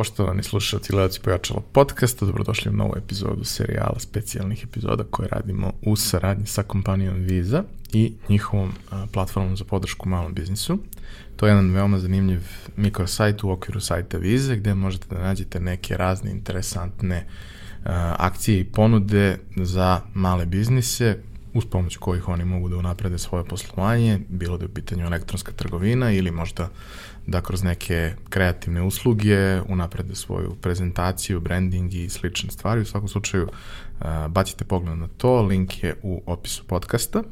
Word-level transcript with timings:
Poštovani 0.00 0.42
slušalci 0.42 0.88
i 0.88 0.92
gledalci 0.92 1.20
Pojačalo 1.20 1.60
podcasta, 1.60 2.26
dobrodošli 2.26 2.70
u 2.70 2.74
novu 2.74 2.92
epizodu 2.96 3.44
serijala 3.44 3.98
specijalnih 3.98 4.64
epizoda 4.64 5.04
koje 5.10 5.28
radimo 5.28 5.72
u 5.82 5.96
saradnji 5.96 6.46
sa 6.46 6.62
kompanijom 6.62 7.16
Visa 7.16 7.64
i 7.92 8.12
njihovom 8.28 8.72
platformom 9.12 9.56
za 9.56 9.64
podršku 9.64 10.08
malom 10.08 10.34
biznisu. 10.34 10.78
To 11.36 11.46
je 11.46 11.50
jedan 11.50 11.70
veoma 11.70 11.98
zanimljiv 11.98 12.40
mikrosajt 12.76 13.44
u 13.44 13.50
okviru 13.50 13.80
sajta 13.80 14.18
Visa 14.18 14.54
gde 14.54 14.74
možete 14.74 15.14
da 15.14 15.20
nađete 15.20 15.60
neke 15.60 15.96
razne 15.96 16.30
interesantne 16.30 17.26
akcije 18.16 18.60
i 18.60 18.64
ponude 18.64 19.38
za 19.56 20.00
male 20.14 20.46
biznise 20.46 21.16
uz 21.54 21.64
pomoć 21.64 21.96
kojih 21.96 22.28
oni 22.28 22.44
mogu 22.44 22.68
da 22.68 22.76
unaprede 22.76 23.18
svoje 23.18 23.44
poslovanje, 23.44 24.20
bilo 24.28 24.58
da 24.58 24.64
je 24.64 24.68
u 24.68 24.74
pitanju 24.74 25.06
elektronska 25.06 25.52
trgovina 25.52 26.12
ili 26.12 26.30
možda 26.30 26.68
da 27.26 27.40
kroz 27.40 27.62
neke 27.62 28.12
kreativne 28.28 28.82
usluge 28.82 29.60
unaprede 29.68 30.14
svoju 30.14 30.54
prezentaciju, 30.60 31.40
branding 31.40 31.94
i 31.94 32.08
slične 32.08 32.50
stvari. 32.50 32.80
U 32.80 32.84
svakom 32.84 33.08
slučaju 33.08 33.48
uh, 34.00 34.06
bacite 34.28 34.64
pogled 34.64 34.98
na 34.98 35.08
to, 35.16 35.42
link 35.42 35.82
je 35.82 35.94
u 36.02 36.22
opisu 36.26 36.64
podcasta. 36.66 37.22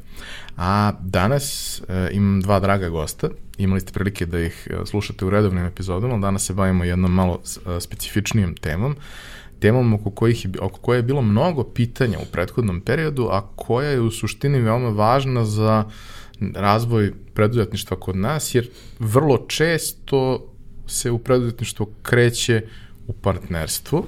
A 0.57 0.93
danas 1.01 1.79
uh, 1.81 1.87
imam 2.13 2.41
dva 2.41 2.61
draga 2.61 2.89
gosta, 2.89 3.29
imali 3.59 3.81
ste 3.81 3.93
prilike 3.93 4.27
da 4.27 4.41
ih 4.41 4.69
uh, 4.71 4.89
slušate 4.89 5.25
u 5.25 5.31
redovnim 5.31 5.65
epizodama, 5.65 6.19
danas 6.19 6.47
se 6.47 6.55
bavimo 6.55 6.85
jednom 6.85 7.15
malo 7.15 7.41
specifičnijom 7.81 8.55
temom, 8.55 8.97
temom 9.61 9.95
oko, 9.95 10.11
kojih 10.11 10.47
oko 10.61 10.81
koje 10.81 10.99
je 10.99 11.03
bilo 11.03 11.23
mnogo 11.23 11.65
pitanja 11.65 12.19
u 12.19 12.33
prethodnom 12.33 12.81
periodu, 12.81 13.29
a 13.31 13.49
koja 13.57 13.91
je 13.91 14.01
u 14.01 14.11
suštini 14.11 14.61
veoma 14.61 14.89
važna 14.89 15.45
za 15.45 15.85
uh, 15.87 15.93
razvoj 16.55 17.13
preduzetništva 17.35 17.97
kod 18.01 18.17
nas, 18.17 18.55
jer 18.55 18.69
vrlo 18.99 19.39
često 19.49 20.53
se 20.87 21.11
u 21.11 21.19
preduzetništvo 21.19 21.87
kreće 22.03 22.63
u 23.07 23.13
partnerstvu, 23.13 24.07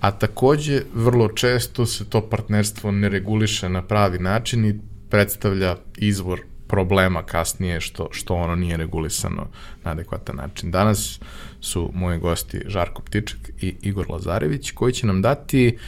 a 0.00 0.10
takođe 0.10 0.82
vrlo 0.94 1.28
često 1.28 1.86
se 1.86 2.04
to 2.04 2.20
partnerstvo 2.20 2.90
ne 2.90 3.08
reguliše 3.08 3.68
na 3.68 3.82
pravi 3.82 4.18
način 4.18 4.66
i 4.66 4.80
predstavlja 5.10 5.76
izvor 5.96 6.40
problema 6.66 7.22
kasnije 7.22 7.80
što, 7.80 8.08
što 8.12 8.34
ono 8.34 8.54
nije 8.54 8.76
regulisano 8.76 9.46
na 9.84 9.90
adekvatan 9.90 10.36
način. 10.36 10.70
Danas 10.70 11.20
su 11.60 11.90
moji 11.94 12.18
gosti 12.18 12.60
Žarko 12.66 13.02
Ptiček 13.02 13.50
i 13.60 13.74
Igor 13.82 14.10
Lazarević 14.10 14.70
koji 14.70 14.92
će 14.92 15.06
nam 15.06 15.22
dati 15.22 15.78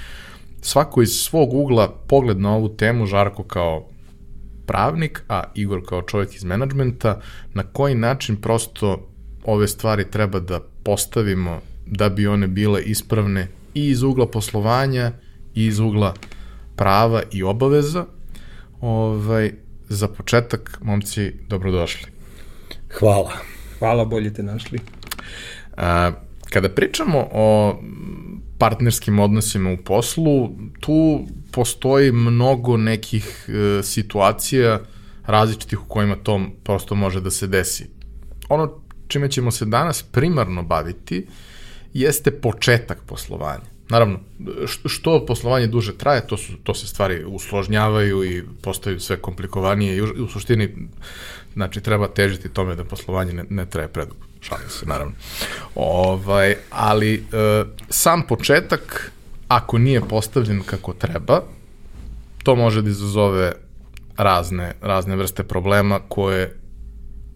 svako 0.61 1.03
iz 1.03 1.11
svog 1.11 1.55
ugla 1.55 1.89
pogled 2.09 2.41
na 2.41 2.55
ovu 2.55 2.69
temu, 2.69 3.07
Žarko 3.07 3.43
kao 3.43 3.87
pravnik, 4.67 5.23
a 5.29 5.43
Igor 5.55 5.83
kao 5.89 6.03
čovjek 6.03 6.35
iz 6.35 6.45
menadžmenta, 6.45 7.21
na 7.55 7.63
koji 7.63 7.95
način 7.95 8.37
prosto 8.37 9.09
ove 9.45 9.69
stvari 9.69 10.11
treba 10.11 10.41
da 10.41 10.61
postavimo 10.83 11.61
da 11.87 12.09
bi 12.09 12.27
one 12.27 12.47
bile 12.47 12.83
ispravne 12.83 13.49
i 13.75 13.89
iz 13.89 14.03
ugla 14.03 14.27
poslovanja 14.27 15.13
i 15.55 15.67
iz 15.67 15.79
ugla 15.79 16.15
prava 16.77 17.23
i 17.31 17.43
obaveza. 17.43 18.05
Ovaj, 18.81 19.53
za 19.89 20.09
početak, 20.09 20.79
momci, 20.83 21.33
dobrodošli. 21.49 22.11
Hvala. 22.99 23.33
Hvala, 23.79 24.05
bolje 24.05 24.35
te 24.35 24.43
našli. 24.43 24.79
A, 25.77 26.13
kada 26.51 26.69
pričamo 26.69 27.29
o 27.33 27.79
partnerskim 28.63 29.19
odnosima 29.19 29.71
u 29.71 29.77
poslu, 29.77 30.51
tu 30.81 31.27
postoji 31.51 32.13
mnogo 32.13 32.77
nekih 32.77 33.49
e, 33.49 33.83
situacija 33.83 34.81
različitih 35.27 35.83
u 35.83 35.89
kojima 35.89 36.17
to 36.17 36.41
prosto 36.65 36.95
može 36.95 37.21
da 37.21 37.31
se 37.31 37.47
desi. 37.47 37.89
Ono 38.49 38.73
čime 39.09 39.31
ćemo 39.31 39.51
se 39.51 39.65
danas 39.65 40.03
primarno 40.03 40.63
baviti 40.63 41.27
jeste 41.95 42.31
početak 42.31 42.99
poslovanja. 43.07 43.67
Naravno, 43.89 44.21
što 44.87 45.27
poslovanje 45.27 45.67
duže 45.67 45.99
traje, 45.99 46.27
to, 46.27 46.37
su, 46.37 46.53
to 46.63 46.75
se 46.75 46.87
stvari 46.87 47.25
usložnjavaju 47.25 48.25
i 48.25 48.43
postaju 48.63 49.01
sve 49.01 49.17
komplikovanije 49.17 49.97
i 49.97 50.03
u, 50.03 50.29
suštini 50.29 50.89
znači, 51.55 51.81
treba 51.81 52.09
težiti 52.09 52.49
tome 52.49 52.75
da 52.75 52.85
poslovanje 52.85 53.33
ne, 53.33 53.45
ne 53.51 53.67
traje 53.67 53.89
predugo. 53.89 54.27
Šalim 54.41 54.69
se, 54.69 54.87
naravno. 54.87 55.15
Ovaj, 55.75 56.57
ali 56.71 57.15
e, 57.15 57.65
sam 57.89 58.23
početak 58.27 59.13
ako 59.49 59.79
nije 59.79 60.01
postavljen 60.01 60.63
kako 60.63 60.93
treba, 60.93 61.43
to 62.43 62.57
može 62.57 62.83
da 62.83 62.91
izazove 62.91 63.53
razne, 64.17 64.73
razne 64.81 65.17
vrste 65.17 65.43
problema 65.43 66.01
koje 66.09 66.57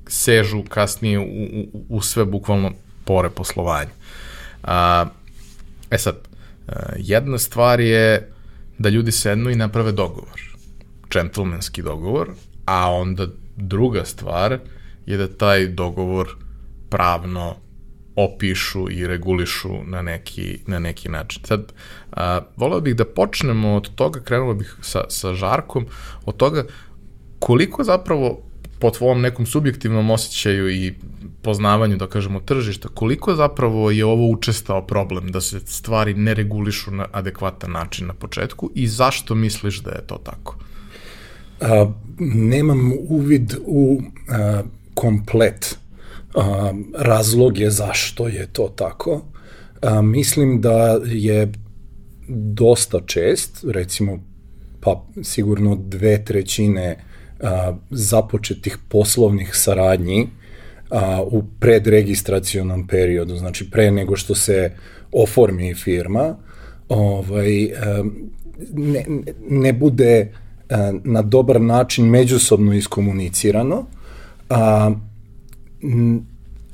sežu 0.06 0.62
kasnije 0.68 1.18
u, 1.18 1.22
u, 1.22 1.84
u 1.88 2.00
sve 2.00 2.24
bukvalno 2.24 2.72
pore 3.04 3.30
poslovanja. 3.30 3.90
A, 4.62 5.06
e 5.90 5.98
sad, 5.98 6.16
jedna 6.96 7.38
stvar 7.38 7.80
je 7.80 8.32
da 8.78 8.88
ljudi 8.88 9.12
sednu 9.12 9.50
i 9.50 9.56
naprave 9.56 9.92
dogovor, 9.92 10.40
džentlmenski 11.10 11.82
dogovor, 11.82 12.30
a 12.64 12.92
onda 12.92 13.26
druga 13.56 14.04
stvar 14.04 14.58
je 15.06 15.16
da 15.16 15.28
taj 15.28 15.66
dogovor 15.66 16.36
pravno 16.90 17.56
opišu 18.16 18.90
i 18.90 19.06
regulišu 19.06 19.84
na 19.84 20.02
neki, 20.02 20.58
na 20.66 20.78
neki 20.78 21.08
način. 21.08 21.42
Sad, 21.44 21.72
a, 22.12 22.40
voleo 22.56 22.80
bih 22.80 22.96
da 22.96 23.04
počnemo 23.04 23.74
od 23.74 23.94
toga, 23.94 24.20
krenuo 24.20 24.54
bih 24.54 24.76
sa, 24.82 25.04
sa 25.08 25.34
Žarkom, 25.34 25.86
od 26.24 26.36
toga 26.36 26.64
koliko 27.38 27.84
zapravo 27.84 28.42
po 28.78 28.90
tvom 28.90 29.20
nekom 29.20 29.46
subjektivnom 29.46 30.10
osjećaju 30.10 30.70
i 30.70 30.94
poznavanju, 31.42 31.96
da 31.96 32.06
kažemo, 32.06 32.40
tržišta, 32.40 32.88
koliko 32.88 33.34
zapravo 33.34 33.90
je 33.90 34.04
ovo 34.04 34.30
učestao 34.30 34.86
problem 34.86 35.32
da 35.32 35.40
se 35.40 35.60
stvari 35.60 36.14
ne 36.14 36.34
regulišu 36.34 36.90
na 36.90 37.06
adekvatan 37.12 37.70
način 37.72 38.06
na 38.06 38.14
početku 38.14 38.70
i 38.74 38.88
zašto 38.88 39.34
misliš 39.34 39.78
da 39.78 39.90
je 39.90 40.06
to 40.06 40.18
tako? 40.24 40.56
A, 41.60 41.86
nemam 42.18 42.92
uvid 43.08 43.54
u 43.66 44.02
a, 44.28 44.62
komplet 44.94 45.78
a, 46.36 46.72
razlog 46.98 47.58
je 47.58 47.70
zašto 47.70 48.28
je 48.28 48.46
to 48.46 48.68
tako. 48.68 49.22
A, 49.82 50.02
mislim 50.02 50.60
da 50.60 51.00
je 51.04 51.52
dosta 52.28 53.00
čest, 53.06 53.64
recimo 53.68 54.18
pa 54.80 55.04
sigurno 55.22 55.76
dve 55.76 56.24
trećine 56.24 56.96
a, 57.40 57.76
započetih 57.90 58.78
poslovnih 58.88 59.50
saradnji 59.54 60.28
a, 60.90 61.22
u 61.22 61.42
predregistracionom 61.60 62.86
periodu, 62.86 63.36
znači 63.36 63.70
pre 63.70 63.90
nego 63.90 64.16
što 64.16 64.34
se 64.34 64.72
oformi 65.12 65.74
firma, 65.74 66.36
ovaj, 66.88 67.64
a, 67.64 68.04
ne, 68.72 69.04
ne 69.48 69.72
bude 69.72 70.32
a, 70.70 70.92
na 71.04 71.22
dobar 71.22 71.60
način 71.60 72.06
međusobno 72.06 72.74
iskomunicirano, 72.74 73.86
a, 74.50 74.90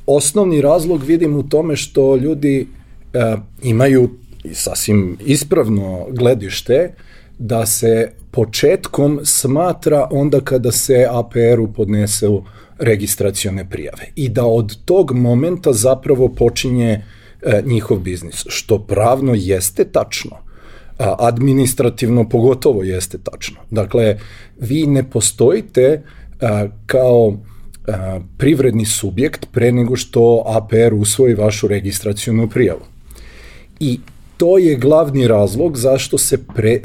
osnovni 0.06 0.60
razlog 0.60 1.02
vidim 1.02 1.36
u 1.36 1.42
tome 1.42 1.76
što 1.76 2.16
ljudi 2.16 2.66
e, 3.12 3.36
imaju 3.62 4.10
sasvim 4.52 5.18
ispravno 5.26 6.06
gledište 6.10 6.94
da 7.38 7.66
se 7.66 8.12
početkom 8.30 9.20
smatra 9.24 10.08
onda 10.10 10.40
kada 10.40 10.72
se 10.72 11.06
APR-u 11.10 11.72
podnesu 11.72 12.44
registracione 12.78 13.70
prijave 13.70 14.06
i 14.16 14.28
da 14.28 14.46
od 14.46 14.84
tog 14.84 15.12
momenta 15.12 15.72
zapravo 15.72 16.28
počinje 16.28 17.04
e, 17.42 17.62
njihov 17.66 17.98
biznis, 17.98 18.44
što 18.48 18.78
pravno 18.78 19.34
jeste 19.36 19.84
tačno, 19.84 20.36
a 20.98 21.16
administrativno 21.18 22.28
pogotovo 22.28 22.82
jeste 22.82 23.18
tačno. 23.18 23.60
Dakle, 23.70 24.18
vi 24.60 24.86
ne 24.86 25.10
postojite 25.10 26.02
a, 26.40 26.66
kao 26.86 27.36
privredni 28.36 28.84
subjekt 28.84 29.46
pre 29.52 29.72
nego 29.72 29.96
što 29.96 30.42
APR 30.46 30.94
usvoji 30.94 31.34
vašu 31.34 31.68
registracijonu 31.68 32.48
prijavu. 32.48 32.80
I 33.80 34.00
to 34.36 34.58
je 34.58 34.76
glavni 34.76 35.28
razlog 35.28 35.76
zašto 35.76 36.18
se 36.18 36.38
pre, 36.54 36.80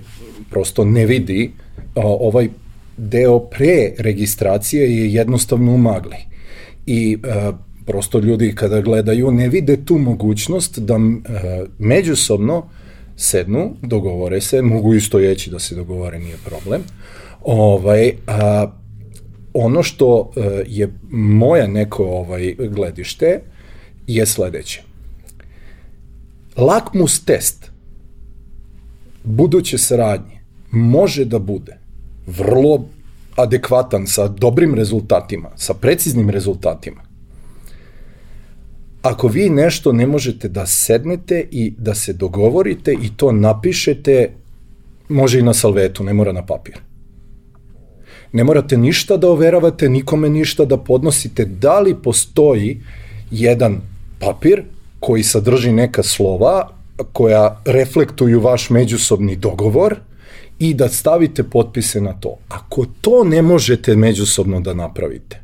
prosto 0.50 0.86
ne 0.86 1.06
vidi 1.06 1.52
a, 1.96 2.02
ovaj 2.04 2.50
deo 2.98 3.40
pre 3.40 3.92
registracije 3.98 4.98
je 4.98 5.14
jednostavno 5.14 5.74
umagli. 5.74 6.18
I 6.86 7.18
a, 7.24 7.52
prosto 7.86 8.20
ljudi 8.20 8.56
kada 8.56 8.82
gledaju 8.82 9.32
ne 9.32 9.50
vide 9.50 9.86
tu 9.86 9.98
mogućnost 9.98 10.80
da 10.80 10.96
međusobno 11.80 12.70
sednu, 13.16 13.76
dogovore 13.82 14.42
se, 14.42 14.62
mogu 14.62 14.94
isto 14.94 15.20
jeći 15.20 15.50
da 15.50 15.60
se 15.60 15.76
dogovore, 15.76 16.20
nije 16.20 16.36
problem. 16.46 16.82
Ovaj, 17.44 18.12
a, 18.28 18.68
ono 19.66 19.84
što 19.84 20.32
e, 20.36 20.64
je 20.68 20.94
moja 21.12 21.68
neko 21.68 22.04
ovaj 22.06 22.56
gledište 22.60 23.42
je 24.08 24.26
sledeće. 24.26 24.82
Lakmus 26.58 27.26
test 27.26 27.72
buduće 29.24 29.78
saradnje 29.78 30.40
može 30.72 31.26
da 31.26 31.40
bude 31.40 31.78
vrlo 32.28 32.86
adekvatan 33.36 34.08
sa 34.08 34.28
dobrim 34.28 34.76
rezultatima, 34.76 35.50
sa 35.56 35.74
preciznim 35.74 36.30
rezultatima. 36.30 37.08
ako 39.02 39.28
vi 39.28 39.50
nešto 39.50 39.92
ne 39.92 40.08
možete 40.08 40.50
da 40.50 40.66
sednete 40.66 41.48
i 41.52 41.74
da 41.78 41.96
se 41.96 42.14
dogovorite 42.14 42.94
i 42.94 43.10
to 43.18 43.32
napišete, 43.32 44.30
može 45.10 45.40
i 45.40 45.44
na 45.44 45.54
salvetu, 45.54 46.04
ne 46.04 46.14
mora 46.14 46.32
na 46.32 46.46
papir. 46.46 46.87
Ne 48.32 48.44
morate 48.44 48.78
ništa 48.78 49.18
da 49.18 49.30
overavate, 49.30 49.90
nikome 49.90 50.30
ništa 50.30 50.66
da 50.66 50.78
podnosite. 50.78 51.46
Da 51.46 51.80
li 51.80 51.96
postoji 52.04 52.82
jedan 53.32 53.82
papir 54.20 54.64
koji 55.00 55.24
sadrži 55.24 55.72
neka 55.72 56.04
slova 56.04 56.70
koja 57.14 57.62
reflektuju 57.66 58.40
vaš 58.40 58.70
međusobni 58.70 59.36
dogovor 59.36 59.96
i 60.60 60.74
da 60.74 60.90
stavite 60.90 61.44
potpise 61.44 62.02
na 62.02 62.14
to. 62.14 62.38
Ako 62.50 62.86
to 63.02 63.24
ne 63.24 63.42
možete 63.42 63.96
međusobno 63.96 64.60
da 64.62 64.74
napravite, 64.74 65.42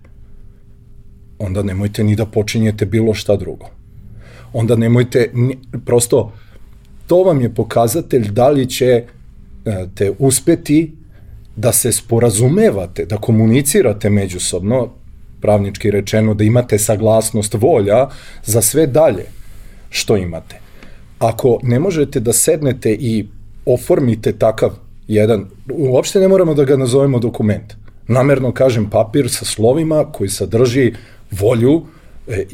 onda 1.40 1.64
nemojte 1.64 2.04
ni 2.04 2.16
da 2.16 2.26
počinjete 2.26 2.86
bilo 2.86 3.14
šta 3.14 3.36
drugo. 3.36 3.66
Onda 4.54 4.76
nemojte, 4.76 5.32
prosto, 5.86 6.34
to 7.08 7.24
vam 7.24 7.42
je 7.42 7.54
pokazatelj 7.54 8.32
da 8.32 8.50
li 8.50 8.70
će 8.70 8.86
e, 8.86 9.06
te 9.96 10.12
uspeti 10.20 10.92
da 11.56 11.72
se 11.72 11.92
sporazumevate, 11.92 13.06
da 13.06 13.18
komunicirate 13.18 14.10
međusobno, 14.10 14.90
pravnički 15.42 15.92
rečeno, 15.92 16.34
da 16.34 16.44
imate 16.44 16.78
saglasnost 16.80 17.54
volja 17.54 18.08
za 18.46 18.62
sve 18.62 18.88
dalje 18.88 19.26
što 19.90 20.18
imate. 20.18 20.60
Ako 21.20 21.60
ne 21.64 21.80
možete 21.80 22.20
da 22.20 22.34
sednete 22.34 22.92
i 22.92 23.26
oformite 23.66 24.32
takav 24.32 24.72
jedan, 25.08 25.46
uopšte 25.70 26.20
ne 26.20 26.28
moramo 26.28 26.54
da 26.54 26.64
ga 26.64 26.78
nazovemo 26.78 27.20
dokument. 27.20 27.74
Namerno 28.08 28.52
kažem 28.52 28.90
papir 28.90 29.30
sa 29.30 29.46
slovima 29.46 30.06
koji 30.12 30.30
sadrži 30.30 30.94
volju 31.32 31.82
e, 32.28 32.46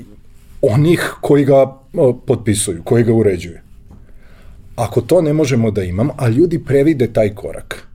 onih 0.61 1.15
koji 1.21 1.45
ga 1.45 1.65
potpisuju, 2.25 2.81
koji 2.83 3.03
ga 3.03 3.13
uređuju. 3.13 3.57
Ako 4.75 5.01
to 5.01 5.21
ne 5.21 5.33
možemo 5.33 5.71
da 5.71 5.83
imamo, 5.83 6.13
a 6.17 6.29
ljudi 6.29 6.59
previde 6.59 7.07
taj 7.13 7.35
korak, 7.35 7.88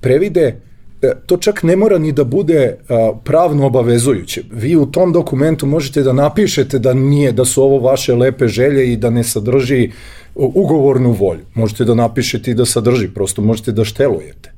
previde 0.00 0.60
e, 1.02 1.12
to 1.26 1.36
čak 1.36 1.62
ne 1.62 1.76
mora 1.76 1.98
ni 1.98 2.12
da 2.12 2.24
bude 2.24 2.76
a, 2.88 3.12
pravno 3.24 3.66
obavezujuće. 3.66 4.42
Vi 4.50 4.76
u 4.76 4.86
tom 4.86 5.12
dokumentu 5.12 5.66
možete 5.66 6.02
da 6.02 6.12
napišete 6.12 6.78
da 6.78 6.94
nije, 6.94 7.32
da 7.32 7.44
su 7.44 7.62
ovo 7.62 7.78
vaše 7.78 8.14
lepe 8.14 8.48
želje 8.48 8.92
i 8.92 8.96
da 8.96 9.10
ne 9.10 9.24
sadrži 9.24 9.90
ugovornu 10.34 11.12
volju. 11.12 11.44
Možete 11.54 11.84
da 11.84 11.94
napišete 11.94 12.50
i 12.50 12.54
da 12.54 12.64
sadrži, 12.64 13.08
prosto 13.08 13.42
možete 13.42 13.72
da 13.72 13.84
štelujete. 13.84 14.52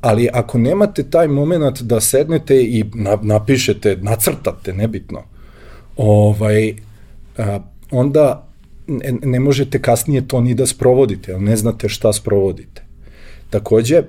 Ali 0.00 0.28
ako 0.32 0.58
nemate 0.58 1.02
taj 1.02 1.28
moment 1.28 1.82
da 1.82 2.00
sednete 2.00 2.62
i 2.62 2.84
na, 2.94 3.18
napišete, 3.22 3.96
nacrtate, 4.02 4.72
nebitno, 4.72 5.22
ovaj, 5.96 6.74
a, 7.38 7.60
onda 7.90 8.46
ne, 9.22 9.40
možete 9.40 9.82
kasnije 9.82 10.28
to 10.28 10.40
ni 10.40 10.54
da 10.54 10.66
sprovodite, 10.66 11.32
ali 11.34 11.44
ne 11.44 11.56
znate 11.56 11.88
šta 11.88 12.12
sprovodite. 12.12 12.82
Takođe, 13.50 14.02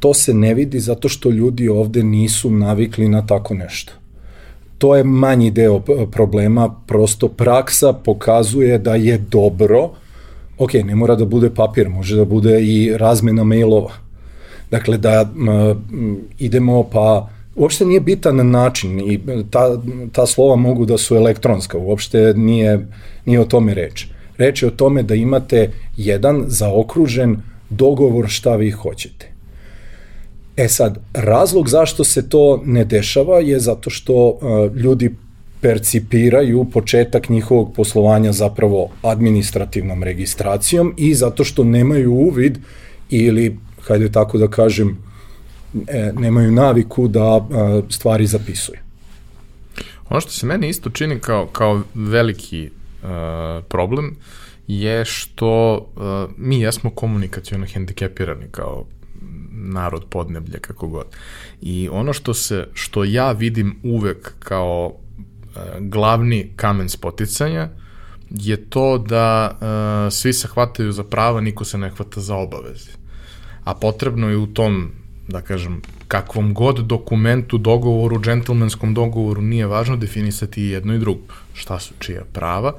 to 0.00 0.14
se 0.14 0.34
ne 0.34 0.54
vidi 0.54 0.80
zato 0.80 1.08
što 1.08 1.30
ljudi 1.30 1.68
ovde 1.68 2.02
nisu 2.02 2.50
navikli 2.50 3.08
na 3.08 3.26
tako 3.26 3.54
nešto. 3.54 3.92
To 4.78 4.96
je 4.96 5.04
manji 5.04 5.50
deo 5.50 5.80
problema, 6.12 6.74
prosto 6.86 7.28
praksa 7.28 7.92
pokazuje 7.92 8.78
da 8.78 8.94
je 8.94 9.18
dobro, 9.18 9.90
ok, 10.58 10.74
ne 10.74 10.94
mora 10.94 11.14
da 11.14 11.24
bude 11.24 11.50
papir, 11.50 11.88
može 11.88 12.16
da 12.16 12.24
bude 12.24 12.62
i 12.62 12.96
razmena 12.96 13.44
mailova. 13.44 13.92
Dakle, 14.70 14.98
da 14.98 15.30
m, 15.36 15.76
idemo 16.38 16.82
pa 16.82 17.28
uopšte 17.56 17.84
nije 17.84 18.00
bitan 18.00 18.50
način 18.50 19.00
i 19.00 19.20
ta, 19.50 19.80
ta 20.12 20.26
slova 20.26 20.56
mogu 20.56 20.86
da 20.86 20.98
su 20.98 21.16
elektronska, 21.16 21.78
uopšte 21.78 22.34
nije, 22.36 22.86
nije 23.24 23.40
o 23.40 23.44
tome 23.44 23.74
reč. 23.74 24.06
Reč 24.38 24.62
je 24.62 24.68
o 24.68 24.70
tome 24.70 25.02
da 25.02 25.14
imate 25.14 25.70
jedan 25.96 26.44
zaokružen 26.46 27.36
dogovor 27.76 28.28
šta 28.28 28.56
vi 28.56 28.70
hoćete. 28.70 29.30
E 30.56 30.68
sad, 30.68 30.98
razlog 31.12 31.68
zašto 31.68 32.04
se 32.04 32.28
to 32.28 32.62
ne 32.64 32.84
dešava 32.84 33.40
je 33.40 33.60
zato 33.60 33.90
što 33.90 34.28
uh, 34.28 34.76
ljudi 34.76 35.14
percipiraju 35.60 36.66
početak 36.72 37.28
njihovog 37.28 37.72
poslovanja 37.74 38.32
zapravo 38.32 38.88
administrativnom 39.02 40.02
registracijom 40.02 40.94
i 40.96 41.14
zato 41.14 41.44
što 41.44 41.64
nemaju 41.64 42.12
uvid 42.12 42.58
ili, 43.10 43.58
hajde 43.80 44.12
tako 44.12 44.38
da 44.38 44.48
kažem, 44.48 44.98
e, 45.88 46.12
nemaju 46.18 46.52
naviku 46.52 47.08
da 47.08 47.40
e, 47.40 47.82
stvari 47.88 48.26
zapisuju. 48.26 48.78
Ono 50.08 50.20
što 50.20 50.30
se 50.30 50.46
meni 50.46 50.68
isto 50.68 50.90
čini 50.90 51.18
kao, 51.18 51.46
kao 51.46 51.82
veliki 51.94 52.70
uh, 53.02 53.08
problem 53.68 54.06
je 54.06 54.43
što 55.04 55.74
uh, 55.76 56.34
mi 56.36 56.60
jesmo 56.60 56.90
komunikacijono 56.90 57.66
hendikepirani 57.66 58.44
kao 58.50 58.84
narod 59.50 60.04
podneblje, 60.10 60.58
kako 60.58 60.88
god. 60.88 61.06
I 61.60 61.88
ono 61.92 62.12
što 62.12 62.34
se, 62.34 62.66
što 62.74 63.04
ja 63.04 63.32
vidim 63.32 63.76
uvek 63.82 64.34
kao 64.38 64.86
uh, 64.86 65.62
glavni 65.80 66.52
kamen 66.56 66.88
spoticanja 66.88 67.68
je 68.30 68.56
to 68.70 68.98
da 68.98 69.50
uh, 69.50 70.12
svi 70.12 70.32
se 70.32 70.48
hvataju 70.48 70.92
za 70.92 71.04
prava, 71.04 71.40
niko 71.40 71.64
se 71.64 71.78
ne 71.78 71.90
hvata 71.90 72.20
za 72.20 72.36
obaveze. 72.36 72.90
A 73.64 73.74
potrebno 73.74 74.28
je 74.28 74.36
u 74.36 74.46
tom 74.46 74.90
da 75.28 75.40
kažem, 75.40 75.82
kakvom 76.08 76.54
god 76.54 76.78
dokumentu, 76.78 77.58
dogovoru, 77.58 78.20
džentlmenskom 78.20 78.94
dogovoru 78.94 79.42
nije 79.42 79.66
važno 79.66 79.96
definisati 79.96 80.62
jedno 80.62 80.94
i 80.94 80.98
drugo. 80.98 81.34
Šta 81.54 81.78
su 81.78 81.94
čija 81.98 82.22
prava 82.32 82.72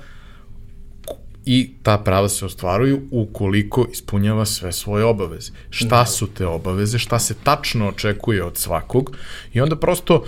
i 1.45 1.74
ta 1.83 1.97
prava 1.97 2.30
se 2.30 2.45
ostvaruju 2.45 3.01
ukoliko 3.12 3.88
ispunjava 3.92 4.45
sve 4.45 4.71
svoje 4.71 5.06
obaveze. 5.06 5.51
Šta 5.69 6.00
da. 6.00 6.06
su 6.06 6.27
te 6.27 6.45
obaveze, 6.45 7.00
šta 7.00 7.19
se 7.19 7.33
tačno 7.44 7.88
očekuje 7.88 8.44
od 8.44 8.57
svakog 8.57 9.12
i 9.53 9.62
onda 9.62 9.75
prosto 9.75 10.24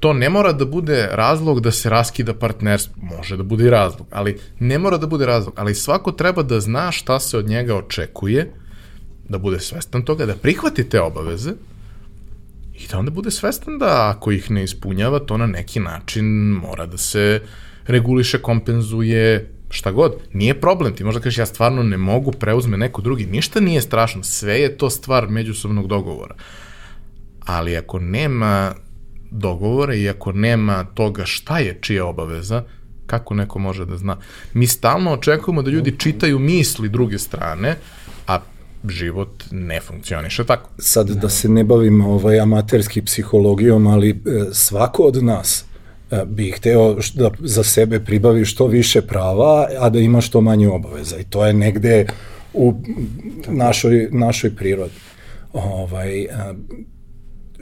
to 0.00 0.12
ne 0.12 0.28
mora 0.28 0.52
da 0.52 0.64
bude 0.64 1.08
razlog 1.12 1.60
da 1.60 1.70
se 1.70 1.90
raskida 1.90 2.34
partnerstvo, 2.34 2.94
može 3.02 3.36
da 3.36 3.42
bude 3.42 3.66
i 3.66 3.70
razlog, 3.70 4.06
ali 4.10 4.38
ne 4.58 4.78
mora 4.78 4.96
da 4.96 5.06
bude 5.06 5.26
razlog, 5.26 5.54
ali 5.56 5.74
svako 5.74 6.12
treba 6.12 6.42
da 6.42 6.60
zna 6.60 6.92
šta 6.92 7.20
se 7.20 7.38
od 7.38 7.48
njega 7.48 7.76
očekuje 7.76 8.52
da 9.28 9.38
bude 9.38 9.60
svestan 9.60 10.02
toga, 10.02 10.26
da 10.26 10.34
prihvati 10.34 10.88
te 10.88 11.00
obaveze 11.00 11.52
i 12.74 12.86
da 12.90 12.98
onda 12.98 13.10
bude 13.10 13.30
svestan 13.30 13.78
da 13.78 14.10
ako 14.16 14.32
ih 14.32 14.50
ne 14.50 14.64
ispunjava, 14.64 15.18
to 15.18 15.36
na 15.36 15.46
neki 15.46 15.80
način 15.80 16.24
mora 16.50 16.86
da 16.86 16.96
se 16.96 17.40
reguliše, 17.86 18.38
kompenzuje, 18.38 19.50
šta 19.72 19.90
god. 19.90 20.14
Nije 20.32 20.60
problem, 20.60 20.94
ti 20.94 21.04
možda 21.04 21.20
kažeš 21.20 21.38
ja 21.38 21.46
stvarno 21.46 21.82
ne 21.82 21.96
mogu, 21.96 22.32
preuzme 22.32 22.76
neko 22.76 23.02
drugi, 23.02 23.26
ništa 23.26 23.60
nije 23.60 23.82
strašno, 23.82 24.22
sve 24.22 24.60
je 24.60 24.76
to 24.76 24.90
stvar 24.90 25.28
međusobnog 25.28 25.86
dogovora. 25.86 26.34
Ali 27.40 27.76
ako 27.76 27.98
nema 27.98 28.74
dogovora 29.30 29.94
i 29.94 30.08
ako 30.08 30.32
nema 30.32 30.84
toga 30.84 31.24
šta 31.24 31.58
je 31.58 31.78
čija 31.80 32.06
obaveza, 32.06 32.64
kako 33.06 33.34
neko 33.34 33.58
može 33.58 33.84
da 33.84 33.96
zna? 33.96 34.16
Mi 34.54 34.66
stalno 34.66 35.12
očekujemo 35.12 35.62
da 35.62 35.70
ljudi 35.70 35.98
čitaju 35.98 36.38
misli 36.38 36.88
druge 36.88 37.18
strane, 37.18 37.76
a 38.26 38.40
život 38.88 39.44
ne 39.50 39.80
funkcioniše 39.80 40.44
tako. 40.44 40.70
Sad 40.78 41.10
da 41.10 41.28
se 41.28 41.48
ne 41.48 41.64
bavimo 41.64 42.12
ovaj 42.12 42.40
amaterski 42.40 43.02
psihologijom, 43.02 43.86
ali 43.86 44.10
e, 44.10 44.14
svako 44.52 45.02
od 45.02 45.24
nas 45.24 45.64
bi 46.26 46.50
hteo 46.50 46.96
da 47.14 47.30
za 47.38 47.62
sebe 47.62 48.00
pribavi 48.00 48.44
što 48.44 48.66
više 48.66 49.02
prava, 49.02 49.68
a 49.78 49.90
da 49.90 49.98
ima 49.98 50.20
što 50.20 50.40
manje 50.40 50.68
obaveza. 50.68 51.18
I 51.18 51.24
to 51.24 51.46
je 51.46 51.52
negde 51.52 52.06
u 52.54 52.74
našoj, 53.48 54.08
našoj 54.12 54.54
prirodi. 54.56 54.94
Ovaj, 55.52 56.22
e, 56.22 56.28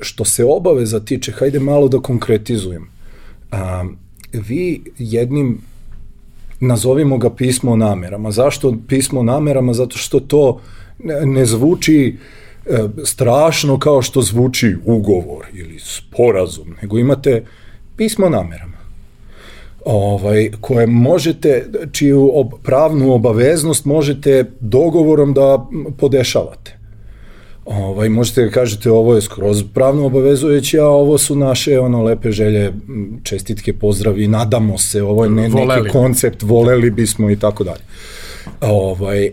što 0.00 0.24
se 0.24 0.44
obaveza 0.44 1.00
tiče, 1.00 1.32
hajde 1.32 1.60
malo 1.60 1.88
da 1.88 1.98
konkretizujem. 1.98 2.88
A, 3.50 3.84
vi 4.32 4.82
jednim 4.98 5.58
nazovimo 6.60 7.18
ga 7.18 7.30
pismo 7.30 7.72
o 7.72 7.76
namerama. 7.76 8.30
Zašto 8.30 8.74
pismo 8.88 9.20
o 9.20 9.22
namerama? 9.22 9.72
Zato 9.72 9.98
što 9.98 10.20
to 10.20 10.60
ne, 11.24 11.46
zvuči 11.46 12.16
e, 12.66 12.88
strašno 13.04 13.78
kao 13.78 14.02
što 14.02 14.22
zvuči 14.22 14.76
ugovor 14.84 15.46
ili 15.52 15.78
sporazum, 15.78 16.74
nego 16.82 16.98
imate 16.98 17.44
pismo 18.00 18.28
namerama 18.28 18.76
ovaj, 19.84 20.50
koje 20.60 20.86
možete, 20.86 21.66
čiju 21.92 22.30
ob, 22.34 22.52
pravnu 22.62 23.12
obaveznost 23.12 23.84
možete 23.84 24.44
dogovorom 24.60 25.34
da 25.34 25.66
podešavate. 25.98 26.78
Ovaj, 27.64 28.08
možete 28.08 28.44
da 28.44 28.50
kažete 28.50 28.90
ovo 28.90 29.14
je 29.14 29.22
skroz 29.22 29.64
pravno 29.74 30.06
obavezujuće, 30.06 30.78
a 30.78 30.86
ovo 30.86 31.18
su 31.18 31.36
naše 31.36 31.78
ono 31.80 32.02
lepe 32.02 32.30
želje, 32.30 32.72
čestitke, 33.22 33.72
pozdravi, 33.72 34.26
nadamo 34.26 34.78
se, 34.78 35.02
ovo 35.02 35.24
je 35.24 35.30
ne, 35.30 35.48
neki 35.48 35.88
koncept, 35.92 36.42
voleli 36.42 36.90
bismo 36.90 37.30
i 37.30 37.36
tako 37.36 37.64
dalje. 37.64 37.84
Ovaj, 38.60 39.26
e, 39.26 39.32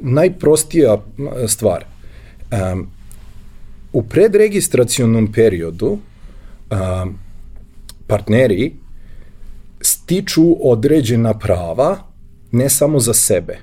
najprostija 0.00 0.98
stvar. 1.46 1.84
Um, 2.52 2.86
u 3.92 4.02
predregistracionom 4.02 5.32
periodu 5.32 5.98
partneri 8.06 8.72
stiču 9.80 10.56
određena 10.70 11.38
prava 11.38 11.96
ne 12.52 12.68
samo 12.68 13.00
za 13.00 13.14
sebe, 13.14 13.58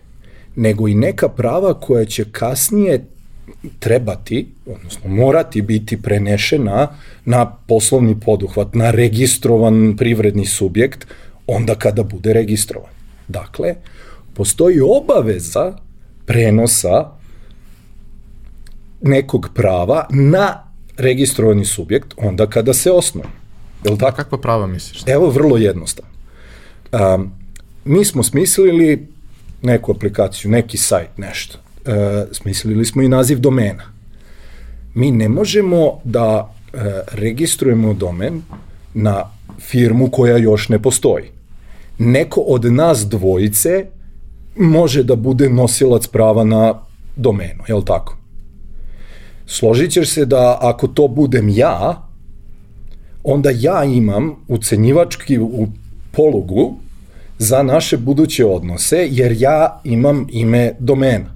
nego 0.56 0.88
i 0.88 0.96
neka 0.96 1.30
prava 1.30 1.80
koja 1.80 2.06
će 2.06 2.26
kasnije 2.32 3.06
trebati, 3.80 4.48
odnosno 4.66 5.10
morati 5.10 5.62
biti 5.62 6.02
prenešena 6.02 6.88
na 7.26 7.46
poslovni 7.46 8.20
poduhvat, 8.20 8.74
na 8.74 8.92
registrovan 8.92 9.96
privredni 9.98 10.46
subjekt, 10.46 11.08
onda 11.48 11.76
kada 11.76 12.04
bude 12.04 12.34
registrovan. 12.34 12.92
Dakle, 13.28 13.76
postoji 14.34 14.82
obaveza 14.82 15.78
prenosa 16.26 17.12
nekog 19.02 19.50
prava 19.54 20.08
na 20.10 20.65
registrovani 20.98 21.66
subjekt 21.66 22.14
onda 22.18 22.48
kada 22.48 22.74
se 22.74 22.92
osnovi. 22.92 23.28
Je 23.84 23.92
li 23.92 23.98
tako? 23.98 24.18
Kakva 24.18 24.38
prava 24.38 24.68
misliš? 24.68 25.04
Evo, 25.08 25.30
vrlo 25.30 25.58
jednostavno. 25.58 26.12
Um, 26.92 27.32
mi 27.86 28.06
smo 28.06 28.24
smislili 28.24 29.08
neku 29.62 29.92
aplikaciju, 29.92 30.52
neki 30.52 30.78
sajt, 30.78 31.18
nešto. 31.18 31.58
E, 31.86 32.26
smislili 32.32 32.86
smo 32.86 33.02
i 33.02 33.08
naziv 33.08 33.40
domena. 33.40 33.84
Mi 34.94 35.12
ne 35.12 35.30
možemo 35.30 36.00
da 36.04 36.54
e, 36.74 36.78
registrujemo 37.12 37.94
domen 37.94 38.42
na 38.94 39.32
firmu 39.60 40.10
koja 40.12 40.38
još 40.38 40.70
ne 40.70 40.82
postoji. 40.82 41.24
Neko 41.98 42.42
od 42.42 42.74
nas 42.74 43.06
dvojice 43.10 43.86
može 44.56 45.04
da 45.04 45.16
bude 45.16 45.50
nosilac 45.50 46.08
prava 46.08 46.44
na 46.44 46.74
domenu, 47.16 47.64
je 47.68 47.76
li 47.76 47.86
tako? 47.86 48.18
Složit 49.46 49.92
ćeš 49.92 50.10
se 50.10 50.26
da 50.26 50.58
ako 50.62 50.88
to 50.88 51.08
budem 51.08 51.50
ja, 51.50 52.02
onda 53.24 53.50
ja 53.60 53.84
imam 53.84 54.36
ucenjivački 54.48 55.40
u 55.40 55.68
polugu 56.12 56.76
za 57.38 57.64
naše 57.64 57.98
buduće 57.98 58.46
odnose, 58.46 59.08
jer 59.12 59.36
ja 59.40 59.82
imam 59.84 60.28
ime 60.32 60.72
domena. 60.80 61.36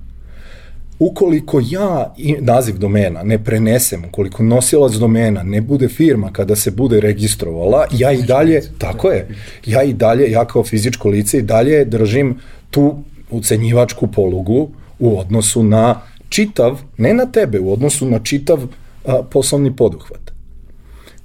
Ukoliko 0.99 1.61
ja 1.69 2.13
naziv 2.39 2.77
domena 2.77 3.23
ne 3.23 3.43
prenesem, 3.43 4.05
ukoliko 4.05 4.43
nosilac 4.43 4.93
domena 4.93 5.43
ne 5.43 5.61
bude 5.61 5.87
firma 5.87 6.33
kada 6.33 6.55
se 6.55 6.71
bude 6.71 6.99
registrovala, 6.99 7.85
ja 7.91 8.11
i 8.11 8.21
dalje, 8.21 8.61
tako 8.77 9.11
je, 9.11 9.27
ja 9.65 9.83
i 9.83 9.93
dalje, 9.93 10.31
ja 10.31 10.45
kao 10.45 10.63
fizičko 10.63 11.09
lice 11.09 11.37
i 11.37 11.41
dalje 11.41 11.85
držim 11.85 12.37
tu 12.71 13.03
ucenjivačku 13.29 14.07
polugu 14.07 14.69
u 14.99 15.19
odnosu 15.19 15.63
na 15.63 16.01
čitav, 16.29 16.81
ne 16.97 17.13
na 17.13 17.25
tebe, 17.25 17.59
u 17.59 17.73
odnosu 17.73 18.09
na 18.09 18.19
čitav 18.19 18.59
a, 19.05 19.21
poslovni 19.31 19.75
poduhvat. 19.75 20.31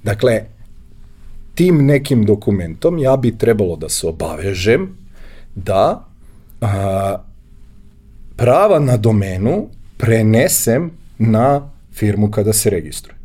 Dakle, 0.03 0.41
tim 1.55 1.85
nekim 1.85 2.25
dokumentom 2.25 2.99
ja 2.99 3.17
bi 3.17 3.37
trebalo 3.37 3.75
da 3.75 3.89
se 3.89 4.07
obavežem 4.07 4.89
da 5.55 6.07
a, 6.61 7.17
prava 8.35 8.79
na 8.79 8.97
domenu 8.97 9.67
prenesem 9.97 10.91
na 11.17 11.69
firmu 11.93 12.31
kada 12.31 12.53
se 12.53 12.69
registruje. 12.69 13.15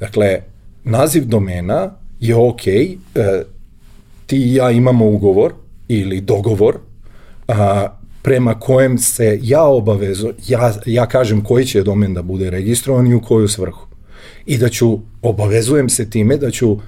Dakle, 0.00 0.40
naziv 0.84 1.24
domena 1.24 1.90
je 2.20 2.36
ok, 2.36 2.66
e, 2.66 2.94
ti 4.26 4.36
i 4.36 4.54
ja 4.54 4.70
imamo 4.70 5.06
ugovor 5.06 5.52
ili 5.88 6.20
dogovor 6.20 6.78
a, 7.48 7.88
prema 8.28 8.60
kojem 8.60 8.98
se 8.98 9.38
ja 9.42 9.64
obavezu, 9.64 10.32
ja, 10.48 10.74
ja 10.86 11.06
kažem 11.06 11.44
koji 11.44 11.64
će 11.64 11.82
domen 11.82 12.14
da 12.14 12.22
bude 12.22 12.50
registrovan 12.50 13.06
i 13.06 13.14
u 13.14 13.22
koju 13.22 13.48
svrhu. 13.48 13.86
I 14.46 14.58
da 14.58 14.68
ću, 14.68 14.98
obavezujem 15.22 15.88
se 15.88 16.10
time 16.10 16.36
da 16.36 16.50
ću 16.50 16.78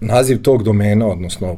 naziv 0.00 0.42
tog 0.42 0.62
domena, 0.62 1.06
odnosno 1.06 1.56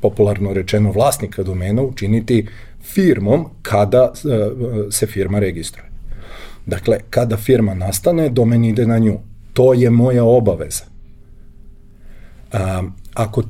popularno 0.00 0.52
rečeno 0.52 0.92
vlasnika 0.92 1.42
domena, 1.42 1.82
učiniti 1.82 2.46
firmom 2.82 3.46
kada 3.62 4.12
e, 4.14 4.28
se 4.90 5.06
firma 5.06 5.38
registruje. 5.38 5.88
Dakle, 6.66 6.98
kada 7.10 7.36
firma 7.36 7.74
nastane, 7.74 8.28
domen 8.28 8.64
ide 8.64 8.86
na 8.86 8.98
nju. 8.98 9.18
To 9.52 9.74
je 9.74 9.90
moja 9.90 10.24
obaveza. 10.24 10.84
A, 12.52 12.82
ako 13.14 13.42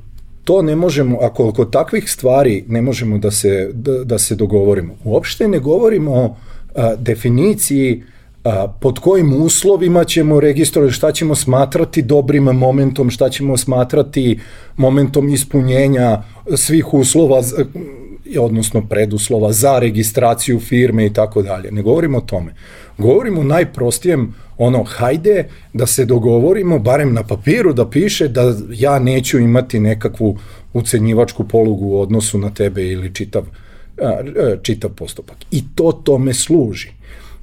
to 0.45 0.63
ne 0.63 0.77
možemo, 0.77 1.19
ako 1.21 1.49
oko 1.49 1.65
takvih 1.65 2.11
stvari 2.11 2.65
ne 2.69 2.83
možemo 2.83 3.19
da 3.19 3.31
se, 3.31 3.71
da, 3.73 4.05
da 4.05 4.19
se 4.19 4.35
dogovorimo, 4.35 4.95
uopšte 5.05 5.49
ne 5.49 5.59
govorimo 5.59 6.13
o 6.13 6.37
a, 6.75 6.95
definiciji 6.97 8.03
a, 8.45 8.69
pod 8.81 8.99
kojim 8.99 9.43
uslovima 9.43 10.05
ćemo 10.05 10.41
registrovati, 10.41 10.93
šta 10.93 11.13
ćemo 11.13 11.35
smatrati 11.35 12.03
dobrim 12.03 12.45
momentom, 12.45 13.11
šta 13.11 13.31
ćemo 13.31 13.57
smatrati 13.57 14.39
momentom 14.77 15.29
ispunjenja 15.29 16.23
svih 16.57 16.95
uslova, 16.95 17.43
odnosno 18.41 18.83
preduslova 18.89 19.53
za 19.53 19.79
registraciju 19.79 20.61
firme 20.61 21.07
i 21.07 21.13
tako 21.13 21.43
dalje. 21.43 21.73
Ne 21.73 21.83
govorimo 21.83 22.19
o 22.19 22.21
tome. 22.21 22.55
Govorimo 22.99 23.41
o 23.41 23.45
najprostijem, 23.45 24.35
ono, 24.59 24.85
hajde 24.85 25.49
da 25.73 25.87
se 25.87 26.05
dogovorimo, 26.05 26.79
barem 26.79 27.13
na 27.15 27.23
papiru 27.23 27.73
da 27.73 27.91
piše 27.91 28.29
da 28.29 28.55
ja 28.71 28.99
neću 28.99 29.39
imati 29.39 29.81
nekakvu 29.81 30.39
ucenjivačku 30.73 31.49
polugu 31.49 31.87
u 31.87 32.01
odnosu 32.01 32.39
na 32.39 32.51
tebe 32.51 32.87
ili 32.87 33.15
čitav, 33.15 33.45
čitav 34.63 34.91
postupak. 34.91 35.37
I 35.51 35.63
to 35.75 35.93
tome 35.93 36.35
služi. 36.35 36.91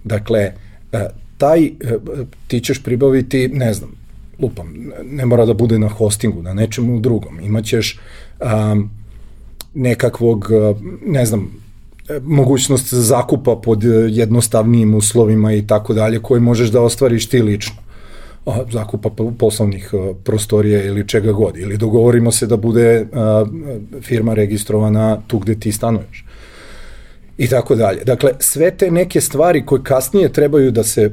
Dakle, 0.04 0.54
taj, 1.38 1.72
ti 2.48 2.60
ćeš 2.60 2.84
pribaviti, 2.84 3.48
ne 3.48 3.74
znam, 3.74 3.92
lupam, 4.40 4.92
ne 5.04 5.26
mora 5.26 5.46
da 5.46 5.54
bude 5.54 5.80
na 5.80 5.88
hostingu, 5.88 6.42
na 6.42 6.54
nečemu 6.54 7.00
drugom. 7.00 7.40
Imaćeš 7.40 8.00
um, 8.40 8.90
nekakvog, 9.74 10.50
ne 11.06 11.26
znam, 11.26 11.52
mogućnost 12.24 12.94
zakupa 12.94 13.56
pod 13.56 13.84
jednostavnijim 14.10 14.96
uslovima 14.96 15.54
i 15.54 15.68
tako 15.68 15.94
dalje, 15.94 16.20
koje 16.20 16.42
možeš 16.42 16.70
da 16.70 16.82
ostvariš 16.82 17.30
ti 17.30 17.42
lično. 17.42 17.76
Zakupa 18.72 19.10
poslovnih 19.38 19.94
prostorija 20.24 20.84
ili 20.84 21.08
čega 21.08 21.32
god, 21.32 21.58
ili 21.58 21.78
dogovorimo 21.78 22.32
se 22.32 22.48
da 22.48 22.58
bude 22.58 23.08
firma 24.02 24.34
registrovana 24.34 25.18
tu 25.28 25.40
gde 25.40 25.60
ti 25.60 25.72
stanuješ 25.72 26.26
i 27.38 27.48
tako 27.48 27.76
dalje. 27.76 28.04
Dakle, 28.04 28.32
sve 28.40 28.72
te 28.72 28.92
neke 28.92 29.22
stvari 29.22 29.66
koje 29.66 29.84
kasnije 29.84 30.34
trebaju 30.34 30.72
da 30.72 30.84
se 30.84 31.12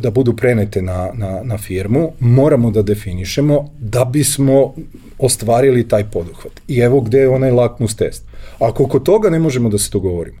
da 0.00 0.10
budu 0.10 0.36
prenete 0.36 0.82
na, 0.82 1.10
na, 1.14 1.40
na 1.42 1.58
firmu, 1.58 2.12
moramo 2.20 2.70
da 2.70 2.82
definišemo 2.82 3.70
da 3.78 4.04
bismo 4.04 4.74
ostvarili 5.18 5.88
taj 5.88 6.04
poduhvat. 6.04 6.60
I 6.68 6.78
evo 6.78 7.00
gde 7.00 7.18
je 7.18 7.28
onaj 7.28 7.50
lakmus 7.50 7.96
test. 7.96 8.24
Ako 8.58 8.84
oko 8.84 8.98
toga 8.98 9.30
ne 9.30 9.38
možemo 9.38 9.68
da 9.68 9.78
se 9.78 9.90
dogovorimo, 9.92 10.38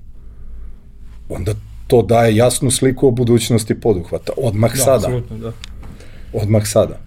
onda 1.28 1.54
to 1.86 2.02
daje 2.02 2.36
jasnu 2.36 2.70
sliku 2.70 3.08
o 3.08 3.10
budućnosti 3.10 3.80
poduhvata. 3.80 4.32
Odmah 4.36 4.70
da, 4.70 4.76
sada. 4.76 5.20
Da. 5.30 5.52
Odmah 6.32 6.66
sada. 6.66 6.98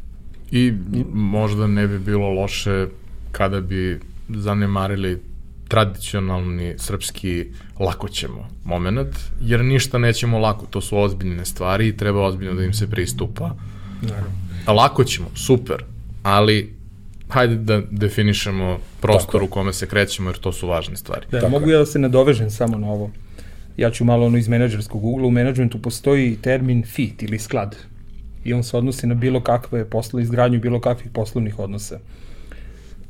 I 0.51 0.73
možda 1.13 1.67
ne 1.67 1.87
bi 1.87 1.99
bilo 1.99 2.29
loše 2.29 2.87
kada 3.31 3.61
bi 3.61 3.99
zanemarili 4.29 5.19
tradicionalni 5.69 6.73
srpski 6.77 7.45
lako 7.79 8.09
ćemo 8.09 8.49
moment, 8.63 9.15
jer 9.41 9.65
ništa 9.65 9.97
nećemo 9.97 10.39
lako, 10.39 10.65
to 10.65 10.81
su 10.81 10.97
ozbiljne 10.97 11.45
stvari 11.45 11.87
i 11.87 11.97
treba 11.97 12.25
ozbiljno 12.25 12.53
da 12.53 12.63
im 12.63 12.73
se 12.73 12.89
pristupa. 12.89 13.55
Naravno. 14.01 14.31
Lako 14.67 15.03
ćemo, 15.03 15.27
super, 15.35 15.83
ali 16.23 16.79
hajde 17.29 17.55
da 17.55 17.81
definišemo 17.91 18.77
prostor 19.01 19.43
u 19.43 19.47
kome 19.47 19.73
se 19.73 19.87
krećemo, 19.87 20.29
jer 20.29 20.37
to 20.37 20.51
su 20.51 20.67
važne 20.67 20.95
stvari. 20.95 21.25
Da, 21.31 21.39
Tako 21.39 21.51
mogu 21.51 21.69
ja 21.69 21.79
da 21.79 21.85
se 21.85 21.99
nadovežem 21.99 22.49
samo 22.51 22.77
na 22.77 22.87
ovo. 22.87 23.11
Ja 23.77 23.91
ću 23.91 24.05
malo 24.05 24.25
ono 24.25 24.37
iz 24.37 24.47
menadžerskog 24.47 25.03
ugla. 25.03 25.27
U 25.27 25.31
menadžmentu 25.31 25.81
postoji 25.81 26.37
termin 26.41 26.83
fit 26.85 27.23
ili 27.23 27.39
sklad. 27.39 27.75
I 28.43 28.53
on 28.53 28.63
se 28.63 28.77
odnosi 28.77 29.07
na 29.07 29.15
bilo 29.15 29.41
kakve 29.41 29.89
posle, 29.89 30.21
izgradnju 30.21 30.59
bilo 30.59 30.81
kakvih 30.81 31.11
poslovnih 31.13 31.59
odnosa. 31.59 31.99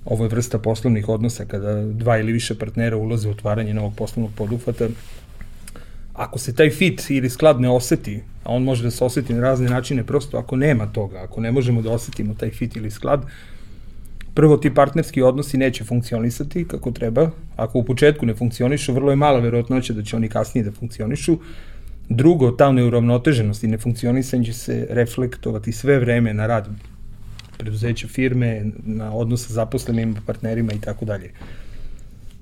Ovo 0.09 0.25
je 0.25 0.29
vrsta 0.29 0.59
poslovnih 0.59 1.09
odnosa 1.09 1.45
kada 1.45 1.85
dva 1.85 2.17
ili 2.17 2.31
više 2.31 2.55
partnera 2.55 2.97
ulaze 2.97 3.27
u 3.27 3.31
otvaranje 3.31 3.73
novog 3.73 3.93
poslovnog 3.95 4.31
poduhvata. 4.35 4.87
Ako 6.13 6.39
se 6.39 6.55
taj 6.55 6.69
fit 6.69 7.09
ili 7.09 7.29
sklad 7.29 7.61
ne 7.61 7.69
oseti, 7.69 8.23
a 8.43 8.53
on 8.53 8.63
može 8.63 8.83
da 8.83 8.91
se 8.91 9.03
oseti 9.03 9.33
na 9.33 9.41
razne 9.41 9.69
načine, 9.69 10.03
prosto 10.03 10.37
ako 10.37 10.55
nema 10.55 10.87
toga, 10.87 11.17
ako 11.23 11.41
ne 11.41 11.51
možemo 11.51 11.81
da 11.81 11.91
osetimo 11.91 12.33
taj 12.33 12.49
fit 12.49 12.75
ili 12.75 12.91
sklad, 12.91 13.25
prvo 14.33 14.57
ti 14.57 14.73
partnerski 14.73 15.21
odnosi 15.21 15.57
neće 15.57 15.83
funkcionisati 15.83 16.67
kako 16.67 16.91
treba. 16.91 17.31
Ako 17.55 17.79
u 17.79 17.83
početku 17.83 18.25
ne 18.25 18.33
funkcionišu, 18.33 18.93
vrlo 18.93 19.11
je 19.11 19.15
mala 19.15 19.39
verovatnoća 19.39 19.93
da 19.93 20.03
će 20.03 20.15
oni 20.15 20.29
kasnije 20.29 20.63
da 20.63 20.71
funkcionišu. 20.71 21.37
Drugo, 22.09 22.51
ta 22.51 22.71
neuravnoteženost 22.71 23.63
i 23.63 23.67
nefunkcionisanje 23.67 24.45
će 24.45 24.53
se 24.53 24.87
reflektovati 24.89 25.71
sve 25.71 25.99
vreme 25.99 26.33
na 26.33 26.47
rad 26.47 26.67
preduzeća 27.59 28.07
firme, 28.07 28.65
na 28.85 29.13
odnos 29.13 29.47
sa 29.47 29.53
zaposlenim 29.53 30.15
partnerima 30.25 30.73
i 30.73 30.81
tako 30.81 31.05
dalje. 31.05 31.31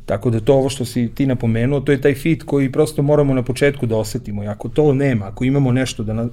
Tako 0.05 0.29
da 0.29 0.39
to 0.39 0.53
ovo 0.53 0.69
što 0.69 0.85
si 0.85 1.09
ti 1.15 1.25
napomenuo, 1.25 1.79
to 1.79 1.91
je 1.91 2.01
taj 2.01 2.13
fit 2.15 2.43
koji 2.43 2.71
prosto 2.71 3.01
moramo 3.01 3.33
na 3.33 3.43
početku 3.43 3.85
da 3.85 3.97
osetimo. 3.97 4.43
I 4.43 4.47
ako 4.47 4.69
to 4.69 4.93
nema, 4.93 5.25
ako 5.27 5.43
imamo 5.43 5.71
nešto 5.71 6.03
da, 6.03 6.13
na, 6.13 6.27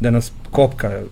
da 0.00 0.10
nas 0.10 0.32
kopka, 0.50 1.02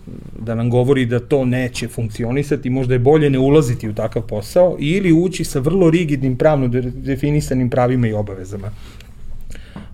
da 0.47 0.55
nam 0.55 0.71
govori 0.71 1.07
da 1.07 1.21
to 1.21 1.45
neće 1.45 1.89
funkcionisati, 1.89 2.71
možda 2.71 2.95
je 2.95 2.99
bolje 2.99 3.31
ne 3.31 3.39
ulaziti 3.39 3.89
u 3.89 3.95
takav 3.95 4.23
posao 4.23 4.77
ili 4.79 5.13
ući 5.13 5.45
sa 5.45 5.61
vrlo 5.61 5.91
rigidnim 5.91 6.37
pravno 6.37 6.69
definisanim 6.69 7.71
pravima 7.71 8.09
i 8.09 8.13
obavezama 8.13 8.71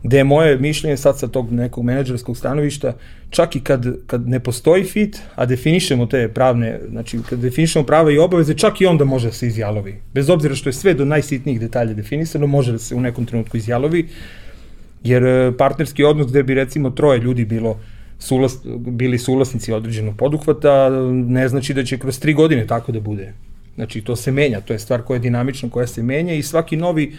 gde 0.06 0.18
je 0.18 0.24
moje 0.24 0.58
mišljenje 0.58 0.96
sad 0.96 1.18
sa 1.18 1.28
tog 1.28 1.52
nekog 1.52 1.84
menadžerskog 1.84 2.36
stanovišta, 2.36 2.92
čak 3.30 3.56
i 3.56 3.60
kad, 3.60 3.86
kad 4.06 4.28
ne 4.28 4.40
postoji 4.40 4.84
fit, 4.84 5.18
a 5.34 5.46
definišemo 5.46 6.06
te 6.06 6.28
pravne, 6.28 6.80
znači 6.90 7.18
kad 7.28 7.38
definišemo 7.38 7.84
prava 7.84 8.12
i 8.12 8.18
obaveze, 8.18 8.54
čak 8.54 8.80
i 8.80 8.86
onda 8.86 9.04
može 9.04 9.26
da 9.26 9.32
se 9.32 9.46
izjalovi. 9.46 9.96
Bez 10.14 10.30
obzira 10.30 10.54
što 10.54 10.68
je 10.68 10.72
sve 10.72 10.94
do 10.94 11.04
najsitnijih 11.04 11.60
detalja 11.60 11.94
definisano, 11.94 12.46
može 12.46 12.72
da 12.72 12.78
se 12.78 12.94
u 12.94 13.00
nekom 13.00 13.26
trenutku 13.26 13.56
izjalovi, 13.56 14.08
jer 15.04 15.24
e, 15.24 15.52
partnerski 15.58 16.04
odnos 16.04 16.30
gde 16.30 16.42
bi 16.42 16.54
recimo 16.54 16.90
troje 16.90 17.20
ljudi 17.20 17.44
bilo 17.44 17.80
sulas, 18.18 18.58
bili 18.78 19.18
sulasnici 19.18 19.72
određenog 19.72 20.16
poduhvata, 20.16 20.90
ne 21.12 21.48
znači 21.48 21.74
da 21.74 21.84
će 21.84 21.98
kroz 21.98 22.20
tri 22.20 22.34
godine 22.34 22.66
tako 22.66 22.92
da 22.92 23.00
bude. 23.00 23.32
Znači, 23.74 24.00
to 24.00 24.16
se 24.16 24.32
menja, 24.32 24.60
to 24.60 24.72
je 24.72 24.78
stvar 24.78 25.02
koja 25.02 25.16
je 25.16 25.20
dinamična, 25.20 25.70
koja 25.70 25.86
se 25.86 26.02
menja 26.02 26.34
i 26.34 26.42
svaki 26.42 26.76
novi 26.76 27.16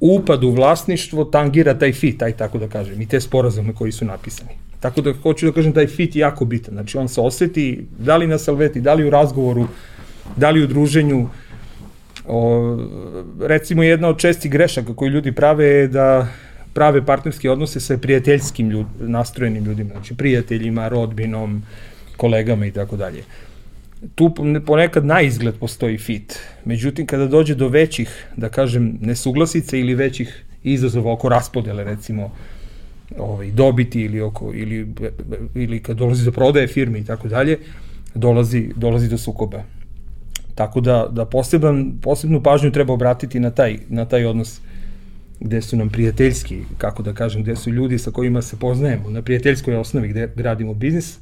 upad 0.00 0.44
u 0.44 0.50
vlasništvo 0.50 1.24
tangira 1.24 1.78
taj 1.78 1.92
fit, 1.92 2.18
taj 2.18 2.32
tako 2.32 2.58
da 2.58 2.68
kažem, 2.68 3.00
i 3.00 3.06
te 3.08 3.20
sporazume 3.20 3.74
koji 3.74 3.92
su 3.92 4.04
napisani. 4.04 4.50
Tako 4.80 5.00
da 5.00 5.12
hoću 5.22 5.46
da 5.46 5.52
kažem, 5.52 5.72
taj 5.72 5.86
fit 5.86 6.16
je 6.16 6.20
jako 6.20 6.44
bitan. 6.44 6.74
Znači, 6.74 6.98
on 6.98 7.08
se 7.08 7.20
oseti, 7.20 7.86
da 7.98 8.16
li 8.16 8.26
na 8.26 8.38
salveti, 8.38 8.80
da 8.80 8.94
li 8.94 9.06
u 9.06 9.10
razgovoru, 9.10 9.66
da 10.36 10.50
li 10.50 10.64
u 10.64 10.66
druženju. 10.66 11.28
O, 12.28 12.78
recimo, 13.40 13.82
jedna 13.82 14.08
od 14.08 14.18
čestih 14.18 14.50
grešaka 14.50 14.94
koju 14.94 15.10
ljudi 15.10 15.32
prave 15.32 15.66
je 15.66 15.88
da 15.88 16.28
prave 16.72 17.06
partnerske 17.06 17.50
odnose 17.50 17.80
sa 17.80 17.98
prijateljskim 17.98 18.70
ljud, 18.70 18.86
nastrojenim 19.00 19.64
ljudima, 19.64 19.90
znači 19.90 20.14
prijateljima, 20.14 20.88
rodbinom, 20.88 21.62
kolegama 22.16 22.66
i 22.66 22.72
tako 22.72 22.96
dalje 22.96 23.24
tu 24.14 24.34
ponekad 24.66 25.04
na 25.04 25.20
izgled 25.20 25.54
postoji 25.60 25.98
fit. 25.98 26.38
Međutim, 26.64 27.06
kada 27.06 27.26
dođe 27.26 27.54
do 27.54 27.68
većih, 27.68 28.26
da 28.36 28.48
kažem, 28.48 28.98
nesuglasica 29.00 29.76
ili 29.76 29.94
većih 29.94 30.44
izazova 30.62 31.12
oko 31.12 31.28
raspodele, 31.28 31.84
recimo, 31.84 32.32
ovaj, 33.18 33.50
dobiti 33.50 34.00
ili, 34.00 34.20
oko, 34.20 34.52
ili, 34.54 34.94
ili 35.54 35.82
kad 35.82 35.96
dolazi 35.96 36.24
do 36.24 36.32
prodaje 36.32 36.66
firme 36.66 36.98
i 36.98 37.04
tako 37.04 37.28
dalje, 37.28 37.58
dolazi, 38.14 38.70
dolazi 38.76 39.08
do 39.08 39.18
sukoba. 39.18 39.62
Tako 40.54 40.80
da, 40.80 41.08
da 41.10 41.24
poseban, 41.24 41.92
posebnu 42.02 42.42
pažnju 42.42 42.72
treba 42.72 42.92
obratiti 42.92 43.40
na 43.40 43.50
taj, 43.50 43.78
na 43.88 44.04
taj 44.04 44.24
odnos 44.24 44.60
gde 45.40 45.62
su 45.62 45.76
nam 45.76 45.88
prijateljski, 45.88 46.58
kako 46.78 47.02
da 47.02 47.12
kažem, 47.12 47.42
gde 47.42 47.56
su 47.56 47.70
ljudi 47.70 47.98
sa 47.98 48.10
kojima 48.10 48.42
se 48.42 48.56
poznajemo, 48.56 49.10
na 49.10 49.22
prijateljskoj 49.22 49.76
osnovi 49.76 50.08
gde 50.08 50.32
gradimo 50.36 50.74
biznis, 50.74 51.18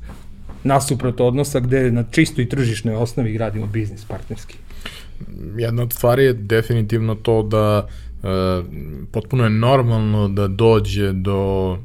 nasuprot 0.65 1.21
odnosa 1.21 1.61
gde 1.61 1.91
na 1.91 2.05
čistoj 2.11 2.49
tržišnoj 2.49 2.95
osnovi 2.95 3.33
gradimo 3.33 3.67
biznis 3.67 4.05
partnerski. 4.05 4.57
Jedna 5.57 5.83
od 5.83 5.93
stvari 5.93 6.25
je 6.25 6.33
definitivno 6.33 7.15
to 7.15 7.43
da 7.43 7.88
e, 8.23 8.29
potpuno 9.12 9.45
je 9.45 9.50
normalno 9.50 10.29
da 10.29 10.49
dođe 10.49 11.12
do 11.12 11.79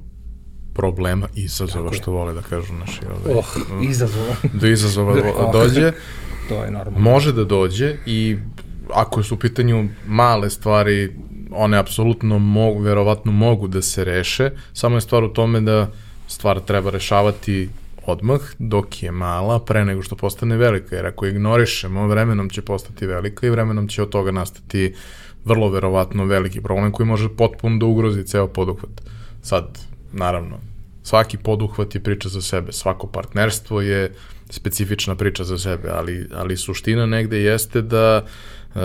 problema, 0.74 1.28
izazova, 1.36 1.84
Tako 1.84 1.96
što 1.96 2.12
je. 2.12 2.18
vole 2.18 2.34
da 2.34 2.42
kažu 2.42 2.74
naši. 2.74 3.00
Ovaj, 3.06 3.38
oh, 3.40 3.46
izazova. 3.90 4.36
Do 4.54 4.68
izazova 4.68 5.16
da, 5.22 5.50
dođe. 5.54 5.92
to 6.50 6.64
je 6.64 6.72
normalno. 6.72 7.00
Može 7.00 7.34
da 7.34 7.44
dođe 7.44 7.96
i 8.06 8.38
ako 8.94 9.24
su 9.24 9.36
u 9.36 9.38
pitanju 9.38 9.90
male 10.08 10.50
stvari, 10.50 11.16
one 11.52 11.78
apsolutno 11.78 12.40
mogu, 12.40 12.80
verovatno 12.80 13.32
mogu 13.32 13.68
da 13.68 13.82
se 13.82 14.04
reše, 14.04 14.52
samo 14.74 14.98
je 14.98 15.02
stvar 15.02 15.24
u 15.24 15.34
tome 15.34 15.62
da 15.62 15.92
stvar 16.28 16.60
treba 16.60 16.90
rešavati 16.90 17.70
odmah, 18.06 18.42
dok 18.60 19.04
je 19.04 19.12
mala, 19.12 19.60
pre 19.60 19.86
nego 19.86 20.02
što 20.02 20.16
postane 20.16 20.58
velika, 20.58 20.96
jer 20.96 21.06
ako 21.06 21.26
ignorišemo, 21.26 22.08
vremenom 22.08 22.50
će 22.50 22.62
postati 22.62 23.06
velika 23.06 23.48
i 23.48 23.50
vremenom 23.50 23.88
će 23.88 24.04
od 24.04 24.10
toga 24.10 24.32
nastati 24.32 24.94
vrlo 25.46 25.70
verovatno 25.70 26.26
veliki 26.26 26.62
problem 26.62 26.92
koji 26.92 27.08
može 27.08 27.30
potpuno 27.30 27.78
da 27.78 27.86
ugrozi 27.86 28.24
ceo 28.24 28.48
poduhvat. 28.48 29.02
Sad, 29.42 29.80
naravno, 30.12 30.58
svaki 31.04 31.38
poduhvat 31.38 31.96
je 31.96 32.04
priča 32.04 32.30
za 32.30 32.42
sebe, 32.42 32.72
svako 32.72 33.08
partnerstvo 33.08 33.82
je 33.82 34.14
specifična 34.50 35.16
priča 35.16 35.44
za 35.44 35.58
sebe, 35.58 35.90
ali, 35.92 36.28
ali 36.34 36.58
suština 36.58 37.06
negde 37.06 37.40
jeste 37.40 37.82
da 37.82 38.26
uh, 38.76 38.82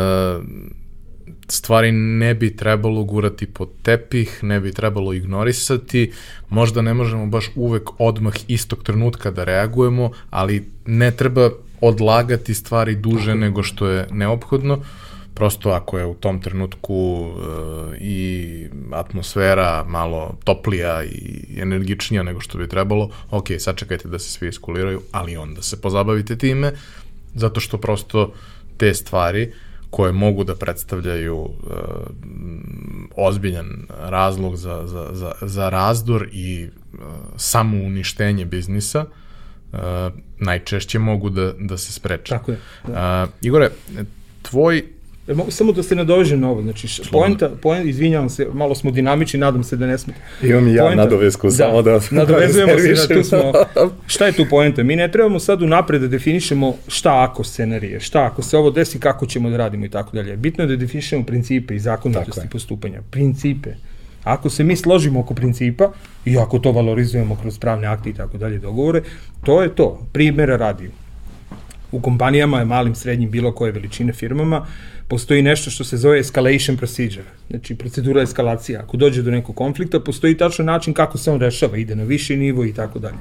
stvari 1.49 1.93
ne 1.93 2.35
bi 2.35 2.57
trebalo 2.57 3.05
gurati 3.05 3.47
pod 3.47 3.69
tepih, 3.83 4.39
ne 4.43 4.61
bi 4.61 4.73
trebalo 4.73 5.13
ignorisati, 5.13 6.13
možda 6.49 6.83
ne 6.83 6.95
možemo 6.95 7.27
baš 7.27 7.51
uvek 7.55 8.01
odmah 8.01 8.35
istog 8.49 8.83
trenutka 8.83 9.31
da 9.31 9.45
reagujemo, 9.45 10.11
ali 10.31 10.71
ne 10.87 11.11
treba 11.11 11.51
odlagati 11.81 12.55
stvari 12.55 12.97
duže 12.97 13.35
nego 13.35 13.63
što 13.63 13.87
je 13.87 14.07
neophodno, 14.11 14.81
prosto 15.35 15.71
ako 15.71 15.99
je 15.99 16.07
u 16.07 16.15
tom 16.15 16.41
trenutku 16.41 16.95
uh, 16.95 17.43
i 18.01 18.67
atmosfera 18.93 19.85
malo 19.89 20.37
toplija 20.45 21.05
i 21.05 21.45
energičnija 21.57 22.23
nego 22.23 22.41
što 22.41 22.59
bi 22.59 22.69
trebalo, 22.69 23.11
ok, 23.31 23.47
sačekajte 23.59 24.09
da 24.09 24.19
se 24.19 24.31
svi 24.31 24.49
iskuliraju, 24.49 25.01
ali 25.13 25.37
onda 25.37 25.63
se 25.63 25.81
pozabavite 25.81 26.37
time, 26.37 26.73
zato 27.35 27.61
što 27.61 27.79
prosto 27.79 28.33
te 28.77 28.95
stvari 28.95 29.43
uh, 29.43 29.68
koje 29.91 30.13
mogu 30.13 30.45
da 30.45 30.55
predstavljaju 30.55 31.37
uh, 31.37 31.51
ozbiljan 33.17 33.87
razlog 33.99 34.57
za, 34.57 34.87
za, 34.87 35.09
za, 35.13 35.33
za 35.43 35.69
razdor 35.69 36.29
i 36.33 36.69
uh, 36.93 36.99
samo 37.37 37.77
uništenje 37.77 38.45
biznisa, 38.45 39.05
uh, 39.73 39.79
najčešće 40.39 40.99
mogu 40.99 41.31
da, 41.31 41.53
da 41.59 41.77
se 41.77 41.93
spreče. 41.93 42.35
Tako 42.35 42.51
je. 42.51 42.59
Da. 42.87 43.25
Uh, 43.25 43.31
Igore, 43.41 43.71
tvoj 44.43 44.85
E, 45.29 45.35
mogu 45.35 45.51
samo 45.51 45.73
da 45.73 45.83
se 45.83 45.95
nadovežem 45.95 46.41
na 46.41 46.51
ovo, 46.51 46.63
znači 46.63 47.03
poenta, 47.13 47.51
poenta, 47.63 47.89
izvinjavam 47.89 48.29
se, 48.29 48.47
malo 48.53 48.75
smo 48.75 48.91
dinamični, 48.91 49.41
nadam 49.41 49.65
se 49.65 49.77
da 49.77 49.87
ne 49.87 49.99
smo. 49.99 50.13
Imam 50.43 50.69
i 50.69 50.75
ja 50.75 50.83
poenta, 50.83 51.05
nadovezku, 51.05 51.47
da, 51.47 51.53
samo 51.53 51.83
da... 51.83 52.01
Nadovezujemo 52.11 52.79
se 52.79 52.95
da 52.95 53.15
tu 53.15 53.25
smo, 53.25 53.53
šta 54.07 54.27
je 54.27 54.33
tu 54.33 54.47
poenta? 54.51 54.83
Mi 54.83 54.97
ne 54.97 55.11
trebamo 55.13 55.39
sad 55.39 55.63
unapred 55.63 56.01
da 56.01 56.09
definišemo 56.09 56.75
šta 56.89 57.25
ako 57.25 57.45
scenarije, 57.45 58.01
šta 58.01 58.25
ako 58.25 58.43
se 58.43 58.57
ovo 58.57 58.71
desi, 58.71 59.01
kako 59.01 59.27
ćemo 59.27 59.51
da 59.51 59.57
radimo 59.57 59.85
i 59.85 59.89
tako 59.89 60.17
dalje. 60.17 60.37
Bitno 60.37 60.65
je 60.65 60.69
da 60.69 60.77
definišemo 60.77 61.25
principe 61.25 61.75
i 61.77 61.79
zakonitosti 61.79 62.49
postupanja. 62.51 63.03
Principe. 63.11 63.71
Ako 64.25 64.51
se 64.51 64.65
mi 64.65 64.77
složimo 64.77 65.21
oko 65.21 65.35
principa 65.35 65.93
i 66.25 66.39
ako 66.39 66.59
to 66.59 66.73
valorizujemo 66.73 67.37
kroz 67.43 67.59
pravne 67.59 67.87
akte 67.87 68.11
i 68.11 68.15
tako 68.15 68.39
dalje 68.39 68.59
dogovore, 68.59 69.03
to 69.45 69.63
je 69.63 69.75
to. 69.75 70.07
Primera 70.13 70.57
radi. 70.57 70.91
U 71.93 72.01
kompanijama, 72.01 72.65
malim, 72.65 72.95
srednjim, 72.95 73.31
bilo 73.31 73.53
koje 73.53 73.73
veličine 73.73 74.13
firmama, 74.13 74.67
postoji 75.09 75.43
nešto 75.43 75.71
što 75.71 75.85
se 75.85 75.97
zove 75.97 76.19
escalation 76.19 76.77
procedure, 76.77 77.29
znači 77.51 77.75
procedura 77.75 78.23
eskalacija. 78.23 78.81
Ako 78.81 78.97
dođe 78.97 79.23
do 79.23 79.31
nekog 79.31 79.57
konflikta, 79.57 80.01
postoji 80.01 80.37
tačan 80.37 80.67
način 80.67 80.95
kako 80.95 81.19
se 81.19 81.31
on 81.31 81.41
rešava, 81.41 81.77
ide 81.77 81.97
na 81.97 82.05
viši 82.05 82.37
nivo 82.37 82.65
i 82.65 82.73
tako 82.73 82.99
dalje. 82.99 83.19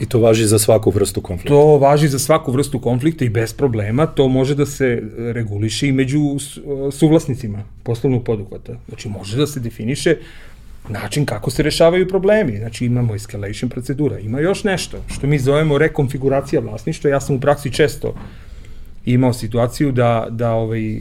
I 0.00 0.06
to 0.06 0.20
važi 0.20 0.46
za 0.46 0.58
svaku 0.58 0.90
vrstu 0.90 1.20
konflikta? 1.20 1.48
To 1.48 1.78
važi 1.78 2.08
za 2.08 2.18
svaku 2.18 2.52
vrstu 2.52 2.78
konflikta 2.78 3.24
i 3.24 3.28
bez 3.28 3.52
problema. 3.52 4.06
To 4.06 4.28
može 4.28 4.54
da 4.54 4.66
se 4.66 5.02
reguliše 5.18 5.88
i 5.88 5.92
među 5.92 6.20
suvlasnicima 6.92 7.64
poslovnog 7.82 8.24
poduhvata. 8.24 8.76
Znači, 8.88 9.08
može 9.08 9.36
da 9.36 9.46
se 9.46 9.60
definiše 9.60 10.16
način 10.90 11.26
kako 11.26 11.50
se 11.50 11.62
rešavaju 11.62 12.08
problemi. 12.08 12.56
Znači, 12.58 12.86
imamo 12.86 13.14
escalation 13.14 13.70
procedura. 13.70 14.18
Ima 14.18 14.40
još 14.40 14.64
nešto, 14.64 14.98
što 15.06 15.26
mi 15.26 15.38
zovemo 15.38 15.78
rekonfiguracija 15.78 16.60
vlasništva. 16.60 17.10
Ja 17.10 17.20
sam 17.20 17.36
u 17.36 17.40
praksi 17.40 17.72
često 17.72 18.14
imao 19.04 19.32
situaciju 19.32 19.92
da, 19.92 20.26
da, 20.30 20.52
ovaj, 20.52 21.00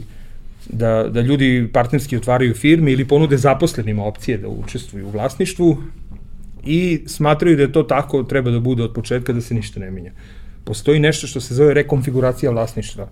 da, 0.70 1.10
da 1.10 1.22
ljudi 1.22 1.70
partnerski 1.74 2.18
otvaraju 2.18 2.54
firme 2.54 2.92
ili 2.92 3.08
ponude 3.08 3.38
zaposlenima 3.38 4.06
opcije 4.06 4.38
da 4.38 4.48
učestvuju 4.48 5.08
u 5.08 5.12
vlasništvu 5.12 5.78
i 6.66 7.04
smatraju 7.08 7.56
da 7.56 7.62
je 7.62 7.72
to 7.72 7.84
tako, 7.84 8.24
treba 8.24 8.52
da 8.52 8.60
bude 8.60 8.84
od 8.84 8.94
početka 8.94 9.34
da 9.34 9.42
se 9.42 9.54
ništa 9.54 9.80
ne 9.80 9.92
menja. 9.92 10.12
Postoji 10.64 11.00
nešto 11.00 11.28
što 11.28 11.42
se 11.42 11.56
zove 11.56 11.74
rekonfiguracija 11.74 12.52
vlasništva. 12.52 13.10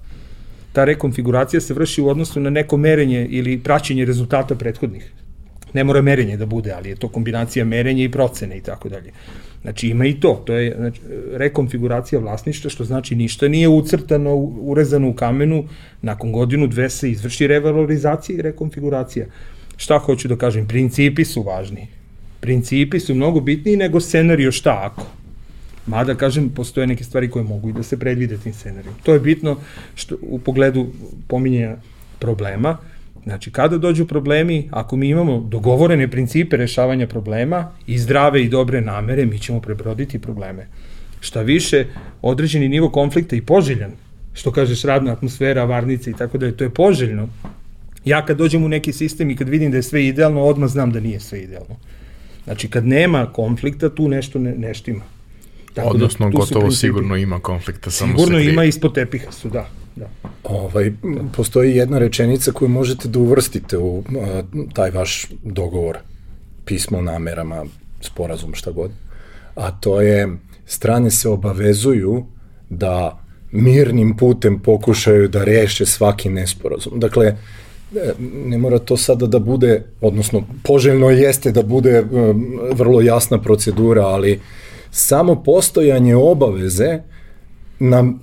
Ta 0.74 0.84
rekonfiguracija 0.84 1.62
se 1.62 1.74
vrši 1.74 2.02
u 2.02 2.10
odnosu 2.10 2.40
na 2.40 2.50
neko 2.50 2.78
merenje 2.78 3.28
ili 3.30 3.60
praćenje 3.60 4.06
rezultata 4.06 4.56
prethodnih. 4.56 5.12
Ne 5.76 5.84
mora 5.84 6.02
merenje 6.02 6.38
da 6.38 6.46
bude, 6.46 6.72
ali 6.72 6.90
je 6.90 6.96
to 6.96 7.08
kombinacija 7.08 7.66
merenja 7.66 8.04
i 8.04 8.12
procene 8.12 8.58
i 8.58 8.62
tako 8.62 8.90
dalje. 8.90 9.12
Znači 9.62 9.88
ima 9.88 10.06
i 10.06 10.14
to, 10.20 10.44
to 10.46 10.54
je 10.54 10.76
znači, 10.78 11.02
rekonfiguracija 11.34 12.20
vlasništva, 12.20 12.70
što 12.70 12.86
znači 12.86 13.16
ništa 13.16 13.48
nije 13.48 13.68
ucrtano, 13.68 14.36
urezano 14.36 15.10
u 15.10 15.14
kamenu, 15.14 15.64
nakon 16.02 16.32
godinu, 16.32 16.68
dve 16.68 16.90
se 16.90 17.12
izvrši 17.12 17.48
revalorizacija 17.48 18.38
i 18.38 18.42
rekonfiguracija. 18.42 19.26
Šta 19.78 19.98
hoću 20.00 20.28
da 20.28 20.38
kažem, 20.38 20.68
principi 20.68 21.26
su 21.26 21.44
važni. 21.44 21.88
Principi 22.40 23.00
su 23.00 23.16
mnogo 23.16 23.42
bitniji 23.42 23.78
nego 23.78 24.00
scenario 24.00 24.52
šta 24.52 24.80
ako. 24.86 25.08
Mada, 25.88 26.16
kažem, 26.16 26.50
postoje 26.50 26.88
neke 26.88 27.04
stvari 27.04 27.30
koje 27.30 27.44
mogu 27.44 27.70
i 27.70 27.74
da 27.74 27.84
se 27.84 28.00
predvide 28.00 28.38
tim 28.38 28.54
scenarijom. 28.54 28.96
To 29.04 29.14
je 29.14 29.20
bitno 29.20 29.58
što, 29.96 30.16
u 30.22 30.40
pogledu 30.40 30.88
pominjenja 31.28 31.76
problema, 32.20 32.78
Znači, 33.26 33.52
kada 33.52 33.78
dođu 33.78 34.06
problemi, 34.06 34.68
ako 34.72 34.96
mi 34.96 35.10
imamo 35.10 35.40
dogovorene 35.40 36.12
principe 36.12 36.58
rešavanja 36.58 37.08
problema 37.08 37.72
i 37.88 37.98
zdrave 37.98 38.44
i 38.44 38.50
dobre 38.50 38.82
namere, 38.82 39.26
mi 39.26 39.40
ćemo 39.40 39.62
prebroditi 39.62 40.20
probleme. 40.20 40.68
Šta 41.20 41.42
više, 41.42 41.86
određeni 42.22 42.70
nivo 42.70 42.90
konflikta 42.90 43.36
i 43.36 43.42
poželjan, 43.42 43.92
što 44.34 44.52
kažeš 44.52 44.84
radna 44.84 45.12
atmosfera, 45.12 45.64
varnice 45.64 46.12
i 46.12 46.14
tako 46.14 46.38
da 46.38 46.46
je 46.46 46.58
to 46.58 46.64
je 46.64 46.70
poželjno. 46.70 47.30
Ja 48.06 48.26
kad 48.26 48.38
dođem 48.38 48.64
u 48.64 48.70
neki 48.70 48.94
sistem 48.94 49.30
i 49.30 49.36
kad 49.36 49.50
vidim 49.50 49.72
da 49.72 49.78
je 49.78 49.84
sve 49.84 50.06
idealno, 50.06 50.42
odmah 50.42 50.70
znam 50.70 50.92
da 50.92 51.00
nije 51.00 51.20
sve 51.20 51.42
idealno. 51.42 51.76
Znači, 52.44 52.68
kad 52.68 52.86
nema 52.86 53.26
konflikta, 53.34 53.90
tu 53.90 54.08
nešto 54.08 54.40
ne, 54.40 54.56
nešto 54.56 54.92
ima. 54.92 55.04
Tako 55.74 55.90
Odnosno, 55.90 56.30
da, 56.30 56.38
gotovo 56.38 56.72
sigurno 56.72 57.18
ima 57.18 57.40
konflikta, 57.40 57.92
samo 57.92 58.18
sigurno 58.18 58.40
se 58.40 58.46
ima 58.46 58.64
ispod 58.64 58.94
tepiha 58.94 59.32
su, 59.32 59.50
da. 59.50 59.70
Da. 59.96 60.10
Ovaj, 60.44 60.92
postoji 61.36 61.76
jedna 61.76 61.98
rečenica 61.98 62.52
koju 62.52 62.70
možete 62.70 63.08
da 63.08 63.20
uvrstite 63.20 63.78
u 63.78 64.04
a, 64.22 64.44
taj 64.74 64.92
vaš 64.92 65.28
dogovor, 65.44 65.98
pismo 66.66 67.02
namerama, 67.02 67.66
sporazum, 68.02 68.54
šta 68.54 68.72
god, 68.72 68.92
a 69.56 69.72
to 69.72 70.02
je 70.02 70.38
strane 70.66 71.12
se 71.12 71.30
obavezuju 71.30 72.26
da 72.70 73.20
mirnim 73.52 74.18
putem 74.18 74.60
pokušaju 74.60 75.28
da 75.28 75.44
reše 75.44 75.86
svaki 75.86 76.30
nesporazum. 76.30 77.00
Dakle, 77.00 77.26
e, 77.26 77.36
ne 78.46 78.58
mora 78.58 78.80
to 78.80 78.98
sada 78.98 79.28
da 79.28 79.40
bude, 79.40 79.84
odnosno 80.02 80.44
poželjno 80.64 81.10
jeste 81.10 81.52
da 81.52 81.64
bude 81.64 82.02
um, 82.02 82.60
vrlo 82.72 83.02
jasna 83.02 83.42
procedura, 83.42 84.06
ali 84.06 84.42
samo 84.92 85.44
postojanje 85.44 86.16
obaveze 86.16 87.00
na 87.80 88.14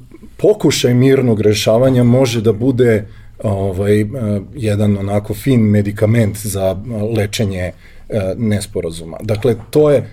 pokušaj 0.42 0.94
mirnog 0.94 1.40
rešavanja 1.40 2.04
može 2.04 2.40
da 2.40 2.52
bude 2.52 3.06
ovaj, 3.42 4.02
uh, 4.02 4.08
jedan 4.54 4.98
onako 4.98 5.34
fin 5.34 5.60
medikament 5.60 6.36
za 6.36 6.76
lečenje 7.16 7.72
uh, 7.72 8.16
nesporazuma. 8.36 9.18
Dakle, 9.22 9.56
to 9.70 9.90
je, 9.90 10.10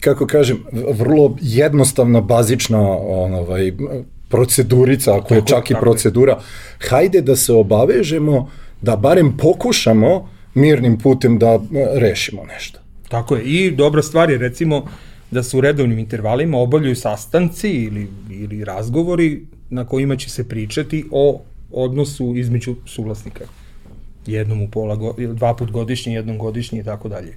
kako 0.00 0.26
kažem, 0.26 0.64
vrlo 0.72 1.36
jednostavna, 1.40 2.20
bazična 2.20 2.80
ovaj, 2.80 3.72
procedurica, 4.28 5.16
ako 5.16 5.34
je 5.34 5.42
čak 5.46 5.70
i 5.70 5.74
procedura, 5.80 6.38
hajde 6.88 7.20
da 7.20 7.36
se 7.36 7.52
obavežemo 7.52 8.50
da 8.82 8.96
barem 8.96 9.36
pokušamo 9.36 10.28
mirnim 10.54 10.98
putem 10.98 11.38
da 11.38 11.60
rešimo 11.94 12.44
nešto. 12.44 12.80
Tako 13.08 13.36
je. 13.36 13.42
I 13.44 13.70
dobra 13.70 14.02
stvar 14.02 14.30
je 14.30 14.38
recimo 14.38 14.86
da 15.30 15.42
se 15.42 15.56
u 15.56 15.60
redovnim 15.60 15.98
intervalima 15.98 16.58
obavljaju 16.58 16.96
sastanci 16.96 17.70
ili, 17.70 18.08
ili 18.30 18.64
razgovori 18.64 19.46
na 19.70 19.84
kojima 19.84 20.16
će 20.16 20.30
se 20.30 20.48
pričati 20.48 21.04
o 21.10 21.42
odnosu 21.72 22.36
između 22.36 22.76
suvlasnika. 22.86 23.44
Jednom 24.26 24.62
u 24.62 24.68
pola, 24.70 25.14
dva 25.34 25.54
put 25.56 25.70
godišnje, 25.70 26.14
jednom 26.14 26.38
godišnje 26.38 26.80
i 26.80 26.84
tako 26.84 27.08
dalje. 27.08 27.34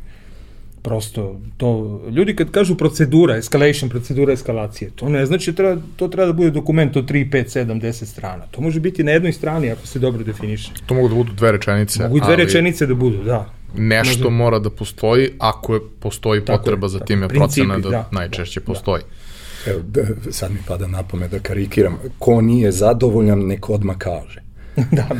Prosto, 0.81 1.39
to, 1.57 2.01
ljudi 2.11 2.35
kad 2.35 2.51
kažu 2.51 2.75
procedura, 2.75 3.37
escalation, 3.37 3.89
procedura 3.89 4.33
eskalacije, 4.33 4.91
to 4.95 5.09
ne 5.09 5.25
znači 5.25 5.51
da 5.51 5.55
treba, 5.55 5.81
to 5.95 6.07
treba 6.07 6.27
da 6.27 6.33
bude 6.33 6.51
dokument 6.51 6.95
od 6.95 7.09
3, 7.09 7.29
5, 7.29 7.65
7, 7.65 7.81
10 7.81 8.05
strana. 8.05 8.45
To 8.51 8.61
može 8.61 8.79
biti 8.79 9.03
na 9.03 9.11
jednoj 9.11 9.33
strani 9.33 9.71
ako 9.71 9.87
se 9.87 9.99
dobro 9.99 10.23
definiše. 10.23 10.71
To 10.85 10.93
mogu 10.93 11.07
da 11.07 11.15
budu 11.15 11.33
dve 11.33 11.51
rečenice. 11.51 12.03
Mogu 12.03 12.17
i 12.17 12.19
dve 12.19 12.33
ali... 12.33 12.43
rečenice 12.43 12.85
da 12.85 12.95
budu, 12.95 13.23
da. 13.23 13.53
Nešto 13.77 14.29
mora 14.29 14.59
da 14.59 14.69
postoji, 14.69 15.29
ako 15.39 15.73
je 15.73 15.79
postoji 15.99 16.45
tako 16.45 16.57
potreba 16.57 16.85
je, 16.85 16.89
za 16.89 16.99
time 16.99 17.27
procena 17.27 17.77
da, 17.77 17.89
da 17.89 18.09
najčešće 18.11 18.59
da, 18.59 18.65
postoji. 18.65 19.01
Da. 19.01 19.28
Evo, 19.67 19.79
da, 19.87 20.01
sad 20.31 20.51
mi 20.51 20.57
pada 20.67 20.87
na 20.87 21.03
pome 21.03 21.27
da 21.27 21.39
karikiram. 21.39 21.99
Ko 22.19 22.41
nije 22.41 22.71
zadovoljan, 22.71 23.39
neko 23.39 23.73
odmah 23.73 23.97
kaže. 23.97 24.41
da, 24.75 24.83
da. 24.91 25.15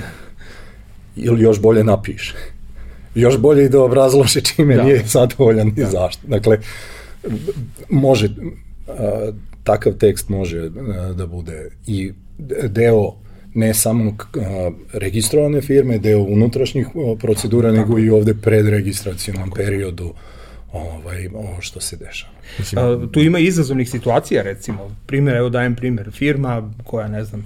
Ili 1.15 1.41
još 1.43 1.62
bolje 1.62 1.84
napiše 1.84 2.36
još 3.15 3.38
bolje 3.38 3.65
i 3.65 3.69
da 3.69 3.82
obrazlože 3.82 4.41
čime 4.41 4.75
da. 4.75 4.84
nije 4.84 5.04
zadovoljan 5.06 5.67
i 5.67 5.71
da. 5.82 5.89
zašto. 5.89 6.28
Dakle, 6.28 6.58
može, 7.89 8.30
a, 8.88 9.32
takav 9.63 9.93
tekst 9.93 10.30
može 10.30 10.60
a, 10.60 11.13
da 11.13 11.28
bude 11.28 11.69
i 11.88 12.12
deo 12.67 13.13
ne 13.54 13.73
samo 13.73 14.12
a, 14.36 14.71
registrovane 14.93 15.62
firme, 15.62 15.97
deo 15.97 16.19
unutrašnjih 16.19 16.88
procedura, 17.19 17.71
Tako. 17.71 17.82
nego 17.82 17.99
i 17.99 18.10
ovde 18.10 18.34
predregistracijonom 18.34 19.52
periodu 19.52 20.13
ovaj, 20.73 21.27
ovo 21.34 21.62
što 21.62 21.79
se 21.79 21.97
dešava. 21.97 22.34
Mislim, 22.60 22.86
A, 22.86 23.08
tu 23.12 23.19
ima 23.19 23.39
izazovnih 23.39 23.89
situacija, 23.89 24.43
recimo, 24.43 24.95
primjer, 25.05 25.36
evo 25.36 25.49
dajem 25.49 25.75
primjer, 25.75 26.12
firma 26.12 26.73
koja, 26.84 27.08
ne 27.08 27.23
znam, 27.23 27.45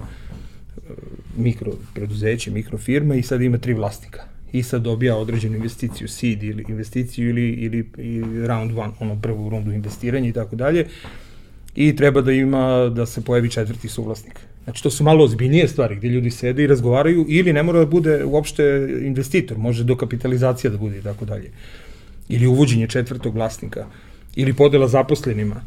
mikro 1.36 1.72
preduzeće, 1.94 2.50
mikrofirma 2.50 3.14
i 3.14 3.22
sad 3.22 3.42
ima 3.42 3.58
tri 3.58 3.74
vlasnika 3.74 4.22
i 4.52 4.62
sad 4.62 4.82
dobija 4.82 5.16
određenu 5.16 5.56
investiciju, 5.56 6.08
seed 6.08 6.42
ili 6.42 6.64
investiciju 6.68 7.28
ili, 7.28 7.50
ili, 7.50 7.90
ili 7.96 8.46
round 8.46 8.78
one, 8.78 8.92
ono 9.00 9.20
prvu 9.22 9.50
rundu 9.50 9.72
investiranja 9.72 10.28
i 10.28 10.32
tako 10.32 10.56
dalje 10.56 10.86
i 11.74 11.96
treba 11.96 12.20
da 12.20 12.32
ima, 12.32 12.88
da 12.88 13.06
se 13.06 13.24
pojavi 13.24 13.50
četvrti 13.50 13.88
suvlasnik. 13.88 14.40
Znači, 14.64 14.82
to 14.82 14.90
su 14.90 15.04
malo 15.04 15.24
ozbiljnije 15.24 15.68
stvari 15.68 15.96
gde 15.96 16.08
ljudi 16.08 16.30
sede 16.30 16.64
i 16.64 16.66
razgovaraju 16.66 17.26
ili 17.28 17.52
ne 17.52 17.62
mora 17.62 17.78
da 17.78 17.86
bude 17.86 18.24
uopšte 18.24 18.88
investitor, 19.02 19.58
može 19.58 19.84
dokapitalizacija 19.84 20.70
da 20.70 20.78
bude 20.78 20.98
i 20.98 21.02
tako 21.02 21.24
dalje. 21.24 21.50
Ili 22.28 22.46
uvođenje 22.46 22.86
četvrtog 22.86 23.34
vlasnika 23.34 23.86
ili 24.36 24.52
podela 24.52 24.88
zaposlenima 24.88 25.60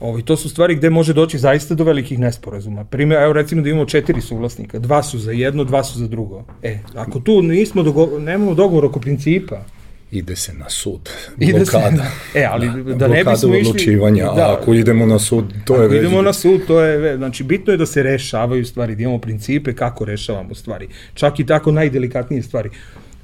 Ovaj, 0.00 0.22
to 0.22 0.36
su 0.36 0.48
stvari 0.48 0.74
gde 0.74 0.90
može 0.90 1.12
doći 1.12 1.38
zaista 1.38 1.74
do 1.74 1.84
velikih 1.84 2.18
nesporazuma. 2.18 2.84
Primjer, 2.84 3.22
evo 3.22 3.32
recimo 3.32 3.62
da 3.62 3.68
imamo 3.68 3.84
četiri 3.84 4.20
suvlasnika, 4.20 4.78
dva 4.78 5.02
su 5.02 5.18
za 5.18 5.32
jedno, 5.32 5.64
dva 5.64 5.84
su 5.84 5.98
za 5.98 6.06
drugo. 6.06 6.44
E, 6.62 6.78
ako 6.94 7.20
tu 7.20 7.42
nismo 7.42 7.82
dogo 7.82 8.18
nemamo 8.18 8.54
dogovor 8.54 8.84
oko 8.84 9.00
principa, 9.00 9.64
ide 10.10 10.36
se 10.36 10.52
na 10.52 10.70
sud, 10.70 11.10
blokada. 11.36 12.10
Se, 12.32 12.38
e, 12.38 12.44
ali 12.50 12.84
da, 12.84 12.94
da 12.94 13.08
ne 13.08 13.24
bismo 13.24 13.54
išli... 13.54 13.68
odlučivanja, 13.68 14.24
da, 14.24 14.50
a 14.50 14.56
ako 14.60 14.74
idemo 14.74 15.06
na 15.06 15.18
sud, 15.18 15.44
to 15.64 15.82
je 15.82 15.88
već... 15.88 15.98
idemo 15.98 16.22
na 16.22 16.32
sud, 16.32 16.66
to 16.66 16.80
je, 16.80 17.16
znači, 17.16 17.44
bitno 17.44 17.72
je 17.72 17.76
da 17.76 17.86
se 17.86 18.02
rešavaju 18.02 18.64
stvari, 18.64 18.96
da 18.96 19.02
imamo 19.02 19.18
principe 19.18 19.74
kako 19.74 20.04
rešavamo 20.04 20.54
stvari. 20.54 20.88
Čak 21.14 21.40
i 21.40 21.46
tako 21.46 21.72
najdelikatnije 21.72 22.42
stvari. 22.42 22.70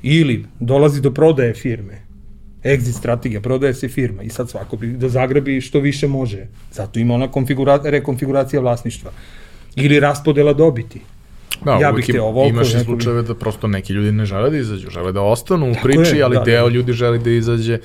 Ili 0.03 0.45
dolazi 0.61 1.01
do 1.01 1.11
prodaje 1.11 1.55
firme, 1.55 2.04
exit 2.65 2.99
strategija, 2.99 3.41
prodaje 3.41 3.75
se 3.75 3.89
firma 3.89 4.23
i 4.23 4.29
sad 4.29 4.51
svako 4.51 4.77
bi 4.77 4.87
da 4.87 5.09
zagrabi 5.09 5.61
što 5.61 5.81
više 5.81 6.07
može. 6.09 6.47
Zato 6.73 6.99
ima 6.99 7.15
ona 7.15 7.29
konfigura, 7.29 7.81
rekonfiguracija 7.85 8.61
vlasništva. 8.61 9.11
Ili 9.77 10.01
raspodela 10.01 10.53
dobiti. 10.53 11.01
Da, 11.65 11.79
ja 11.81 11.93
bih 11.93 12.07
te 12.07 12.21
ovo 12.21 12.47
imaš 12.47 12.75
i 12.75 12.81
slučajeve 12.85 13.23
da 13.23 13.35
prosto 13.35 13.67
neki 13.67 13.93
ljudi 13.93 14.13
ne 14.13 14.27
žele 14.27 14.51
da 14.51 14.57
izađu, 14.57 14.91
žele 14.91 15.13
da 15.13 15.21
ostanu 15.21 15.71
u 15.71 15.75
priči, 15.83 16.17
je, 16.17 16.23
ali 16.23 16.37
da, 16.37 16.43
deo 16.45 16.69
da. 16.69 16.75
ljudi 16.75 16.93
želi 16.93 17.19
da 17.19 17.31
izađe. 17.31 17.79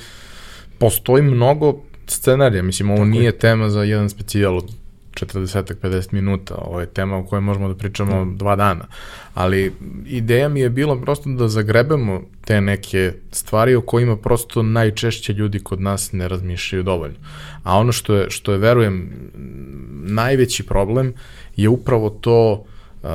Postoji 0.77 1.23
mnogo 1.23 1.81
scenarija, 2.07 2.63
mislim, 2.63 2.89
ovo 2.89 2.97
Tako 2.97 3.09
nije 3.09 3.23
je. 3.23 3.37
tema 3.37 3.69
za 3.69 3.83
jedan 3.83 4.09
specijal 4.09 4.57
od 4.57 4.71
40-50 5.25 6.13
minuta, 6.13 6.55
ovo 6.55 6.79
je 6.79 6.85
tema 6.85 7.17
o 7.17 7.23
kojoj 7.23 7.41
možemo 7.41 7.67
da 7.67 7.75
pričamo 7.75 8.25
mm. 8.25 8.37
dva 8.37 8.55
dana, 8.55 8.85
ali 9.33 9.73
ideja 10.05 10.49
mi 10.49 10.59
je 10.59 10.69
bila 10.69 11.01
prosto 11.01 11.29
da 11.29 11.47
zagrebemo 11.47 12.21
te 12.45 12.61
neke 12.61 13.13
stvari 13.31 13.75
o 13.75 13.81
kojima 13.81 14.17
prosto 14.17 14.63
najčešće 14.63 15.33
ljudi 15.33 15.59
kod 15.59 15.81
nas 15.81 16.11
ne 16.11 16.27
razmišljaju 16.27 16.83
dovoljno. 16.83 17.17
A 17.63 17.77
ono 17.77 17.91
što 17.91 18.15
je, 18.15 18.29
što 18.29 18.51
je 18.51 18.57
verujem, 18.57 19.09
najveći 20.03 20.63
problem 20.63 21.13
je 21.55 21.69
upravo 21.69 22.09
to 22.09 22.51
uh, 22.51 23.09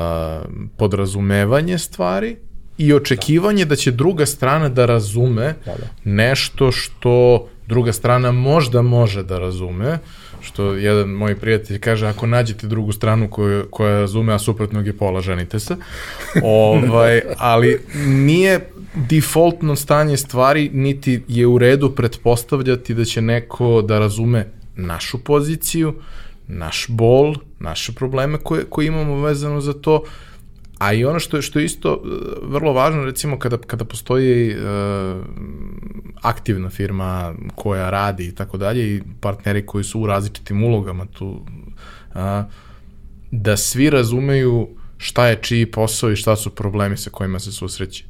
podrazumevanje 0.76 1.78
stvari 1.78 2.36
i 2.78 2.92
očekivanje 2.92 3.64
da. 3.64 3.68
da 3.68 3.76
će 3.76 3.90
druga 3.90 4.26
strana 4.26 4.68
da 4.68 4.86
razume 4.86 5.54
da, 5.64 5.72
da. 5.72 5.86
nešto 6.04 6.72
što 6.72 7.48
druga 7.66 7.92
strana 7.92 8.32
možda 8.32 8.82
može 8.82 9.22
da 9.22 9.38
razume, 9.38 9.98
što 10.40 10.72
jedan 10.74 11.08
moj 11.08 11.36
prijatelj 11.36 11.78
kaže, 11.78 12.06
ako 12.06 12.26
nađete 12.26 12.66
drugu 12.66 12.92
stranu 12.92 13.30
koju, 13.30 13.66
koja 13.70 14.00
razume, 14.00 14.32
a 14.32 14.38
suprotnog 14.38 14.86
je 14.86 14.92
pola, 14.92 15.20
ženite 15.20 15.60
se. 15.60 15.76
ovaj, 16.42 17.20
ali 17.38 17.80
nije 18.06 18.70
defaultno 18.94 19.76
stanje 19.76 20.16
stvari, 20.16 20.70
niti 20.72 21.22
je 21.28 21.46
u 21.46 21.58
redu 21.58 21.90
pretpostavljati 21.90 22.94
da 22.94 23.04
će 23.04 23.22
neko 23.22 23.82
da 23.82 23.98
razume 23.98 24.46
našu 24.76 25.18
poziciju, 25.18 25.94
naš 26.48 26.86
bol, 26.88 27.34
naše 27.60 27.92
probleme 27.92 28.38
koje, 28.38 28.64
koje 28.64 28.86
imamo 28.86 29.20
vezano 29.20 29.60
za 29.60 29.72
to, 29.72 30.02
A 30.78 30.92
i 30.92 31.04
ono 31.04 31.18
što 31.18 31.36
je, 31.36 31.42
što 31.42 31.58
je 31.58 31.64
isto 31.64 31.92
uh, 31.94 32.50
vrlo 32.50 32.72
važno, 32.72 33.04
recimo 33.04 33.38
kada, 33.38 33.58
kada 33.58 33.84
postoji 33.84 34.56
uh, 34.56 34.60
aktivna 36.22 36.70
firma 36.70 37.34
koja 37.54 37.90
radi 37.90 38.26
i 38.26 38.34
tako 38.34 38.58
dalje 38.58 38.96
i 38.96 39.02
partneri 39.20 39.66
koji 39.66 39.84
su 39.84 40.00
u 40.00 40.06
različitim 40.06 40.64
ulogama 40.64 41.06
tu, 41.06 41.28
uh, 41.28 42.20
da 43.30 43.56
svi 43.56 43.90
razumeju 43.90 44.68
šta 44.98 45.26
je 45.26 45.38
čiji 45.42 45.66
posao 45.66 46.10
i 46.10 46.16
šta 46.16 46.36
su 46.36 46.50
problemi 46.50 46.96
sa 46.96 47.10
kojima 47.10 47.38
se 47.38 47.52
susreće. 47.52 48.04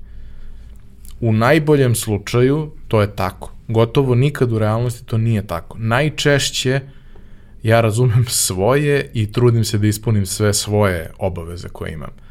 U 1.21 1.33
najboljem 1.33 1.95
slučaju 1.95 2.71
to 2.89 3.01
je 3.01 3.17
tako. 3.17 3.53
Gotovo 3.69 4.15
nikad 4.15 4.53
u 4.53 4.59
realnosti 4.59 5.07
to 5.07 5.19
nije 5.19 5.47
tako. 5.47 5.79
Najčešće 5.79 6.81
ja 7.63 7.81
razumem 7.81 8.25
svoje 8.47 9.11
i 9.15 9.33
trudim 9.33 9.65
se 9.65 9.79
da 9.79 9.87
ispunim 9.87 10.27
sve 10.27 10.55
svoje 10.55 11.11
obaveze 11.19 11.69
koje 11.69 11.93
imam 11.93 12.24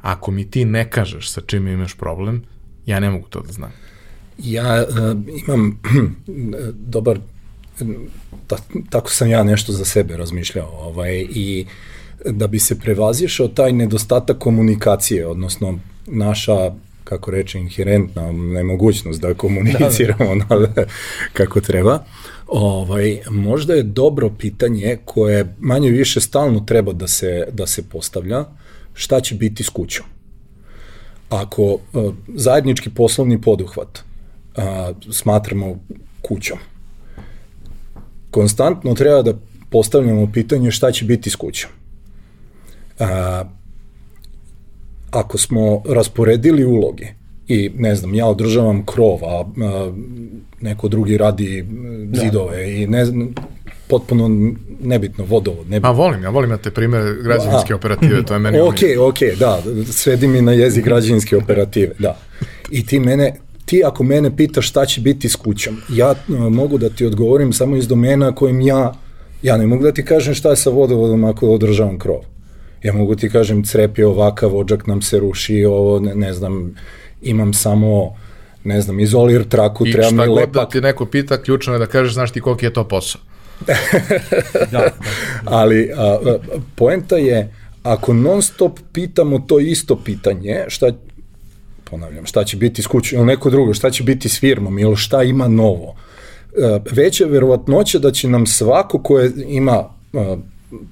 Ako 0.00 0.30
mi 0.30 0.50
ti 0.50 0.64
ne 0.64 0.90
kažeš 0.90 1.30
sa 1.30 1.40
čim 1.46 1.68
imaš 1.68 1.94
problem, 1.94 2.42
ja 2.86 3.00
ne 3.00 3.10
mogu 3.10 3.28
to 3.28 3.40
da 3.40 3.52
znam. 3.52 3.72
Ja 4.38 4.84
uh, 4.88 4.96
imam 5.46 5.80
dobar 6.94 7.18
ta, 8.46 8.56
tako 8.90 9.10
sam 9.10 9.30
ja 9.30 9.42
nešto 9.42 9.72
za 9.72 9.84
sebe 9.84 10.16
razmišljao 10.16 10.68
ovaj, 10.68 11.26
i 11.30 11.66
da 12.24 12.46
bi 12.46 12.58
se 12.58 12.78
prevazišao 12.78 13.48
taj 13.48 13.72
nedostatak 13.72 14.38
komunikacije, 14.38 15.26
odnosno 15.26 15.78
naša 16.06 16.72
kako 17.04 17.30
reče, 17.30 17.58
inherentna 17.58 18.32
nemogućnost 18.32 19.20
da 19.20 19.34
komuniciramo 19.34 20.44
da, 20.48 20.56
da. 20.58 20.84
kako 21.38 21.60
treba, 21.60 22.04
ovaj, 22.46 23.18
možda 23.30 23.74
je 23.74 23.82
dobro 23.82 24.30
pitanje 24.38 24.98
koje 25.04 25.54
manje 25.58 25.90
više 25.90 26.20
stalno 26.20 26.60
treba 26.60 26.92
da 26.92 27.08
se, 27.08 27.46
da 27.52 27.66
se 27.66 27.82
postavlja, 27.88 28.44
šta 28.98 29.20
će 29.20 29.34
biti 29.34 29.62
s 29.62 29.68
kućom. 29.68 30.06
Ako 31.28 31.62
uh, 31.62 32.14
zajednički 32.34 32.90
poslovni 32.90 33.40
poduhvat 33.40 33.98
uh, 33.98 34.62
smatramo 35.12 35.78
kućom, 36.22 36.58
konstantno 38.30 38.94
treba 38.94 39.22
da 39.22 39.32
postavljamo 39.70 40.32
pitanje 40.32 40.70
šta 40.70 40.92
će 40.92 41.04
biti 41.04 41.30
s 41.30 41.36
kućom. 41.36 41.70
A, 42.98 43.44
ako 45.10 45.38
smo 45.38 45.82
rasporedili 45.88 46.64
uloge 46.64 47.06
i 47.48 47.70
ne 47.74 47.94
znam, 47.94 48.14
ja 48.14 48.26
održavam 48.26 48.86
krov, 48.86 49.24
a, 49.24 49.44
a 49.64 49.92
neko 50.60 50.88
drugi 50.88 51.16
radi 51.16 51.64
da. 52.06 52.20
zidove 52.20 52.56
da. 52.56 52.62
i 52.62 52.86
ne 52.86 53.04
znam, 53.04 53.34
potpuno 53.88 54.52
nebitno, 54.80 55.24
vodovod. 55.24 55.70
Nebitno. 55.70 55.88
A 55.88 55.92
volim, 55.92 56.22
ja 56.22 56.30
volim 56.30 56.50
na 56.50 56.56
te 56.56 56.70
primere 56.70 57.14
građevinske 57.22 57.72
a, 57.72 57.76
operative, 57.76 58.22
to 58.22 58.34
je 58.34 58.38
meni... 58.38 58.60
Ok, 58.60 58.78
ok, 59.00 59.18
da, 59.38 59.62
svedi 59.90 60.26
mi 60.26 60.42
na 60.42 60.52
jezik 60.52 60.84
građevinske 60.84 61.36
operative, 61.36 61.94
da. 61.98 62.18
I 62.70 62.86
ti 62.86 63.00
mene, 63.00 63.34
ti 63.64 63.82
ako 63.84 64.04
mene 64.04 64.36
pitaš 64.36 64.68
šta 64.68 64.86
će 64.86 65.00
biti 65.00 65.28
s 65.28 65.36
kućom, 65.36 65.76
ja 65.88 66.14
mogu 66.28 66.78
da 66.78 66.88
ti 66.88 67.06
odgovorim 67.06 67.52
samo 67.52 67.76
iz 67.76 67.88
domena 67.88 68.34
kojim 68.34 68.60
ja, 68.60 68.94
ja 69.42 69.56
ne 69.56 69.66
mogu 69.66 69.82
da 69.82 69.92
ti 69.92 70.04
kažem 70.04 70.34
šta 70.34 70.50
je 70.50 70.56
sa 70.56 70.70
vodovodom 70.70 71.24
ako 71.24 71.48
održavam 71.48 71.98
krov. 71.98 72.20
Ja 72.82 72.92
mogu 72.92 73.16
ti 73.16 73.30
kažem 73.30 73.64
crep 73.64 73.98
je 73.98 74.06
ovakav, 74.06 74.56
ođak 74.56 74.86
nam 74.86 75.02
se 75.02 75.18
ruši, 75.18 75.64
ovo 75.64 76.00
ne, 76.00 76.14
ne 76.14 76.32
znam, 76.32 76.74
imam 77.22 77.54
samo 77.54 78.14
ne 78.64 78.80
znam, 78.80 79.00
izolir 79.00 79.48
traku, 79.48 79.86
I 79.86 79.92
treba 79.92 80.10
mi 80.10 80.18
lepak. 80.18 80.28
I 80.28 80.32
šta 80.32 80.46
god 80.46 80.50
da 80.52 80.68
ti 80.68 80.80
neko 80.80 81.06
pita, 81.06 81.42
ključno 81.42 81.72
je 81.72 81.78
da 81.78 81.86
kažeš, 81.86 82.14
znaš 82.14 82.30
ti 82.30 82.40
koliki 82.40 82.66
je 82.66 82.72
to 82.72 82.84
posao. 82.88 83.20
Da, 83.66 83.74
da, 84.60 84.66
da. 84.72 84.90
Ali 85.44 85.90
a, 85.96 86.18
poenta 86.74 87.16
je, 87.16 87.54
ako 87.82 88.12
non 88.12 88.42
stop 88.42 88.78
pitamo 88.92 89.38
to 89.38 89.58
isto 89.60 89.96
pitanje, 89.96 90.64
šta, 90.68 90.92
ponavljam, 91.84 92.26
šta 92.26 92.44
će 92.44 92.56
biti 92.56 92.82
s 92.82 92.86
kućom 92.86 93.18
ili 93.18 93.26
neko 93.26 93.50
drugo, 93.50 93.74
šta 93.74 93.90
će 93.90 94.02
biti 94.02 94.28
s 94.28 94.40
firmom 94.40 94.78
ili 94.78 94.96
šta 94.96 95.22
ima 95.22 95.48
novo, 95.48 95.94
veća 96.90 97.24
verovatnoća 97.24 97.98
da 97.98 98.10
će 98.12 98.28
nam 98.28 98.46
svako 98.46 99.02
ko 99.02 99.20
ima 99.48 99.84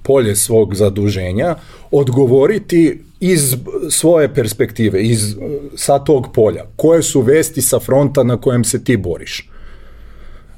polje 0.02 0.36
svog 0.36 0.74
zaduženja 0.74 1.54
odgovoriti 1.90 3.00
iz 3.20 3.56
svoje 3.90 4.34
perspektive, 4.34 5.02
iz, 5.02 5.36
sa 5.76 5.98
tog 5.98 6.32
polja. 6.34 6.64
Koje 6.76 7.02
su 7.02 7.20
vesti 7.20 7.62
sa 7.62 7.78
fronta 7.80 8.22
na 8.22 8.36
kojem 8.36 8.64
se 8.64 8.84
ti 8.84 8.96
boriš? 8.96 9.50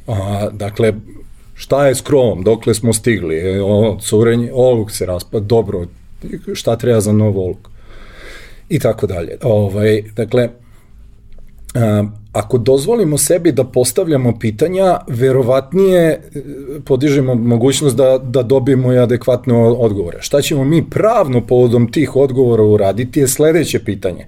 A, 0.07 0.49
dakle, 0.53 0.93
šta 1.59 1.87
je 1.87 1.95
s 1.95 2.01
krovom, 2.01 2.43
dokle 2.43 2.75
smo 2.75 2.93
stigli, 2.93 3.37
e, 3.37 3.63
o, 3.63 3.97
curenje, 4.01 4.51
oluk 4.55 4.91
se 4.91 5.07
raspad, 5.07 5.43
dobro, 5.43 5.87
šta 6.55 6.77
treba 6.77 7.01
za 7.01 7.13
nov 7.13 7.39
oluk? 7.39 7.69
I 8.69 8.79
tako 8.79 9.07
dalje. 9.07 9.37
Ovaj, 9.43 10.03
dakle, 10.17 10.49
a, 11.75 12.05
ako 12.33 12.59
dozvolimo 12.59 13.19
sebi 13.19 13.53
da 13.53 13.65
postavljamo 13.65 14.39
pitanja, 14.39 14.99
verovatnije 15.09 16.03
e, 16.05 16.21
podižemo 16.85 17.35
mogućnost 17.35 17.97
da, 17.97 18.19
da 18.19 18.43
dobijemo 18.43 18.93
i 18.93 18.99
adekvatne 18.99 19.55
odgovore. 19.55 20.19
Šta 20.21 20.43
ćemo 20.43 20.65
mi 20.65 20.91
pravno 20.91 21.47
povodom 21.47 21.93
tih 21.93 22.17
odgovora 22.17 22.63
uraditi 22.63 23.21
je 23.21 23.29
sledeće 23.29 23.85
pitanje. 23.85 24.27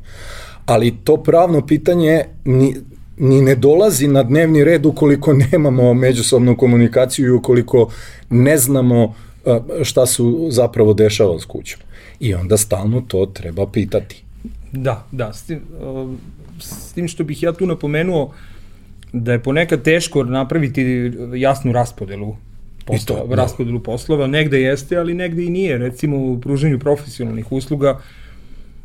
Ali 0.67 0.97
to 1.05 1.17
pravno 1.17 1.67
pitanje 1.67 2.25
ni, 2.45 2.75
ni 3.21 3.43
ne 3.43 3.55
dolazi 3.55 4.09
na 4.09 4.23
dnevni 4.23 4.65
red 4.65 4.87
ukoliko 4.87 5.33
nemamo 5.53 5.95
međusobnu 5.95 6.57
komunikaciju 6.57 7.27
i 7.27 7.31
ukoliko 7.31 7.91
ne 8.31 8.59
znamo 8.59 9.15
e, 9.47 9.85
šta 9.85 10.07
su 10.07 10.49
zapravo 10.51 10.95
dešava 10.95 11.39
s 11.41 11.45
kućom. 11.45 11.81
I 12.21 12.35
onda 12.35 12.57
stalno 12.57 13.01
to 13.09 13.27
treba 13.27 13.67
pitati. 13.67 14.23
Da, 14.73 15.07
da, 15.13 15.33
s 15.33 15.43
tim, 15.43 15.61
s 16.61 16.93
tim 16.93 17.09
što 17.09 17.25
bih 17.25 17.43
ja 17.43 17.53
tu 17.53 17.67
napomenuo 17.67 18.33
da 19.13 19.33
je 19.33 19.43
ponekad 19.43 19.83
teško 19.83 20.25
napraviti 20.25 21.13
jasnu 21.37 21.73
raspodelu 21.73 22.37
poslova, 22.87 23.27
da. 23.27 23.35
raspodelu 23.43 23.81
poslova, 23.81 24.27
negde 24.27 24.61
jeste, 24.61 24.97
ali 24.97 25.15
negde 25.15 25.45
i 25.45 25.51
nije. 25.51 25.79
Recimo 25.79 26.17
u 26.17 26.41
pruženju 26.41 26.79
profesionalnih 26.79 27.53
usluga 27.53 28.01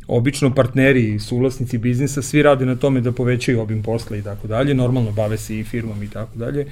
obično 0.08 0.54
partneri 0.54 1.14
i 1.14 1.18
suvlasnici 1.18 1.78
biznisa 1.78 2.22
svi 2.22 2.42
rade 2.42 2.66
na 2.66 2.76
tome 2.76 3.00
da 3.00 3.12
povećaju 3.12 3.60
obim 3.60 3.82
posla 3.82 4.16
i 4.16 4.22
tako 4.22 4.46
dalje, 4.46 4.74
normalno 4.74 5.12
bave 5.12 5.38
se 5.38 5.58
i 5.58 5.64
firmom 5.64 6.02
i 6.02 6.10
tako 6.10 6.38
dalje. 6.38 6.66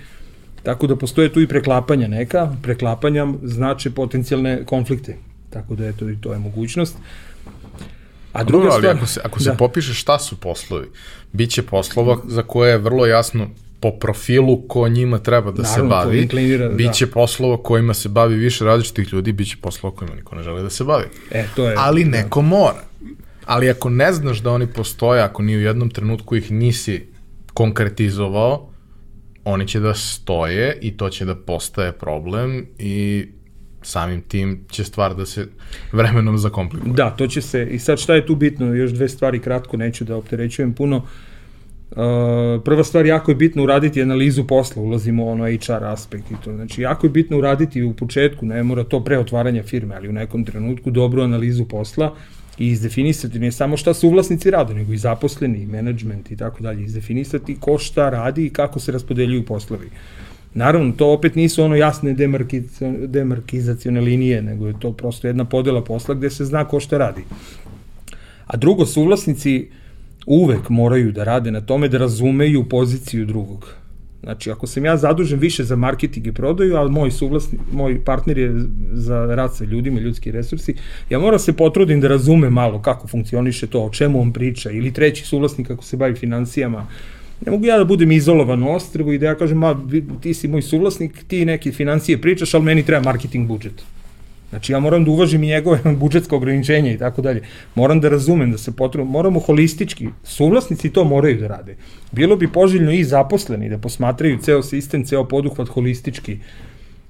Tako 0.63 0.87
da 0.87 0.97
postoje 0.97 1.33
tu 1.33 1.41
i 1.41 1.49
preklapanja 1.49 2.09
neka, 2.09 2.57
preklapanja 2.63 3.27
znače 3.43 3.91
potencijalne 3.91 4.65
konflikte. 4.65 5.17
Tako 5.51 5.75
da 5.75 5.87
eto 5.87 6.11
i 6.11 6.17
to 6.21 6.33
je 6.33 6.39
mogućnost. 6.39 6.97
A 8.33 8.45
druga 8.45 8.65
Dobro, 8.65 8.79
stvar... 8.79 8.97
ako 8.97 9.07
se, 9.07 9.21
ako 9.25 9.41
se 9.41 9.51
da. 9.51 9.57
popiše 9.57 9.95
šta 9.95 10.19
su 10.19 10.37
poslovi, 10.37 10.87
bit 11.33 11.51
će 11.51 11.63
poslova 11.63 12.19
za 12.25 12.43
koje 12.43 12.71
je 12.71 12.79
vrlo 12.79 13.07
jasno 13.07 13.49
po 13.81 13.91
profilu 13.91 14.63
ko 14.69 14.89
njima 14.89 15.19
treba 15.19 15.53
da 15.53 15.63
Naravno, 15.63 15.85
se 15.85 15.89
bavi, 15.89 16.29
da. 16.59 16.69
biće 16.69 17.07
da. 17.07 17.13
poslova 17.13 17.63
kojima 17.63 17.95
se 17.95 18.09
bavi 18.09 18.37
više 18.37 18.65
različitih 18.65 19.13
ljudi, 19.13 19.33
biće 19.33 19.57
poslova 19.61 19.97
kojima 19.97 20.15
niko 20.17 20.35
ne 20.35 20.43
želi 20.43 20.63
da 20.63 20.71
se 20.71 20.85
bavi. 20.85 21.05
E, 21.31 21.45
to 21.57 21.69
je, 21.69 21.75
Ali 21.79 22.05
neko 22.05 22.41
da. 22.41 22.47
mora. 22.47 22.83
Ali 23.47 23.71
ako 23.71 23.91
ne 23.91 24.13
znaš 24.13 24.39
da 24.39 24.51
oni 24.51 24.67
postoje, 24.67 25.23
ako 25.23 25.43
ni 25.43 25.57
u 25.57 25.61
jednom 25.61 25.91
trenutku 25.91 26.37
ih 26.37 26.51
nisi 26.51 27.07
konkretizovao, 27.55 28.71
oni 29.45 29.69
će 29.69 29.81
da 29.81 29.95
stoje 29.95 30.79
i 30.81 30.97
to 30.97 31.09
će 31.11 31.25
da 31.25 31.35
postaje 31.35 31.93
problem 31.93 32.67
i 32.79 33.27
samim 33.83 34.23
tim 34.23 34.65
će 34.71 34.85
stvar 34.85 35.15
da 35.15 35.27
se 35.27 35.47
vremenom 35.93 36.39
zakomplikuje. 36.39 36.93
Da, 36.93 37.11
to 37.11 37.27
će 37.27 37.43
se, 37.43 37.69
i 37.71 37.79
sad 37.79 37.99
šta 37.99 38.15
je 38.15 38.27
tu 38.27 38.37
bitno, 38.37 38.75
još 38.75 38.91
dve 38.91 39.09
stvari 39.09 39.39
kratko, 39.39 39.77
neću 39.77 40.05
da 40.05 40.17
opterećujem 40.17 40.75
puno. 40.75 40.97
Uh, 40.97 42.63
prva 42.65 42.85
stvar, 42.85 43.07
jako 43.07 43.31
je 43.31 43.35
bitno 43.35 43.63
uraditi 43.63 44.03
analizu 44.03 44.47
posla, 44.47 44.83
ulazimo 44.83 45.25
u 45.25 45.29
ono 45.29 45.45
HR 45.45 45.85
aspekt 45.85 46.31
i 46.31 46.35
to. 46.45 46.55
Znači, 46.57 46.83
jako 46.83 47.07
je 47.07 47.11
bitno 47.11 47.39
uraditi 47.39 47.83
u 47.83 47.93
početku, 47.93 48.47
ne 48.47 48.63
mora 48.63 48.85
to 48.85 49.05
pre 49.05 49.19
otvaranja 49.19 49.63
firme, 49.63 49.95
ali 49.95 50.09
u 50.09 50.13
nekom 50.13 50.45
trenutku 50.45 50.91
dobru 50.91 51.23
analizu 51.23 51.65
posla 51.65 52.15
i 52.59 52.69
izdefinisati 52.69 53.39
ne 53.39 53.53
samo 53.53 53.77
šta 53.77 53.95
su 53.95 54.09
uvlasnici 54.09 54.51
rade, 54.51 54.75
nego 54.75 54.93
i 54.93 54.99
zaposleni, 54.99 55.63
i 55.63 55.67
menadžment 55.67 56.31
i 56.31 56.37
tako 56.37 56.63
dalje, 56.63 56.85
izdefinisati 56.85 57.57
ko 57.61 57.79
šta 57.79 58.11
radi 58.11 58.47
i 58.47 58.51
kako 58.51 58.81
se 58.81 58.93
raspodeljuju 58.93 59.47
poslovi. 59.47 59.91
Naravno, 60.55 60.93
to 60.93 61.13
opet 61.13 61.35
nisu 61.35 61.65
ono 61.65 61.77
jasne 61.77 62.15
demarkizacione 63.07 64.01
linije, 64.01 64.43
nego 64.43 64.67
je 64.67 64.75
to 64.81 64.93
prosto 64.93 65.27
jedna 65.27 65.45
podela 65.45 65.85
posla 65.85 66.15
gde 66.15 66.31
se 66.31 66.45
zna 66.45 66.65
ko 66.65 66.81
šta 66.81 66.99
radi. 66.99 67.23
A 68.47 68.57
drugo, 68.57 68.87
suvlasnici 68.87 69.69
uvek 70.27 70.69
moraju 70.69 71.13
da 71.13 71.25
rade 71.25 71.51
na 71.51 71.61
tome 71.61 71.89
da 71.89 71.99
razumeju 71.99 72.69
poziciju 72.69 73.27
drugog. 73.27 73.84
Znači, 74.25 74.51
ako 74.51 74.67
sam 74.67 74.85
ja 74.85 74.97
zadužen 74.97 75.39
više 75.39 75.65
za 75.65 75.77
marketing 75.77 76.27
i 76.27 76.33
prodaju, 76.33 76.77
a 76.77 76.89
moj 76.89 77.11
suvlasnik, 77.11 77.61
moj 77.73 78.05
partner 78.05 78.39
je 78.39 78.53
za 78.93 79.27
rad 79.35 79.57
sa 79.57 79.65
ljudima, 79.65 80.01
ljudski 80.01 80.31
resursi, 80.31 80.75
ja 81.11 81.19
moram 81.19 81.39
se 81.39 81.53
potrudim 81.53 82.01
da 82.01 82.09
razume 82.09 82.51
malo 82.51 82.83
kako 82.83 83.07
funkcioniše 83.09 83.67
to, 83.67 83.85
o 83.85 83.91
čemu 83.91 84.21
on 84.21 84.33
priča, 84.33 84.71
ili 84.71 84.93
treći 84.93 85.25
suvlasnik 85.25 85.71
ako 85.71 85.85
se 85.85 85.97
bavi 85.97 86.15
financijama, 86.15 86.87
Ne 87.47 87.53
mogu 87.53 87.67
ja 87.67 87.79
da 87.79 87.85
budem 87.85 88.13
izolovan 88.13 88.63
u 88.63 88.71
ostrvu 88.73 89.13
i 89.13 89.19
da 89.19 89.27
ja 89.27 89.35
kažem, 89.35 89.59
ma, 89.59 89.75
ti 90.21 90.35
si 90.35 90.49
moj 90.49 90.63
suvlasnik, 90.63 91.25
ti 91.29 91.45
neke 91.45 91.73
financije 91.73 92.21
pričaš, 92.21 92.55
ali 92.55 92.65
meni 92.65 92.83
treba 92.83 93.05
marketing 93.05 93.49
budžet. 93.49 93.83
Znači 94.55 94.73
ja 94.73 94.81
moram 94.81 95.05
da 95.05 95.11
uvažim 95.11 95.43
i 95.43 95.47
njegove 95.47 95.81
budžetske 96.03 96.35
ograničenja 96.35 96.93
i 96.93 96.99
tako 96.99 97.23
dalje. 97.23 97.43
Moram 97.75 98.01
da 98.01 98.09
razumem 98.09 98.51
da 98.51 98.59
se 98.59 98.77
potrebno, 98.77 99.11
moramo 99.11 99.41
holistički, 99.41 100.09
suvlasnici 100.25 100.91
to 100.91 101.05
moraju 101.05 101.41
da 101.41 101.47
rade. 101.47 101.77
Bilo 102.13 102.37
bi 102.37 102.53
poželjno 102.53 102.93
i 102.93 103.05
zaposleni 103.05 103.69
da 103.69 103.79
posmatraju 103.79 104.39
ceo 104.39 104.63
sistem, 104.63 105.05
ceo 105.05 105.25
poduhvat 105.25 105.69
holistički 105.69 106.39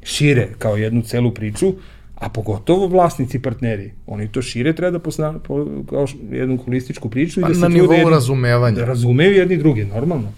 šire 0.02 0.48
kao 0.59 0.76
jednu 0.76 1.02
celu 1.02 1.35
priču, 1.35 1.74
a 2.14 2.28
pogotovo 2.28 2.87
vlasnici 2.87 3.42
partneri, 3.42 3.92
oni 4.07 4.28
to 4.33 4.42
šire 4.42 4.72
treba 4.72 4.90
da 4.90 4.98
posna, 4.98 5.38
po, 5.38 5.66
kao 5.90 6.07
jednu 6.30 6.57
holističku 6.64 7.11
priču 7.11 7.40
pa, 7.40 7.46
i 7.46 7.50
da 7.50 7.54
se 7.54 7.61
na 7.61 7.68
nivou 7.68 7.92
jedni, 7.92 8.11
razumevanja. 8.11 8.76
Da 8.76 8.85
razumeju 8.85 9.33
jedni 9.33 9.57
drugi, 9.57 9.85
normalno. 9.85 10.33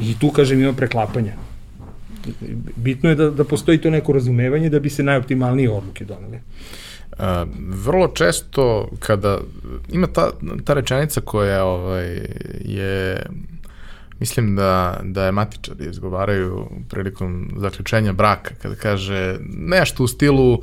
I 0.00 0.14
tu, 0.18 0.30
kažem, 0.30 0.60
ima 0.60 0.72
preklapanja. 0.72 1.32
Bitno 2.76 3.08
je 3.08 3.14
da, 3.14 3.30
da 3.30 3.44
postoji 3.44 3.78
to 3.78 3.90
neko 3.90 4.12
razumevanje 4.12 4.68
da 4.70 4.80
bi 4.80 4.90
se 4.90 5.02
najoptimalnije 5.02 5.70
odluke 5.70 6.04
doneli. 6.04 6.38
Uh, 7.12 7.18
vrlo 7.84 8.08
često 8.08 8.88
kada 8.98 9.38
ima 9.92 10.06
ta, 10.06 10.30
ta 10.64 10.74
rečenica 10.74 11.20
koja 11.20 11.64
ovaj, 11.64 12.18
je 12.64 13.26
mislim 14.22 14.56
da, 14.56 15.00
da 15.02 15.24
je 15.24 15.32
matičari 15.32 15.90
izgovaraju 15.90 16.68
prilikom 16.90 17.50
zaključenja 17.56 18.12
braka, 18.12 18.54
kada 18.62 18.74
kaže 18.74 19.36
nešto 19.56 20.04
u 20.04 20.06
stilu 20.06 20.52
uh, 20.52 20.60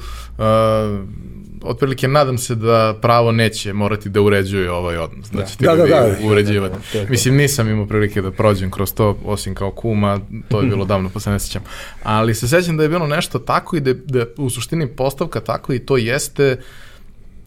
otprilike 1.64 2.08
nadam 2.08 2.38
se 2.38 2.56
da 2.56 2.96
pravo 3.02 3.32
neće 3.32 3.74
morati 3.74 4.10
da 4.10 4.22
uređuje 4.22 4.72
ovaj 4.72 4.98
odnos, 4.98 5.32
da, 5.32 5.38
Da. 5.38 5.46
ćete 5.46 5.66
Da, 5.66 5.76
ga 5.76 5.84
da, 5.84 5.88
da. 5.88 6.28
uređivati. 6.28 6.76
Da, 6.76 6.82
da, 6.94 7.00
je 7.00 7.06
to. 7.06 7.12
Mislim, 7.12 7.36
nisam 7.36 7.70
imao 7.70 7.86
prilike 7.86 8.22
da 8.22 8.32
prođem 8.32 8.72
kroz 8.72 8.94
to, 8.94 9.18
osim 9.26 9.56
kao 9.56 9.72
kuma, 9.72 10.20
to 10.50 10.62
je 10.62 10.68
bilo 10.68 10.86
davno, 10.92 11.10
pa 11.14 11.20
se 11.20 11.30
ne 11.30 11.40
sjećam. 11.40 11.64
Ali 12.04 12.36
se 12.36 12.48
sećam 12.48 12.78
da 12.78 12.84
je 12.84 12.90
bilo 12.90 13.08
nešto 13.08 13.40
tako 13.40 13.78
i 13.78 13.80
da, 13.80 13.94
da 13.94 14.26
u 14.38 14.50
suštini 14.50 14.88
postavka 14.88 15.40
tako 15.40 15.74
i 15.74 15.80
to 15.80 15.98
jeste 15.98 16.58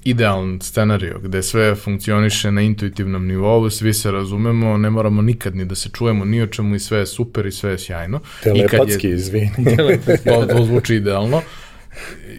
idealan 0.05 0.59
scenario 0.61 1.19
gde 1.19 1.43
sve 1.43 1.75
funkcioniše 1.75 2.51
na 2.51 2.61
intuitivnom 2.61 3.27
nivou, 3.27 3.71
svi 3.71 3.93
se 3.95 4.11
razumemo, 4.11 4.77
ne 4.77 4.91
moramo 4.91 5.23
nikad 5.23 5.57
ni 5.57 5.65
da 5.65 5.75
se 5.75 5.89
čujemo 5.89 6.25
ni 6.25 6.43
o 6.43 6.47
čemu 6.47 6.75
i 6.75 6.79
sve 6.79 6.99
je 6.99 7.07
super 7.07 7.47
i 7.47 7.53
sve 7.53 7.71
je 7.71 7.79
sjajno. 7.79 8.21
I 8.41 8.43
kad 8.43 8.57
je- 8.57 8.69
Telepatski, 8.69 9.09
izvini. 9.09 9.51
to, 10.25 10.47
to 10.47 10.65
zvuči 10.65 10.95
idealno. 10.95 11.43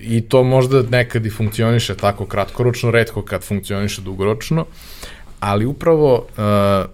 I 0.01 0.21
to 0.21 0.43
možda 0.43 0.81
nekad 0.81 1.25
i 1.25 1.29
funkcioniše 1.29 1.95
tako 1.95 2.25
kratkoročno, 2.25 2.91
redko 2.91 3.21
kad 3.21 3.43
funkcioniše 3.43 4.01
dugoročno, 4.01 4.65
ali 5.39 5.65
upravo 5.65 6.15
uh, 6.15 6.89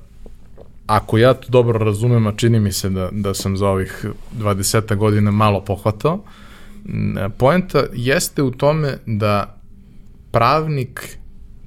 ako 0.87 1.17
ja 1.17 1.33
to 1.33 1.47
dobro 1.49 1.79
razumem, 1.79 2.27
a 2.27 2.31
čini 2.31 2.59
mi 2.59 2.71
se 2.71 2.89
da, 2.89 3.09
da 3.11 3.33
sam 3.33 3.57
za 3.57 3.67
ovih 3.67 4.05
20 4.39 4.95
godina 4.95 5.31
malo 5.31 5.61
pohvatao, 5.65 6.23
poenta 7.37 7.83
jeste 7.93 8.41
u 8.43 8.51
tome 8.51 8.97
da 9.05 9.58
pravnik 10.31 11.17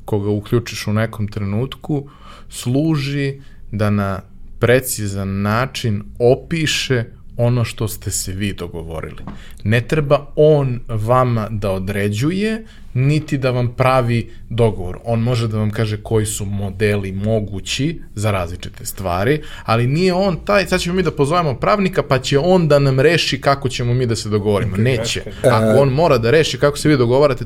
koga 0.04 0.30
uključiš 0.30 0.86
u 0.86 0.92
nekom 0.92 1.28
trenutku 1.28 2.08
služi 2.48 3.40
da 3.70 3.90
na 3.90 4.20
precizan 4.58 5.42
način 5.42 6.02
opiše 6.18 7.04
ono 7.36 7.64
što 7.64 7.88
ste 7.88 8.10
se 8.10 8.32
vi 8.32 8.52
dogovorili. 8.52 9.22
Ne 9.64 9.80
treba 9.80 10.26
on 10.36 10.80
vama 10.88 11.48
da 11.50 11.70
određuje, 11.70 12.64
niti 12.94 13.38
da 13.38 13.50
vam 13.50 13.74
pravi 13.76 14.30
dogovor. 14.48 14.98
On 15.04 15.20
može 15.20 15.48
da 15.48 15.58
vam 15.58 15.70
kaže 15.70 15.96
koji 16.02 16.26
su 16.26 16.44
modeli 16.44 17.12
mogući 17.12 18.00
za 18.14 18.30
različite 18.30 18.86
stvari, 18.86 19.40
ali 19.64 19.86
nije 19.86 20.14
on 20.14 20.36
taj, 20.44 20.66
sad 20.66 20.80
ćemo 20.80 20.96
mi 20.96 21.02
da 21.02 21.10
pozovemo 21.10 21.54
pravnika, 21.54 22.02
pa 22.02 22.18
će 22.18 22.38
on 22.38 22.68
da 22.68 22.78
nam 22.78 23.00
reši 23.00 23.40
kako 23.40 23.68
ćemo 23.68 23.94
mi 23.94 24.06
da 24.06 24.16
se 24.16 24.28
dogovorimo. 24.28 24.76
Neće. 24.76 25.22
Ako 25.44 25.82
on 25.82 25.88
mora 25.88 26.18
da 26.18 26.30
reši 26.30 26.58
kako 26.58 26.78
se 26.78 26.88
vi 26.88 26.96
dogovarate, 26.96 27.44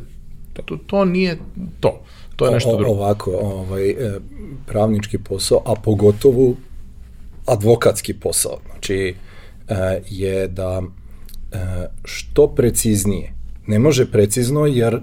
to, 0.62 0.76
to 0.86 1.04
nije 1.04 1.38
to. 1.80 2.00
To 2.36 2.46
je 2.46 2.52
nešto 2.52 2.70
O- 2.70 2.76
drugo. 2.76 2.92
Ovako, 2.92 3.30
ovaj, 3.30 3.90
e, 3.90 4.20
pravnički 4.66 5.18
posao, 5.18 5.62
a 5.66 5.74
pogotovo 5.74 6.54
advokatski 7.46 8.14
posao, 8.14 8.58
znači 8.70 9.14
e, 9.68 10.00
je 10.10 10.48
da 10.48 10.82
e, 11.52 11.56
što 12.04 12.46
preciznije, 12.48 13.32
ne 13.66 13.78
može 13.78 14.10
precizno 14.10 14.66
jer 14.66 15.00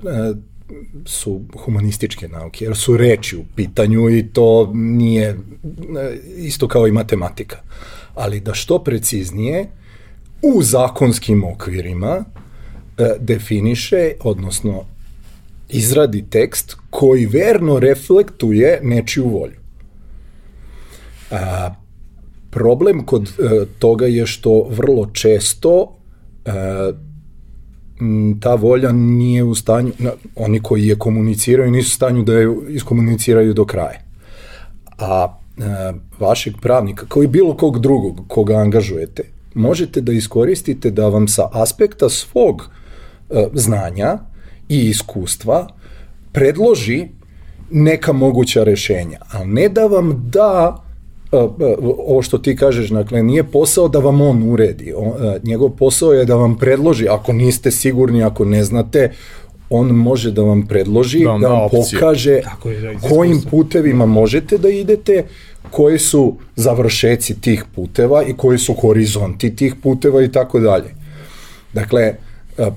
su 1.06 1.42
humanističke 1.58 2.28
nauke, 2.28 2.66
jer 2.66 2.76
su 2.76 2.98
reči 2.98 3.38
u 3.38 3.44
pitanju 3.56 4.10
i 4.10 4.28
to 4.34 4.72
nije 4.74 5.38
isto 6.38 6.68
kao 6.68 6.88
i 6.88 6.92
matematika. 6.92 7.58
Ali 8.16 8.40
da 8.40 8.54
što 8.54 8.80
preciznije 8.84 9.68
u 10.42 10.64
zakonskim 10.64 11.44
okvirima 11.44 12.26
definiše, 13.20 14.12
odnosno 14.20 14.86
izradi 15.70 16.26
tekst 16.30 16.78
koji 16.90 17.26
verno 17.26 17.80
reflektuje 17.80 18.80
nečiju 18.84 19.28
volju. 19.28 19.60
A, 21.32 21.74
problem 22.52 23.06
kod 23.06 23.24
e, 23.24 23.66
toga 23.80 24.06
je 24.06 24.26
što 24.26 24.68
vrlo 24.70 25.06
često 25.14 25.98
e, 26.46 26.52
ta 28.40 28.56
volja 28.56 28.92
nije 28.92 29.44
u 29.44 29.56
stanju, 29.56 29.92
oni 30.36 30.60
koji 30.60 30.88
je 30.88 31.00
komuniciraju 31.00 31.72
nisu 31.72 31.88
u 31.88 31.96
stanju 31.96 32.24
da 32.24 32.34
je 32.34 32.56
iskomuniciraju 32.70 33.54
do 33.54 33.66
kraja. 33.66 34.00
A 34.98 35.40
e, 35.58 35.94
vašeg 36.20 36.54
pravnika, 36.62 37.06
kao 37.06 37.24
i 37.24 37.28
bilo 37.28 37.58
kog 37.58 37.80
drugog 37.80 38.22
koga 38.28 38.56
angažujete, 38.56 39.24
možete 39.54 40.02
da 40.02 40.12
iskoristite 40.12 40.92
da 40.92 41.08
vam 41.08 41.28
sa 41.28 41.50
aspekta 41.52 42.10
svog 42.10 42.70
e, 43.30 43.48
znanja 43.54 44.18
i 44.70 44.90
iskustva 44.90 45.68
predloži 46.32 47.08
neka 47.72 48.14
moguća 48.14 48.64
rešenja, 48.64 49.20
ali 49.32 49.48
ne 49.48 49.70
da 49.70 49.86
vam 49.86 50.30
da 50.32 50.84
e, 51.32 51.38
e, 51.38 51.76
ovo 51.82 52.22
što 52.22 52.38
ti 52.38 52.56
kažeš, 52.56 52.90
dakle, 52.90 53.24
nije 53.24 53.44
posao 53.44 53.88
da 53.88 54.00
vam 54.00 54.22
on 54.22 54.52
uredi. 54.52 54.94
On, 54.98 55.26
e, 55.28 55.40
njegov 55.44 55.70
posao 55.70 56.14
je 56.14 56.26
da 56.26 56.36
vam 56.36 56.58
predloži, 56.58 57.08
ako 57.08 57.34
niste 57.34 57.72
sigurni, 57.72 58.24
ako 58.24 58.46
ne 58.46 58.64
znate, 58.64 59.12
on 59.70 59.88
može 59.88 60.32
da 60.32 60.42
vam 60.42 60.68
predloži, 60.68 61.20
Da 61.20 61.26
da 61.26 61.32
vam 61.32 61.42
vam, 61.42 61.50
da 61.52 61.56
opcije. 61.66 62.00
pokaže 62.00 62.42
Tako 62.42 62.70
je, 62.70 62.82
da, 62.82 63.10
kojim 63.10 63.42
putevima 63.52 64.06
možete 64.06 64.58
da 64.58 64.70
idete, 64.70 65.24
koji 65.72 66.00
su 66.00 66.36
završeci 66.56 67.42
tih 67.42 67.66
puteva 67.76 68.24
i 68.24 68.34
koji 68.38 68.58
su 68.58 68.74
horizonti 68.74 69.56
tih 69.56 69.76
puteva 69.84 70.24
i 70.24 70.32
tako 70.32 70.60
dalje. 70.60 70.96
Dakle, 71.74 72.16
a, 72.58 72.70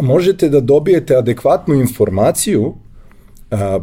možete 0.00 0.48
da 0.48 0.60
dobijete 0.60 1.16
adekvatnu 1.16 1.74
informaciju 1.74 2.74
a, 3.50 3.78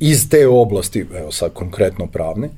iz 0.00 0.28
te 0.28 0.48
oblasti, 0.48 1.06
evo 1.14 1.32
sad 1.32 1.52
konkretno 1.52 2.06
pravne, 2.06 2.48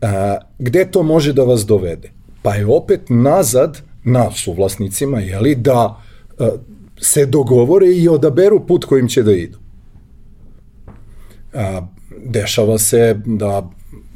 a, 0.00 0.36
gde 0.58 0.90
to 0.90 1.02
može 1.02 1.32
da 1.32 1.42
vas 1.42 1.66
dovede? 1.66 2.10
Pa 2.42 2.54
je 2.54 2.66
opet 2.66 3.00
nazad 3.08 3.82
na 4.04 4.30
suvlasnicima, 4.30 5.20
jeli, 5.20 5.54
da 5.54 6.02
a, 6.38 6.48
se 7.00 7.26
dogovore 7.26 7.86
i 7.86 8.08
odaberu 8.08 8.66
put 8.66 8.84
kojim 8.84 9.08
će 9.08 9.22
da 9.22 9.32
idu. 9.32 9.58
A, 11.54 11.86
dešava 12.24 12.78
se 12.78 13.20
da 13.26 13.70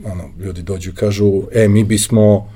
ono, 0.04 0.30
ljudi 0.38 0.62
dođu 0.62 0.90
i 0.90 0.94
kažu, 0.94 1.42
e, 1.52 1.68
mi 1.68 1.84
bismo 1.84 2.52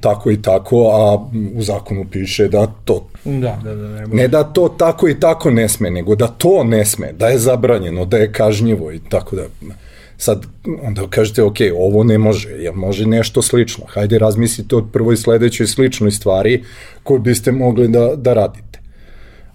tako 0.00 0.30
i 0.30 0.42
tako, 0.42 0.90
a 0.92 1.14
u 1.54 1.62
zakonu 1.62 2.04
piše 2.10 2.48
da 2.48 2.66
to 2.84 3.06
Da, 3.24 3.58
da, 3.64 3.74
da, 3.74 3.88
ne. 3.88 4.06
Ne 4.06 4.28
da 4.28 4.44
to 4.44 4.68
tako 4.68 5.08
i 5.08 5.20
tako 5.20 5.50
ne 5.50 5.68
sme, 5.68 5.90
nego 5.90 6.14
da 6.14 6.26
to 6.26 6.64
ne 6.64 6.84
sme, 6.84 7.12
da 7.12 7.28
je 7.28 7.38
zabranjeno, 7.38 8.04
da 8.04 8.16
je 8.16 8.32
kažnjivo 8.32 8.92
i 8.92 9.00
tako 9.08 9.36
da. 9.36 9.42
Sad, 10.16 10.46
onda 10.82 11.06
kažete, 11.10 11.42
ok, 11.42 11.56
ovo 11.76 12.04
ne 12.04 12.18
može, 12.18 12.48
jer 12.48 12.74
može 12.74 13.06
nešto 13.06 13.42
slično. 13.42 13.84
Hajde 13.88 14.18
razmislite 14.18 14.76
o 14.76 14.86
prvoj 14.92 15.16
sledećoj 15.16 15.66
sličnoj 15.66 16.10
stvari 16.10 16.64
koju 17.02 17.18
biste 17.18 17.52
mogli 17.52 17.88
da, 17.88 18.16
da 18.16 18.34
radite. 18.34 18.80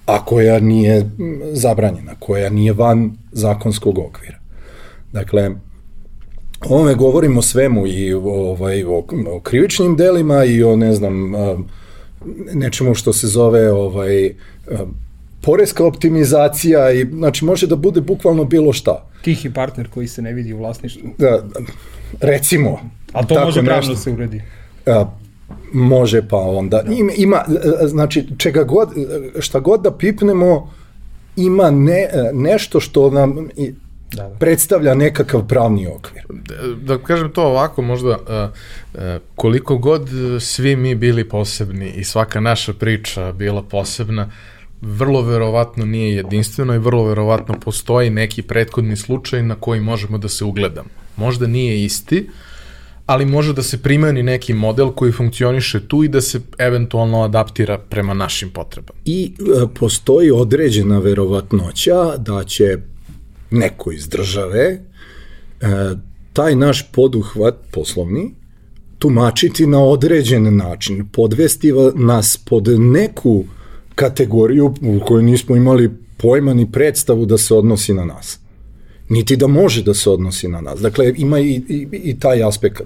A 0.05 0.25
koja 0.25 0.59
nije 0.59 1.09
zabranjena, 1.51 2.15
koja 2.19 2.49
nije 2.49 2.73
van 2.73 3.17
zakonskog 3.31 3.97
okvira. 3.97 4.37
Dakle, 5.11 5.51
o 6.69 6.75
ovome 6.75 6.95
govorimo 6.95 7.39
o 7.39 7.41
svemu 7.41 7.87
i 7.87 8.13
ovaj, 8.13 8.83
o, 8.83 9.03
o 9.27 9.39
krivičnim 9.43 9.95
delima 9.95 10.43
i 10.43 10.63
o, 10.63 10.75
ne 10.75 10.93
znam, 10.93 11.33
nečemu 12.53 12.95
što 12.95 13.13
se 13.13 13.27
zove 13.27 13.71
ovaj, 13.71 14.33
poreska 15.41 15.85
optimizacija 15.85 16.91
i 16.91 17.05
znači 17.05 17.45
može 17.45 17.67
da 17.67 17.75
bude 17.75 18.01
bukvalno 18.01 18.43
bilo 18.43 18.73
šta. 18.73 19.09
Tihi 19.21 19.53
partner 19.53 19.89
koji 19.93 20.07
se 20.07 20.21
ne 20.21 20.33
vidi 20.33 20.53
u 20.53 20.57
vlasništvu. 20.57 21.09
Da, 21.17 21.43
recimo. 22.21 22.79
A 23.13 23.25
to 23.25 23.45
može 23.45 23.63
pravno 23.63 23.75
nešto. 23.75 23.93
da 23.93 23.99
se 23.99 24.11
uredi. 24.11 24.41
A, 24.85 25.05
može 25.73 26.27
pa 26.27 26.37
onda. 26.37 26.83
Ima, 26.97 27.11
ima, 27.17 27.45
e, 27.83 27.87
znači, 27.87 28.25
čega 28.37 28.63
god, 28.63 28.89
šta 29.39 29.59
god 29.59 29.81
da 29.81 29.91
pipnemo, 29.91 30.73
ima 31.35 31.71
ne, 31.71 32.09
nešto 32.33 32.79
što 32.79 33.09
nam 33.09 33.49
Da, 34.13 34.23
da. 34.23 34.35
predstavlja 34.35 34.95
nekakav 34.95 35.47
pravni 35.47 35.87
okvir. 35.87 36.23
da 36.81 36.97
kažem 36.97 37.31
to 37.31 37.43
ovako, 37.43 37.81
možda 37.81 38.09
uh, 38.09 39.01
koliko 39.35 39.77
god 39.77 40.09
svi 40.39 40.75
mi 40.75 40.95
bili 40.95 41.29
posebni 41.29 41.89
i 41.89 42.03
svaka 42.03 42.39
naša 42.39 42.73
priča 42.73 43.31
bila 43.31 43.63
posebna, 43.63 44.31
vrlo 44.81 45.21
verovatno 45.21 45.85
nije 45.85 46.15
jedinstveno 46.15 46.75
i 46.75 46.79
vrlo 46.79 47.03
verovatno 47.03 47.59
postoji 47.59 48.09
neki 48.09 48.41
prethodni 48.41 48.95
slučaj 48.95 49.43
na 49.43 49.55
koji 49.55 49.81
možemo 49.81 50.17
da 50.17 50.29
se 50.29 50.45
ugledamo. 50.45 50.89
Možda 51.17 51.47
nije 51.47 51.83
isti, 51.83 52.29
ali 53.05 53.25
može 53.25 53.53
da 53.53 53.63
se 53.63 53.81
primeni 53.81 54.23
neki 54.23 54.53
model 54.53 54.91
koji 54.91 55.11
funkcioniše 55.11 55.87
tu 55.87 56.03
i 56.03 56.07
da 56.07 56.21
se 56.21 56.41
eventualno 56.57 57.23
adaptira 57.23 57.77
prema 57.77 58.13
našim 58.13 58.49
potrebama. 58.49 58.99
I 59.05 59.33
e, 59.39 59.67
postoji 59.79 60.31
određena 60.31 60.99
verovatnoća 60.99 62.17
da 62.17 62.43
će 62.43 62.77
neko 63.51 63.91
iz 63.91 64.07
države 64.07 64.61
e, 64.61 64.79
taj 66.33 66.55
naš 66.55 66.91
poduhvat 66.91 67.55
poslovni 67.71 68.31
tumačiti 68.99 69.67
na 69.67 69.83
određen 69.83 70.57
način, 70.57 71.07
podvesti 71.11 71.73
nas 71.95 72.37
pod 72.37 72.67
neku 72.79 73.43
kategoriju 73.95 74.73
u 74.81 74.99
kojoj 75.05 75.23
nismo 75.23 75.55
imali 75.55 75.91
pojma 76.17 76.53
ni 76.53 76.71
predstavu 76.71 77.25
da 77.25 77.37
se 77.37 77.53
odnosi 77.53 77.93
na 77.93 78.05
nas. 78.05 78.39
Niti 79.09 79.35
da 79.35 79.47
može 79.47 79.83
da 79.83 79.93
se 79.93 80.09
odnosi 80.09 80.47
na 80.47 80.61
nas. 80.61 80.79
Dakle, 80.81 81.13
ima 81.17 81.39
i, 81.39 81.61
i, 81.69 81.87
i 81.91 82.19
taj 82.19 82.43
aspekt. 82.43 82.81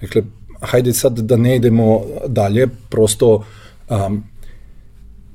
Dakle, 0.00 0.22
hajde 0.60 0.92
sad 0.92 1.18
da 1.18 1.36
ne 1.36 1.56
idemo 1.56 2.02
dalje, 2.26 2.66
prosto 2.90 3.44
um, 3.88 4.24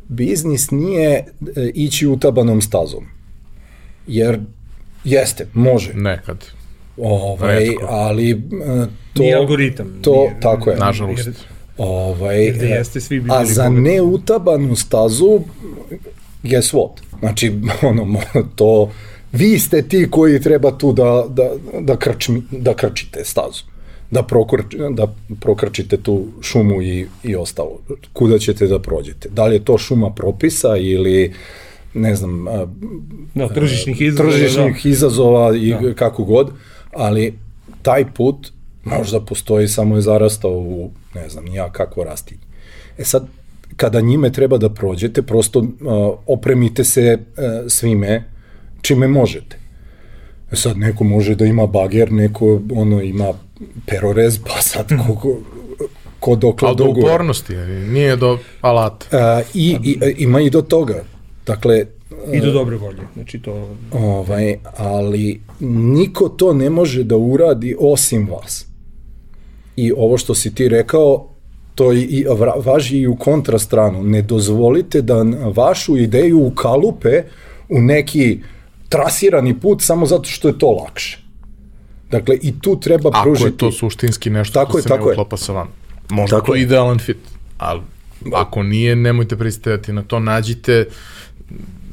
biznis 0.07 0.71
nije 0.71 1.09
e, 1.11 1.25
ići 1.73 2.07
utabanom 2.07 2.61
stazom. 2.61 3.05
Jer 4.11 4.39
jeste, 5.03 5.47
može. 5.53 5.93
Nekad. 5.93 6.45
Ovaj, 6.97 7.59
Retko. 7.59 7.85
ali 7.89 8.29
e, 8.31 8.35
to... 9.13 9.23
Nije 9.23 9.35
algoritam. 9.35 9.99
To, 10.01 10.11
nije, 10.13 10.39
tako 10.39 10.69
je. 10.69 10.77
Nažalost. 10.77 11.25
Jer- 11.27 11.35
Ovaj, 11.77 12.45
Jer 12.45 12.55
da 12.57 12.65
jeste, 12.65 13.01
svi 13.01 13.19
bi 13.19 13.29
a 13.31 13.39
bili 13.39 13.53
za 13.53 13.63
bogati. 13.63 13.81
neutabanu 13.81 14.75
stazu, 14.75 15.39
guess 16.43 16.73
what? 16.73 16.91
Znači, 17.19 17.53
ono, 17.83 18.19
to, 18.55 18.91
vi 19.31 19.59
ste 19.59 19.81
ti 19.81 20.07
koji 20.11 20.41
treba 20.41 20.77
tu 20.77 20.93
da, 20.93 21.25
da, 21.29 21.49
da, 21.79 21.97
krčmi, 21.97 22.41
da 22.51 22.73
krčite 22.73 23.25
stazu. 23.25 23.63
Da, 24.11 24.23
prokrč, 24.23 24.65
da 24.91 25.07
prokrčite 25.39 25.97
tu 25.97 26.25
šumu 26.41 26.81
i, 26.81 27.07
i 27.23 27.35
ostalo. 27.35 27.79
Kuda 28.13 28.39
ćete 28.39 28.67
da 28.67 28.79
prođete? 28.79 29.29
Da 29.29 29.45
li 29.45 29.55
je 29.55 29.65
to 29.65 29.77
šuma 29.77 30.09
propisa 30.09 30.77
ili 30.77 31.33
ne 31.93 32.15
znam, 32.15 32.47
a, 32.47 32.67
Da, 33.35 33.47
tržišnih 33.47 34.01
izazova. 34.01 34.29
tržišnih 34.31 34.85
izazova 34.85 35.55
i 35.55 35.69
Da. 35.81 35.93
kako 35.93 36.23
god, 36.23 36.51
ali 36.93 37.33
taj 37.81 38.05
put 38.13 38.51
možda 38.83 39.21
postoji 39.21 39.67
samo 39.67 39.95
je 39.95 40.01
zarastao 40.01 40.51
u, 40.51 40.91
ne 41.15 41.29
znam, 41.29 41.47
ja 41.47 41.71
kakvo 41.71 42.03
rasti. 42.03 42.37
E 42.97 43.03
sad, 43.03 43.27
kada 43.75 44.01
njime 44.01 44.31
treba 44.31 44.57
da 44.57 44.69
prođete, 44.69 45.21
prosto 45.21 45.59
uh, 45.59 45.67
opremite 46.27 46.83
se 46.83 47.17
uh, 47.17 47.43
svime 47.69 48.23
čime 48.81 49.07
možete. 49.07 49.57
E 50.51 50.55
sad, 50.55 50.77
neko 50.77 51.03
može 51.03 51.35
da 51.35 51.45
ima 51.45 51.67
bager, 51.67 52.11
neko 52.11 52.61
ono 52.73 53.01
ima 53.01 53.33
perorez, 53.85 54.39
pa 54.39 54.61
sad 54.61 54.89
ko, 55.07 55.15
ko, 55.15 55.37
ko 56.19 56.35
dokle 56.35 56.67
Ali 56.67 56.77
do 56.77 56.85
upornosti, 56.85 57.55
nije 57.89 58.15
do 58.15 58.37
alata. 58.61 59.05
Uh, 59.39 59.45
i, 59.53 59.77
i, 59.83 59.99
ima 60.17 60.41
i 60.41 60.49
do 60.49 60.61
toga. 60.61 61.03
Dakle, 61.45 61.85
Da. 62.25 62.33
I 62.37 62.41
do 62.41 62.51
dobre 62.51 62.75
volje. 62.77 62.99
Znači 63.13 63.39
to... 63.39 63.75
Ovaj, 63.91 64.55
ali 64.77 65.41
niko 65.59 66.29
to 66.29 66.53
ne 66.53 66.69
može 66.69 67.03
da 67.03 67.15
uradi 67.17 67.75
osim 67.79 68.27
vas. 68.29 68.65
I 69.75 69.91
ovo 69.91 70.17
što 70.17 70.35
si 70.35 70.55
ti 70.55 70.69
rekao, 70.69 71.27
to 71.75 71.93
i, 71.93 72.25
važi 72.65 72.97
i 72.97 73.07
u 73.07 73.15
kontrastranu. 73.15 74.03
Ne 74.03 74.21
dozvolite 74.21 75.01
da 75.01 75.23
vašu 75.55 75.97
ideju 75.97 76.45
ukalupe 76.45 77.23
u 77.69 77.81
neki 77.81 78.39
trasirani 78.89 79.59
put 79.59 79.81
samo 79.81 80.05
zato 80.05 80.29
što 80.29 80.47
je 80.47 80.59
to 80.59 80.71
lakše. 80.71 81.19
Dakle, 82.11 82.37
i 82.41 82.59
tu 82.59 82.79
treba 82.79 83.09
Ako 83.13 83.23
pružiti... 83.23 83.47
je 83.47 83.57
to 83.57 83.71
suštinski 83.71 84.29
nešto 84.29 84.53
Tako 84.53 84.69
što 84.69 84.77
je, 84.77 84.81
se 84.81 84.89
tako 84.89 85.03
ne 85.03 85.09
je. 85.09 85.13
uklapa 85.13 85.37
sa 85.37 85.53
vama. 85.53 85.69
Možda 86.09 86.35
Tako 86.37 86.47
to 86.47 86.55
je. 86.55 86.61
idealan 86.61 86.99
fit, 86.99 87.17
ali 87.57 87.81
ako 88.33 88.63
nije, 88.63 88.95
nemojte 88.95 89.37
pristajati 89.37 89.93
na 89.93 90.03
to, 90.03 90.19
nađite, 90.19 90.85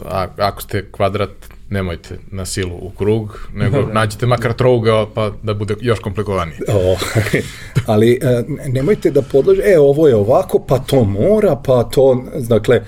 a, 0.04 0.26
ako 0.36 0.62
ste 0.62 0.84
kvadrat, 0.92 1.30
nemojte 1.70 2.18
na 2.30 2.46
silu 2.46 2.76
u 2.82 2.90
krug, 2.90 3.48
nego 3.54 3.82
Da. 3.86 3.92
nađite 3.92 4.26
makar 4.26 4.52
trougao 4.52 5.10
pa 5.14 5.32
da 5.42 5.54
bude 5.54 5.74
još 5.80 5.98
komplikovanije. 5.98 6.58
O, 6.68 6.96
ali 7.92 8.18
e, 8.22 8.44
nemojte 8.68 9.10
da 9.10 9.22
podlože, 9.22 9.62
e, 9.64 9.78
ovo 9.78 10.08
je 10.08 10.16
ovako, 10.16 10.58
pa 10.58 10.78
to 10.78 11.04
mora, 11.04 11.56
pa 11.56 11.84
to, 11.84 12.24
dakle, 12.48 12.82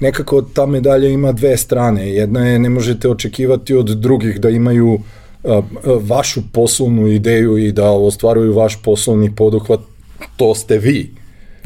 nekako 0.00 0.42
ta 0.42 0.66
medalja 0.66 1.08
ima 1.08 1.32
dve 1.32 1.56
strane. 1.56 2.10
Jedna 2.10 2.46
je, 2.46 2.58
ne 2.58 2.68
možete 2.68 3.08
očekivati 3.08 3.74
od 3.74 3.86
drugih 3.86 4.40
da 4.40 4.50
imaju 4.50 5.00
a, 5.44 5.62
vašu 6.00 6.40
poslovnu 6.52 7.06
ideju 7.06 7.58
i 7.58 7.72
da 7.72 7.90
ostvaruju 7.90 8.54
vaš 8.54 8.82
poslovni 8.82 9.34
poduhvat, 9.36 9.80
to 10.36 10.54
ste 10.54 10.78
vi. 10.78 11.17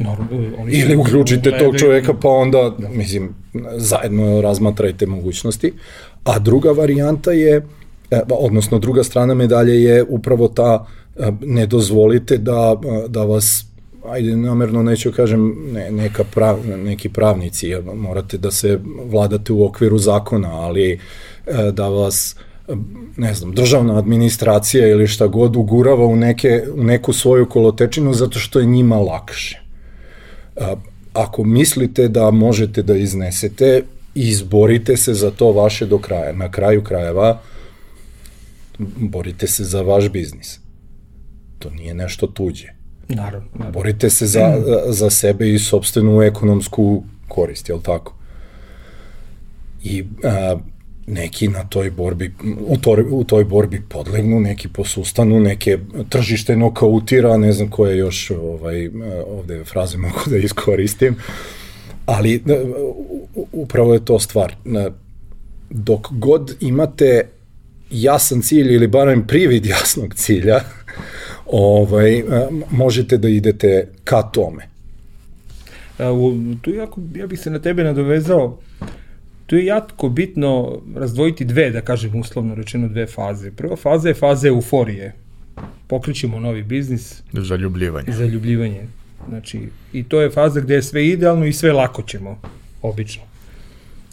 Normalno, 0.03 0.57
oni 0.57 0.71
Ili 0.73 0.95
uključite 0.95 1.49
tog 1.49 1.59
gledaju- 1.59 1.79
čoveka, 1.79 2.13
pa 2.13 2.29
onda, 2.29 2.75
mislim, 2.89 3.35
zajedno 3.75 4.41
razmatrajte 4.41 5.05
mogućnosti. 5.05 5.73
A 6.23 6.39
druga 6.39 6.71
varijanta 6.71 7.31
je, 7.31 7.61
e, 8.11 8.21
odnosno 8.29 8.79
druga 8.79 9.03
strana 9.03 9.33
medalje 9.33 9.83
je 9.83 10.03
upravo 10.03 10.47
ta, 10.47 10.85
e, 11.17 11.31
ne 11.41 11.65
dozvolite 11.65 12.37
da, 12.37 12.75
e, 13.05 13.07
da 13.07 13.23
vas 13.23 13.65
ajde 14.09 14.35
namerno 14.35 14.83
neću 14.83 15.11
kažem 15.11 15.55
ne, 15.73 15.91
neka 15.91 16.23
prav, 16.23 16.57
neki 16.77 17.09
pravnici 17.09 17.67
jer 17.67 17.83
morate 17.95 18.37
da 18.37 18.51
se 18.51 18.79
vladate 19.05 19.53
u 19.53 19.65
okviru 19.65 19.97
zakona 19.97 20.61
ali 20.61 20.91
e, 20.91 21.71
da 21.71 21.87
vas 21.87 22.35
e, 22.67 22.73
ne 23.17 23.33
znam, 23.33 23.51
državna 23.51 23.97
administracija 23.97 24.87
ili 24.87 25.07
šta 25.07 25.27
god 25.27 25.55
ugurava 25.55 26.05
u, 26.05 26.15
neke, 26.15 26.63
u 26.75 26.83
neku 26.83 27.13
svoju 27.13 27.45
kolotečinu 27.45 28.13
zato 28.13 28.39
što 28.39 28.59
je 28.59 28.65
njima 28.65 28.97
lakše. 28.97 29.62
Ako 31.13 31.43
mislite 31.43 32.07
da 32.07 32.31
možete 32.31 32.83
da 32.83 32.95
iznesete, 32.95 33.83
izborite 34.15 34.97
se 34.97 35.13
za 35.13 35.31
to 35.31 35.51
vaše 35.51 35.85
do 35.85 35.97
kraja. 35.97 36.33
Na 36.33 36.51
kraju 36.51 36.83
krajeva, 36.83 37.41
borite 38.97 39.47
se 39.47 39.63
za 39.63 39.81
vaš 39.81 40.09
biznis. 40.09 40.59
To 41.59 41.69
nije 41.69 41.93
nešto 41.93 42.27
tuđe. 42.27 42.67
Naravno, 43.09 43.47
naravno. 43.53 43.71
Borite 43.71 44.09
se 44.09 44.27
za, 44.27 44.63
za 44.87 45.09
sebe 45.09 45.53
i 45.53 45.59
sobstvenu 45.59 46.21
ekonomsku 46.21 47.03
korist, 47.27 47.69
je 47.69 47.75
li 47.75 47.83
tako? 47.83 48.15
I 49.83 50.03
a, 50.23 50.57
neki 51.07 51.47
na 51.47 51.63
toj 51.63 51.91
borbi, 51.91 52.33
u, 52.67 52.77
to, 52.77 52.97
u 53.09 53.23
toj 53.23 53.43
borbi 53.43 53.81
podlegnu, 53.89 54.39
neki 54.39 54.67
posustanu, 54.67 55.39
neke 55.39 55.77
tržište 56.09 56.55
nokautira, 56.55 57.37
ne 57.37 57.53
znam 57.53 57.69
koje 57.69 57.97
još 57.97 58.31
ovaj, 58.31 58.89
ovde 59.27 59.63
fraze 59.63 59.97
mogu 59.97 60.19
da 60.25 60.37
iskoristim, 60.37 61.15
ali 62.05 62.35
e, 62.35 62.39
upravo 63.51 63.93
je 63.93 64.05
to 64.05 64.19
stvar. 64.19 64.51
E, 64.51 64.89
Dok 65.69 66.11
god 66.11 66.55
imate 66.59 67.21
jasan 67.91 68.41
cilj 68.41 68.73
ili 68.73 68.87
barem 68.87 69.27
privid 69.27 69.65
jasnog 69.65 70.13
cilja, 70.13 70.59
ovaj, 71.45 72.17
e, 72.17 72.23
možete 72.71 73.17
da 73.17 73.29
idete 73.29 73.87
ka 74.03 74.21
tome. 74.21 74.69
U, 75.99 76.33
tu 76.61 76.73
jako, 76.73 77.01
ja 77.15 77.27
bih 77.27 77.39
se 77.39 77.49
na 77.49 77.59
tebe 77.59 77.83
nadovezao, 77.83 78.59
tu 79.45 79.55
je 79.55 79.65
jako 79.65 80.09
bitno 80.09 80.81
razdvojiti 80.95 81.45
dve, 81.45 81.69
da 81.71 81.81
kažem 81.81 82.15
uslovno 82.15 82.55
rečeno, 82.55 82.87
dve 82.87 83.05
faze. 83.07 83.51
Prva 83.51 83.75
faza 83.75 84.07
je 84.07 84.13
faza 84.13 84.47
euforije. 84.47 85.13
Pokrićemo 85.87 86.39
novi 86.39 86.63
biznis, 86.63 87.21
Zaljubljivanje. 87.33 88.11
zaljubljivanje. 88.13 88.81
Znači, 89.29 89.59
i 89.93 90.03
to 90.03 90.21
je 90.21 90.29
faza 90.29 90.59
gde 90.61 90.73
je 90.75 90.81
sve 90.83 91.07
idealno 91.07 91.45
i 91.45 91.53
sve 91.53 91.71
lako 91.71 92.01
ćemo, 92.01 92.39
obično. 92.81 93.23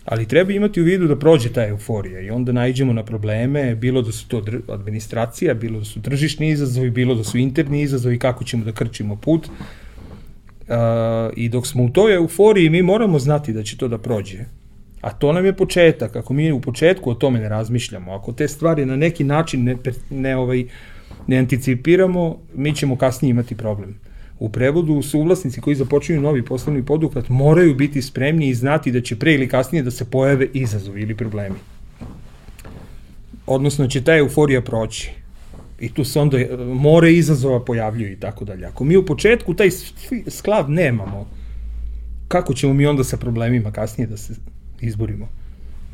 Ali 0.05 0.27
treba 0.29 0.53
imati 0.53 0.81
u 0.81 0.85
vidu 0.85 1.07
da 1.09 1.17
prođe 1.19 1.53
ta 1.53 1.67
euforija 1.67 2.21
i 2.21 2.31
onda 2.31 2.53
najđemo 2.53 2.93
na 2.93 3.05
probleme, 3.05 3.75
bilo 3.75 4.03
da 4.03 4.13
su 4.13 4.29
to 4.29 4.43
administracija, 4.69 5.55
bilo 5.55 5.79
da 5.79 5.85
su 5.85 6.03
tržišni 6.03 6.49
izazovi, 6.51 6.91
bilo 6.91 7.15
da 7.15 7.25
su 7.25 7.39
interni 7.39 7.83
izazovi, 7.83 8.19
kako 8.19 8.45
ćemo 8.45 8.65
da 8.65 8.73
krčimo 8.73 9.17
put. 9.17 9.47
Uh, 9.47 10.77
I 11.37 11.49
dok 11.49 11.67
smo 11.67 11.85
u 11.85 11.91
toj 11.91 12.15
euforiji, 12.15 12.71
mi 12.71 12.83
moramo 12.83 13.19
znati 13.19 13.53
da 13.53 13.63
će 13.63 13.77
to 13.77 13.89
da 13.89 13.99
prođe. 13.99 14.39
A 15.01 15.11
to 15.11 15.33
nam 15.33 15.47
je 15.47 15.57
početak. 15.57 16.17
Ako 16.17 16.35
mi 16.35 16.53
u 16.53 16.61
početku 16.61 17.11
o 17.11 17.15
tome 17.15 17.41
ne 17.41 17.49
razmišljamo, 17.49 18.13
ako 18.13 18.33
te 18.33 18.49
stvari 18.49 18.87
na 18.87 18.97
neki 18.97 19.25
način 19.25 19.65
ne, 19.65 19.77
ne, 20.11 20.37
ovaj, 20.37 20.65
ne 21.27 21.39
anticipiramo, 21.39 22.39
mi 22.55 22.75
ćemo 22.75 22.97
kasnije 22.97 23.31
imati 23.31 23.57
problem. 23.57 23.99
U 24.39 24.49
prevodu 24.49 25.03
suvlasnici 25.03 25.61
koji 25.61 25.77
započinju 25.77 26.21
novi 26.21 26.45
poslovni 26.45 26.83
poduhvat 26.87 27.29
moraju 27.29 27.75
biti 27.75 28.03
spremni 28.03 28.49
i 28.49 28.55
znati 28.55 28.93
da 28.93 29.01
će 29.01 29.17
pre 29.17 29.35
ili 29.35 29.49
kasnije 29.49 29.83
da 29.83 29.91
se 29.91 30.05
pojave 30.05 30.47
izazovi 30.53 31.03
ili 31.03 31.17
problemi. 31.17 31.57
Odnosno 33.47 33.87
će 33.87 34.05
ta 34.05 34.17
euforija 34.17 34.63
proći. 34.63 35.11
I 35.81 35.93
tu 35.95 36.05
se 36.05 36.21
onda 36.21 36.39
e, 36.39 36.49
more 36.75 37.13
izazova 37.13 37.65
pojavljuju 37.65 38.13
i 38.13 38.21
tako 38.21 38.45
dalje. 38.45 38.67
Ako 38.67 38.85
mi 38.85 38.97
u 38.97 39.07
početku 39.07 39.55
taj 39.55 39.71
sklav 40.29 40.71
nemamo, 40.71 41.27
kako 42.29 42.55
ćemo 42.55 42.73
mi 42.73 42.87
onda 42.87 43.05
sa 43.05 43.17
problemima 43.17 43.73
kasnije 43.73 44.07
da 44.07 44.17
se 44.17 44.35
izborimo? 44.81 45.29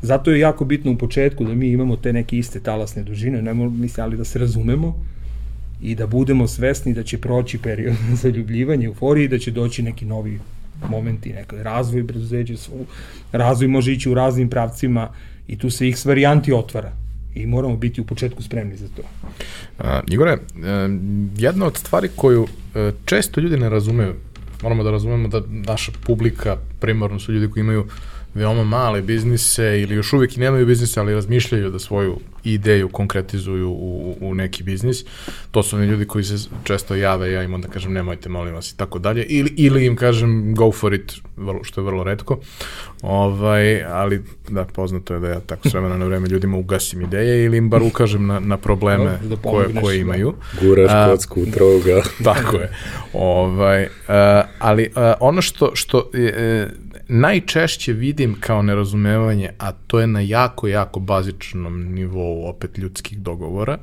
Zato 0.01 0.31
je 0.31 0.39
jako 0.39 0.65
bitno 0.65 0.91
u 0.91 0.97
početku 0.97 1.45
da 1.45 1.53
mi 1.53 1.67
imamo 1.67 1.95
te 1.95 2.13
neke 2.13 2.37
iste 2.37 2.59
talasne 2.59 3.03
dužine, 3.03 3.41
ne 3.41 3.53
mislim, 3.53 4.03
ali 4.03 4.17
da 4.17 4.23
se 4.23 4.39
razumemo 4.39 5.05
i 5.81 5.95
da 5.95 6.07
budemo 6.07 6.47
svesni 6.47 6.93
da 6.93 7.03
će 7.03 7.17
proći 7.17 7.57
period 7.57 7.95
zaljubljivanja, 8.21 8.85
euforije 8.85 9.25
i 9.25 9.27
da 9.27 9.39
će 9.39 9.51
doći 9.51 9.83
neki 9.83 10.05
novi 10.05 10.39
momenti, 10.89 11.33
neki 11.33 11.55
razvoj 11.55 12.07
preduzeća, 12.07 12.57
svu- 12.57 12.85
razvoj 13.31 13.67
može 13.67 13.93
ići 13.93 14.09
u 14.09 14.13
raznim 14.13 14.49
pravcima 14.49 15.09
i 15.47 15.57
tu 15.57 15.69
se 15.69 15.87
x 15.87 16.05
varijanti 16.05 16.53
otvara 16.53 16.91
i 17.35 17.45
moramo 17.45 17.77
biti 17.77 18.01
u 18.01 18.05
početku 18.05 18.43
spremni 18.43 18.77
za 18.77 18.87
to. 18.87 19.01
A, 19.79 20.01
Igore, 20.07 20.31
e, 20.31 20.37
jedna 21.37 21.65
od 21.65 21.77
stvari 21.77 22.09
koju 22.15 22.47
e, 22.75 22.91
često 23.05 23.41
ljudi 23.41 23.57
ne 23.57 23.69
razumeju, 23.69 24.13
moramo 24.63 24.83
da 24.83 24.91
razumemo 24.91 25.27
da 25.27 25.41
naša 25.47 25.91
publika 26.05 26.57
primarno 26.79 27.19
su 27.19 27.33
ljudi 27.33 27.51
koji 27.51 27.61
imaju 27.61 27.85
veoma 28.33 28.63
male 28.63 29.01
biznise 29.01 29.81
ili 29.81 29.95
još 29.95 30.13
uvijek 30.13 30.37
i 30.37 30.39
nemaju 30.39 30.65
biznise, 30.65 30.99
ali 30.99 31.13
razmišljaju 31.13 31.69
da 31.69 31.79
svoju 31.79 32.19
ideju 32.43 32.89
konkretizuju 32.89 33.69
u, 33.69 34.17
u 34.21 34.35
neki 34.35 34.63
biznis. 34.63 35.05
To 35.51 35.63
su 35.63 35.75
oni 35.75 35.85
ljudi 35.85 36.05
koji 36.05 36.23
se 36.23 36.49
često 36.63 36.95
jave, 36.95 37.31
ja 37.31 37.43
im 37.43 37.53
onda 37.53 37.67
kažem 37.67 37.93
nemojte, 37.93 38.29
molim 38.29 38.53
vas 38.53 38.71
i 38.71 38.77
tako 38.77 38.99
dalje. 38.99 39.23
Ili, 39.23 39.53
ili 39.57 39.85
im 39.85 39.95
kažem 39.95 40.55
go 40.55 40.71
for 40.71 40.93
it, 40.93 41.13
vrlo, 41.37 41.63
što 41.63 41.81
je 41.81 41.85
vrlo 41.85 42.03
redko. 42.03 42.39
Ovaj, 43.01 43.83
ali 43.83 44.23
da, 44.49 44.65
poznato 44.65 45.13
je 45.13 45.19
da 45.19 45.27
ja 45.27 45.39
tako 45.39 45.69
s 45.69 45.73
vremena 45.73 45.97
na 45.97 46.05
vreme 46.05 46.27
ljudima 46.27 46.57
ugasim 46.57 47.01
ideje 47.01 47.45
ili 47.45 47.57
im 47.57 47.69
bar 47.69 47.81
ukažem 47.83 48.27
na, 48.27 48.39
na 48.39 48.57
probleme 48.57 49.19
Da 49.23 49.35
koje, 49.35 49.41
pomogneš, 49.41 49.83
koje 49.83 49.95
da. 49.95 50.01
imaju. 50.01 50.33
Guraš 50.61 50.91
A, 50.91 51.07
kocku 51.11 51.45
troga. 51.53 52.01
Tako 52.23 52.57
je. 52.57 52.71
Ovaj, 53.13 53.83
uh, 53.83 53.89
ali 54.59 54.89
uh, 54.95 55.01
ono 55.19 55.41
što, 55.41 55.71
što 55.75 55.97
uh, 55.97 56.03
najčešće 57.07 57.93
vidim 57.93 58.35
kao 58.39 58.61
nerazumevanje, 58.61 59.49
a 59.57 59.71
to 59.71 59.99
je 59.99 60.07
na 60.07 60.19
jako, 60.19 60.67
jako 60.67 60.99
bazičnom 60.99 61.93
nivou 61.93 62.49
opet 62.49 62.77
ljudskih 62.77 63.19
dogovora, 63.19 63.77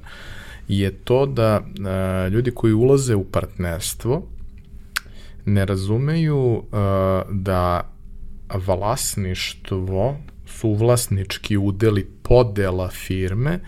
je 0.69 0.93
to 0.93 1.27
da 1.27 1.61
uh, 1.61 2.33
ljudi 2.33 2.51
koji 2.51 2.73
ulaze 2.73 3.15
u 3.15 3.25
partnerstvo 3.25 4.27
ne 5.45 5.65
razumeju 5.65 6.37
uh, 6.39 6.63
da 7.31 7.91
vlasništvo, 8.55 10.17
suvlasnički 10.47 11.57
udeli 11.57 12.07
podela 12.23 12.89
firme, 12.89 13.61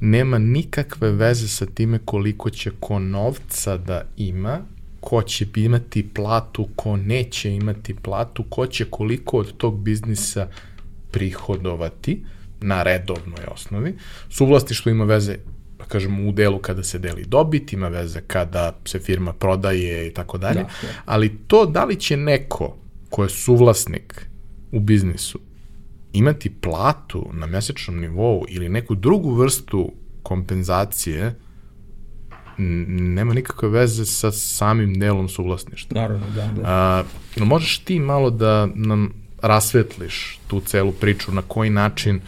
nema 0.00 0.38
nikakve 0.38 1.10
veze 1.10 1.48
sa 1.48 1.66
time 1.66 1.98
koliko 2.04 2.50
će 2.50 2.70
ko 2.80 2.98
novca 2.98 3.76
da 3.76 4.02
ima, 4.16 4.60
ko 5.06 5.22
će 5.22 5.46
imati 5.56 6.08
platu, 6.14 6.68
ko 6.76 6.96
neće 6.96 7.50
imati 7.54 7.94
platu, 7.94 8.44
ko 8.48 8.66
će 8.66 8.84
koliko 8.90 9.38
od 9.38 9.56
tog 9.56 9.78
biznisa 9.78 10.48
prihodovati 11.10 12.24
na 12.60 12.82
redovnoj 12.82 13.44
osnovi. 13.54 13.94
Suvlasništvo 14.30 14.90
ima 14.90 15.04
veze 15.04 15.36
da 15.78 15.84
kažemo 15.84 16.28
u 16.28 16.32
delu 16.32 16.58
kada 16.58 16.82
se 16.82 16.98
deli 16.98 17.24
dobit, 17.24 17.72
ima 17.72 17.88
veze 17.88 18.20
kada 18.26 18.78
se 18.84 18.98
firma 18.98 19.32
prodaje 19.32 20.08
i 20.08 20.14
tako 20.14 20.38
dalje, 20.38 20.54
Da, 20.54 20.62
da. 20.82 20.88
ali 21.04 21.36
to 21.46 21.66
da 21.66 21.84
li 21.84 21.96
će 21.96 22.16
neko 22.16 22.76
ko 23.10 23.22
je 23.22 23.28
suvlasnik 23.28 24.26
u 24.72 24.80
biznisu 24.80 25.38
imati 26.12 26.50
platu 26.50 27.30
na 27.32 27.46
mesečnom 27.46 28.00
nivou 28.00 28.44
ili 28.48 28.68
neku 28.68 28.94
drugu 28.94 29.34
vrstu 29.34 29.92
kompenzacije 30.22 31.34
nema 32.58 33.34
nikakve 33.34 33.68
veze 33.68 34.06
sa 34.06 34.32
samim 34.32 34.98
delom 34.98 35.28
suvlasništva. 35.28 36.00
Naravno, 36.00 36.26
da, 36.34 36.50
da. 36.56 36.62
A, 36.64 37.02
jel 37.36 37.46
možeš 37.46 37.78
ti 37.78 37.98
malo 37.98 38.30
da 38.30 38.68
nam 38.74 39.12
rasvetliš 39.42 40.40
tu 40.46 40.60
celu 40.60 40.92
priču, 40.92 41.32
na 41.32 41.42
koji 41.42 41.70
način 41.70 42.20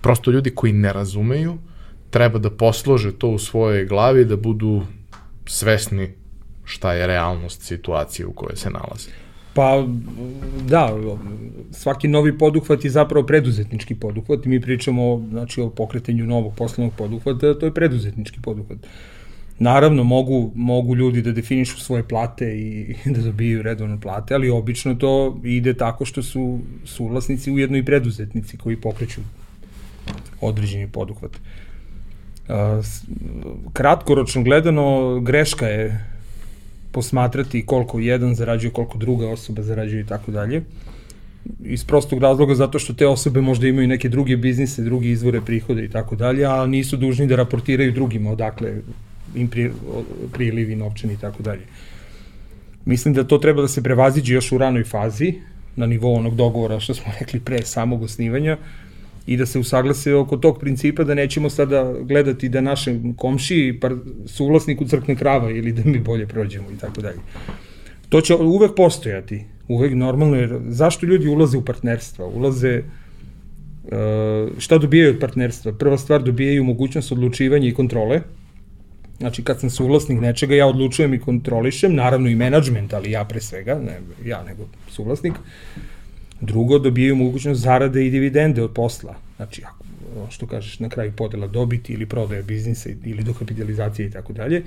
prosto 0.00 0.30
ljudi 0.30 0.50
koji 0.50 0.72
ne 0.72 0.92
razumeju 0.92 1.58
treba 2.14 2.38
da 2.38 2.50
poslože 2.50 3.10
to 3.18 3.28
u 3.28 3.38
svojoj 3.38 3.86
glavi, 3.90 4.24
da 4.24 4.36
budu 4.36 4.82
svesni 5.46 6.12
šta 6.64 6.92
je 6.92 7.06
realnost 7.06 7.62
situacije 7.62 8.26
u 8.26 8.32
kojoj 8.32 8.56
se 8.56 8.70
nalaze. 8.70 9.10
Pa, 9.54 9.86
da, 10.68 10.92
svaki 11.72 12.08
novi 12.08 12.38
poduhvat 12.38 12.84
je 12.84 12.90
zapravo 12.90 13.26
preduzetnički 13.26 13.94
poduhvat 13.94 14.46
i 14.46 14.48
mi 14.48 14.60
pričamo 14.60 15.26
znači, 15.30 15.60
o 15.60 15.70
pokretanju 15.70 16.26
novog 16.26 16.54
poslovnog 16.56 16.94
poduhvata, 16.98 17.54
to 17.58 17.66
je 17.66 17.74
preduzetnički 17.74 18.40
poduhvat. 18.42 18.78
Naravno, 19.58 20.04
mogu, 20.04 20.52
mogu 20.54 20.96
ljudi 20.96 21.22
da 21.22 21.32
definišu 21.32 21.80
svoje 21.80 22.02
plate 22.02 22.58
i 22.58 22.94
da 23.14 23.22
dobijaju 23.22 23.62
redovne 23.62 24.00
plate, 24.00 24.34
ali 24.34 24.50
obično 24.50 24.94
to 24.94 25.40
ide 25.44 25.74
tako 25.74 26.04
što 26.04 26.22
su 26.22 26.60
suvlasnici 26.84 27.50
ujedno 27.50 27.76
i 27.76 27.84
preduzetnici 27.84 28.56
koji 28.56 28.76
pokreću 28.76 29.20
određeni 30.40 30.88
poduhvat. 30.88 31.30
Kratkoročno 33.72 34.42
gledano, 34.42 35.20
greška 35.20 35.66
je 35.66 36.04
posmatrati 36.92 37.66
koliko 37.66 37.98
jedan 37.98 38.34
zarađuje, 38.34 38.70
koliko 38.70 38.98
druga 38.98 39.28
osoba 39.28 39.62
zarađuje 39.62 40.00
i 40.00 40.06
tako 40.06 40.32
dalje. 40.32 40.62
Iz 41.64 41.84
prostog 41.84 42.18
razloga 42.22 42.54
zato 42.54 42.78
što 42.78 42.94
te 42.94 43.06
osobe 43.06 43.40
možda 43.40 43.66
imaju 43.68 43.88
neke 43.88 44.08
druge 44.08 44.36
biznise, 44.36 44.82
drugi 44.82 45.10
izvore 45.10 45.40
prihoda 45.40 45.82
i 45.82 45.88
tako 45.88 46.16
dalje, 46.16 46.44
a 46.44 46.66
nisu 46.66 46.96
dužni 46.96 47.26
da 47.26 47.36
raportiraju 47.36 47.92
drugima 47.92 48.30
odakle 48.30 48.74
im 49.34 49.48
pri, 49.48 49.70
prilivi 50.32 50.76
novčani 50.76 51.14
i 51.14 51.16
tako 51.16 51.42
dalje. 51.42 51.62
Mislim 52.84 53.14
da 53.14 53.24
to 53.24 53.38
treba 53.38 53.62
da 53.62 53.68
se 53.68 53.82
prevaziđe 53.82 54.34
još 54.34 54.52
u 54.52 54.58
ranoj 54.58 54.84
fazi, 54.84 55.34
na 55.76 55.86
nivou 55.86 56.14
onog 56.14 56.36
dogovora 56.36 56.80
što 56.80 56.94
smo 56.94 57.12
rekli 57.20 57.40
pre 57.40 57.62
samog 57.62 58.02
osnivanja, 58.02 58.58
i 59.26 59.36
da 59.36 59.46
se 59.46 59.58
usaglase 59.58 60.14
oko 60.14 60.36
tog 60.36 60.58
principa 60.58 61.04
da 61.04 61.14
nećemo 61.14 61.50
sada 61.50 61.94
gledati 62.00 62.48
da 62.48 62.60
našem 62.60 63.14
komšiji 63.14 63.80
par, 63.80 63.94
suvlasniku 64.26 64.84
crkne 64.84 65.16
krava 65.16 65.50
ili 65.50 65.72
da 65.72 65.82
mi 65.84 65.98
bolje 65.98 66.26
prođemo 66.26 66.70
i 66.70 66.78
tako 66.78 67.00
dalje. 67.00 67.18
To 68.08 68.20
će 68.20 68.34
uvek 68.34 68.74
postojati, 68.76 69.44
uvek 69.68 69.94
normalno, 69.94 70.36
jer 70.36 70.58
zašto 70.68 71.06
ljudi 71.06 71.28
ulaze 71.28 71.56
u 71.58 71.64
partnerstva? 71.64 72.26
Ulaze, 72.26 72.82
uh, 73.84 74.58
šta 74.58 74.78
dobijaju 74.78 75.14
od 75.14 75.20
partnerstva? 75.20 75.72
Prva 75.72 75.98
stvar, 75.98 76.22
dobijaju 76.22 76.64
mogućnost 76.64 77.12
odlučivanja 77.12 77.68
i 77.68 77.74
kontrole, 77.74 78.20
Znači, 79.18 79.44
kad 79.44 79.60
sam 79.60 79.70
suvlasnik 79.70 80.20
nečega, 80.20 80.54
ja 80.54 80.66
odlučujem 80.66 81.14
i 81.14 81.20
kontrolišem, 81.20 81.94
naravno 81.94 82.28
i 82.28 82.34
menadžment, 82.34 82.92
ali 82.92 83.10
ja 83.10 83.24
pre 83.24 83.40
svega, 83.40 83.74
ne 83.74 84.00
ja, 84.24 84.44
nego 84.44 84.66
suvlasnik. 84.88 85.34
Drugo, 86.40 86.78
dobijaju 86.78 87.16
mogućnost 87.16 87.60
zarade 87.60 88.06
i 88.06 88.10
dividende 88.10 88.62
od 88.62 88.72
posla. 88.74 89.14
Znači, 89.36 89.62
ako, 89.64 89.84
što 90.30 90.46
kažeš, 90.46 90.78
na 90.78 90.88
kraju 90.88 91.12
podela 91.16 91.46
dobiti 91.46 91.92
ili 91.92 92.06
prodaje 92.06 92.42
biznisa 92.42 92.90
ili 93.04 93.22
dokapitalizacije 93.22 94.06
i 94.06 94.10
tako 94.10 94.32
dalje. 94.32 94.62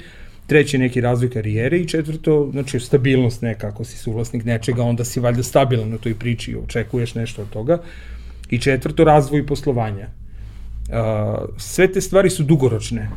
Treće, 0.47 0.77
neki 0.77 1.01
razvoj 1.01 1.29
karijere 1.29 1.77
i 1.77 1.87
četvrto, 1.87 2.49
znači, 2.51 2.79
stabilnost 2.79 3.41
neka, 3.41 3.67
ako 3.67 3.83
si 3.83 3.97
suvlasnik 3.97 4.45
nečega, 4.45 4.83
onda 4.83 5.05
si 5.05 5.19
valjda 5.19 5.43
stabilan 5.43 5.89
na 5.89 5.97
toj 5.97 6.15
priči 6.15 6.51
i 6.51 6.55
očekuješ 6.55 7.15
nešto 7.15 7.41
od 7.41 7.49
toga. 7.49 7.81
I 8.49 8.59
četvrto, 8.59 9.03
razvoj 9.03 9.45
poslovanja. 9.45 10.07
Uh, 10.07 10.95
sve 11.57 11.91
te 11.91 12.01
stvari 12.01 12.29
su 12.29 12.43
dugoročne. 12.43 13.09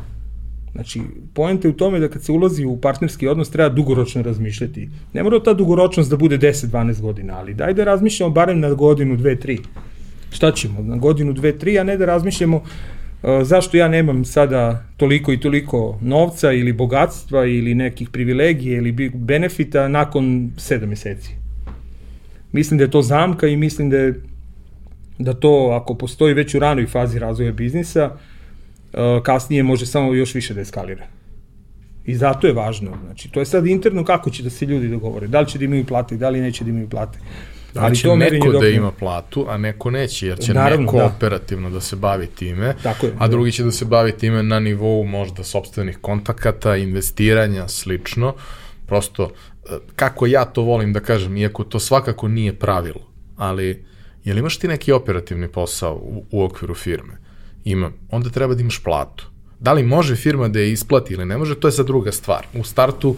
Znači, 0.73 1.01
poenta 1.33 1.67
je 1.67 1.71
u 1.71 1.77
tome 1.77 1.99
da 1.99 2.07
kad 2.07 2.23
se 2.23 2.31
ulazi 2.31 2.65
u 2.65 2.77
partnerski 2.77 3.27
odnos 3.27 3.49
treba 3.49 3.69
dugoročno 3.69 4.21
razmišljati. 4.21 4.89
Ne 5.13 5.23
mora 5.23 5.43
ta 5.43 5.53
dugoročnost 5.53 6.09
da 6.09 6.17
bude 6.17 6.37
10-12 6.37 7.01
godina, 7.01 7.37
ali 7.37 7.53
daj 7.53 7.73
da 7.73 7.83
razmišljamo 7.83 8.33
barem 8.33 8.59
na 8.59 8.73
godinu, 8.73 9.17
dve, 9.17 9.35
tri. 9.35 9.59
Šta 10.31 10.51
ćemo? 10.51 10.81
Na 10.81 10.97
godinu, 10.97 11.33
dve, 11.33 11.57
tri, 11.57 11.79
a 11.79 11.83
ne 11.83 11.97
da 11.97 12.05
razmišljamo 12.05 12.57
uh, 12.57 12.63
zašto 13.43 13.77
ja 13.77 13.87
nemam 13.87 14.25
sada 14.25 14.85
toliko 14.97 15.33
i 15.33 15.39
toliko 15.39 15.99
novca 16.01 16.51
ili 16.51 16.73
bogatstva 16.73 17.45
ili 17.45 17.75
nekih 17.75 18.09
privilegija 18.09 18.77
ili 18.77 19.11
benefita 19.13 19.87
nakon 19.87 20.51
7 20.55 20.85
meseci. 20.85 21.35
Mislim 22.51 22.77
da 22.77 22.83
je 22.83 22.91
to 22.91 23.01
zamka 23.01 23.47
i 23.47 23.55
mislim 23.55 23.89
da 23.89 23.97
je 23.97 24.21
da 25.17 25.33
to 25.33 25.79
ako 25.81 25.95
postoji 25.95 26.33
već 26.33 26.55
u 26.55 26.59
ranoj 26.59 26.87
fazi 26.87 27.19
razvoja 27.19 27.51
biznisa, 27.51 28.05
uh, 28.05 28.30
kasnije 29.23 29.63
može 29.63 29.85
samo 29.85 30.13
još 30.13 30.35
više 30.35 30.53
da 30.53 30.61
eskalira. 30.61 31.07
I 32.05 32.15
zato 32.15 32.47
je 32.47 32.53
važno. 32.53 32.97
Znači, 33.05 33.31
to 33.31 33.39
je 33.39 33.45
sad 33.45 33.67
interno 33.67 34.05
kako 34.05 34.29
će 34.29 34.43
da 34.43 34.49
se 34.49 34.65
ljudi 34.65 34.87
dogovore. 34.87 35.27
Da 35.27 35.39
li 35.39 35.47
će 35.47 35.57
da 35.57 35.65
imaju 35.65 35.85
plate, 35.85 36.17
da 36.17 36.29
li 36.29 36.41
neće 36.41 36.63
da 36.63 36.69
imaju 36.69 36.89
plate. 36.89 37.19
Da 37.73 37.87
li 37.87 37.95
će 37.95 38.03
to 38.03 38.15
neko 38.15 38.51
da 38.51 38.67
ima 38.67 38.91
platu, 38.91 39.45
a 39.49 39.57
neko 39.57 39.91
neće, 39.91 40.27
jer 40.27 40.39
će 40.39 40.53
Naravno, 40.53 40.85
neko 40.85 40.97
da. 40.97 41.05
operativno 41.05 41.69
da 41.69 41.81
se 41.81 41.95
bavi 41.95 42.27
time, 42.27 42.75
Tako 42.83 43.05
je, 43.05 43.13
a 43.19 43.27
da. 43.27 43.31
drugi 43.31 43.51
će 43.51 43.63
da 43.63 43.71
se 43.71 43.85
bavi 43.85 44.11
time 44.11 44.43
na 44.43 44.59
nivou 44.59 45.03
možda 45.03 45.43
sobstvenih 45.43 45.97
kontakata, 46.01 46.75
investiranja, 46.75 47.67
slično. 47.67 48.33
Prosto, 48.87 49.31
e, 49.69 49.77
kako 49.95 50.27
ja 50.27 50.45
to 50.45 50.61
volim 50.61 50.93
da 50.93 50.99
kažem, 50.99 51.37
iako 51.37 51.63
to 51.63 51.79
svakako 51.79 52.27
nije 52.27 52.53
pravilo, 52.53 53.07
ali 53.35 53.85
jel 54.23 54.37
imaš 54.37 54.57
ti 54.57 54.67
neki 54.67 54.91
operativni 54.91 55.47
posao 55.47 55.95
u, 55.95 56.25
u 56.31 56.43
okviru 56.43 56.75
firme? 56.75 57.17
Ima. 57.65 57.91
Onda 58.09 58.29
treba 58.29 58.53
da 58.53 58.61
imaš 58.61 58.83
platu. 58.83 59.27
Da 59.59 59.73
li 59.73 59.83
može 59.83 60.15
firma 60.15 60.47
da 60.47 60.59
je 60.59 60.71
isplati 60.71 61.13
ili 61.13 61.25
ne 61.25 61.37
može, 61.37 61.55
to 61.55 61.67
je 61.67 61.71
sad 61.71 61.85
druga 61.85 62.11
stvar. 62.11 62.45
U 62.53 62.63
startu 62.63 63.15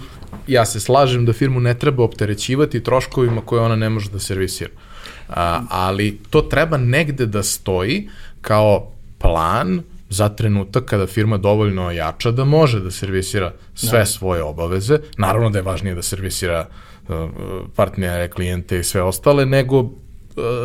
ja 0.48 0.66
se 0.66 0.80
slažem 0.80 1.26
da 1.26 1.34
firmu 1.34 1.60
ne 1.60 1.74
treba 1.80 2.04
opterećivati 2.04 2.84
troškovima 2.84 3.42
koje 3.42 3.62
ona 3.62 3.76
ne 3.76 3.90
može 3.90 4.10
da 4.12 4.20
servisira. 4.20 4.70
A, 5.30 5.62
ali 5.70 6.20
to 6.30 6.42
treba 6.42 6.78
negde 6.78 7.26
da 7.26 7.44
stoji 7.44 8.10
kao 8.42 8.92
plan 9.18 9.82
za 10.10 10.30
trenutak 10.30 10.86
kada 10.86 11.08
firma 11.08 11.38
dovoljno 11.38 11.86
ojača 11.86 12.32
da 12.32 12.46
može 12.46 12.80
da 12.80 12.92
servisira 12.92 13.54
sve 13.74 14.00
da. 14.00 14.06
svoje 14.06 14.44
obaveze. 14.44 15.00
Naravno 15.18 15.50
da 15.50 15.58
je 15.58 15.64
važnije 15.64 15.96
da 15.96 16.02
servisira 16.02 16.68
uh, 16.68 17.16
partnere, 17.76 18.30
klijente 18.30 18.80
i 18.80 18.84
sve 18.84 19.02
ostale, 19.02 19.46
nego 19.46 19.90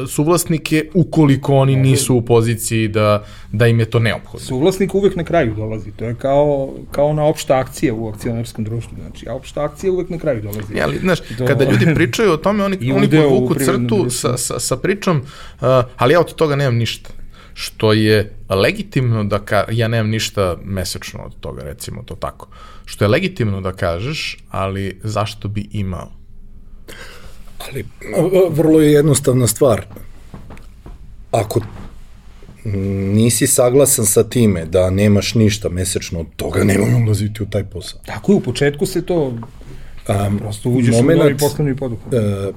suvlasnike 0.08 0.90
ukoliko 0.94 1.54
oni 1.54 1.76
nisu 1.76 2.14
u 2.14 2.22
poziciji 2.22 2.88
da, 2.88 3.24
da 3.52 3.66
im 3.66 3.80
je 3.80 3.90
to 3.90 3.98
neophodno. 3.98 4.40
Suvlasnik 4.40 4.94
uvek 4.94 5.16
na 5.16 5.24
kraju 5.24 5.54
dolazi, 5.54 5.90
to 5.92 6.04
je 6.04 6.14
kao, 6.14 6.74
kao 6.90 7.12
na 7.12 7.24
opšta 7.24 7.58
akcija 7.58 7.94
u 7.94 8.08
akcionarskom 8.08 8.64
društvu, 8.64 8.96
znači 9.00 9.28
a 9.28 9.34
opšta 9.34 9.64
akcija 9.64 9.92
uvek 9.92 10.10
na 10.10 10.18
kraju 10.18 10.42
dolazi. 10.42 10.76
Ja, 10.76 10.84
ali, 10.84 10.98
znaš, 10.98 11.20
to... 11.38 11.46
kada 11.46 11.64
ljudi 11.64 11.94
pričaju 11.94 12.32
o 12.32 12.36
tome, 12.36 12.64
oni, 12.64 12.92
oni 12.92 13.10
povuku 13.10 13.54
crtu 13.54 13.78
društvu. 13.78 14.10
sa, 14.10 14.36
sa, 14.36 14.60
sa 14.60 14.76
pričom, 14.76 15.16
uh, 15.16 15.66
ali 15.96 16.12
ja 16.12 16.20
od 16.20 16.34
toga 16.34 16.56
nemam 16.56 16.76
ništa. 16.76 17.10
Što 17.54 17.92
je 17.92 18.36
legitimno 18.48 19.24
da 19.24 19.38
ka, 19.38 19.64
ja 19.70 19.88
nemam 19.88 20.10
ništa 20.10 20.56
mesečno 20.64 21.20
od 21.24 21.40
toga, 21.40 21.62
recimo 21.62 22.02
to 22.02 22.14
tako. 22.14 22.48
Što 22.84 23.04
je 23.04 23.08
legitimno 23.08 23.60
da 23.60 23.72
kažeš, 23.72 24.36
ali 24.50 25.00
zašto 25.02 25.48
bi 25.48 25.68
imao? 25.72 26.17
Ali 27.58 27.84
vrlo 28.50 28.80
je 28.80 28.92
jednostavna 28.92 29.46
stvar. 29.46 29.86
Ako 31.30 31.60
nisi 33.14 33.46
saglasan 33.46 34.06
sa 34.06 34.24
time 34.24 34.64
da 34.64 34.90
nemaš 34.90 35.34
ništa 35.34 35.68
mesečno 35.68 36.20
od 36.20 36.26
toga, 36.36 36.64
nemoj 36.64 37.02
ulaziti 37.04 37.42
u 37.42 37.46
taj 37.46 37.64
posao. 37.64 38.00
Tako 38.06 38.32
je, 38.32 38.36
u 38.36 38.40
početku 38.40 38.86
se 38.86 39.06
to 39.06 39.32
Um, 40.08 40.38
prosto 40.38 40.70
uđeš 40.70 40.96
u 40.96 41.02
novi 41.02 41.36
poslovni 41.38 41.76
poduhvat. 41.76 42.14
e, 42.14 42.52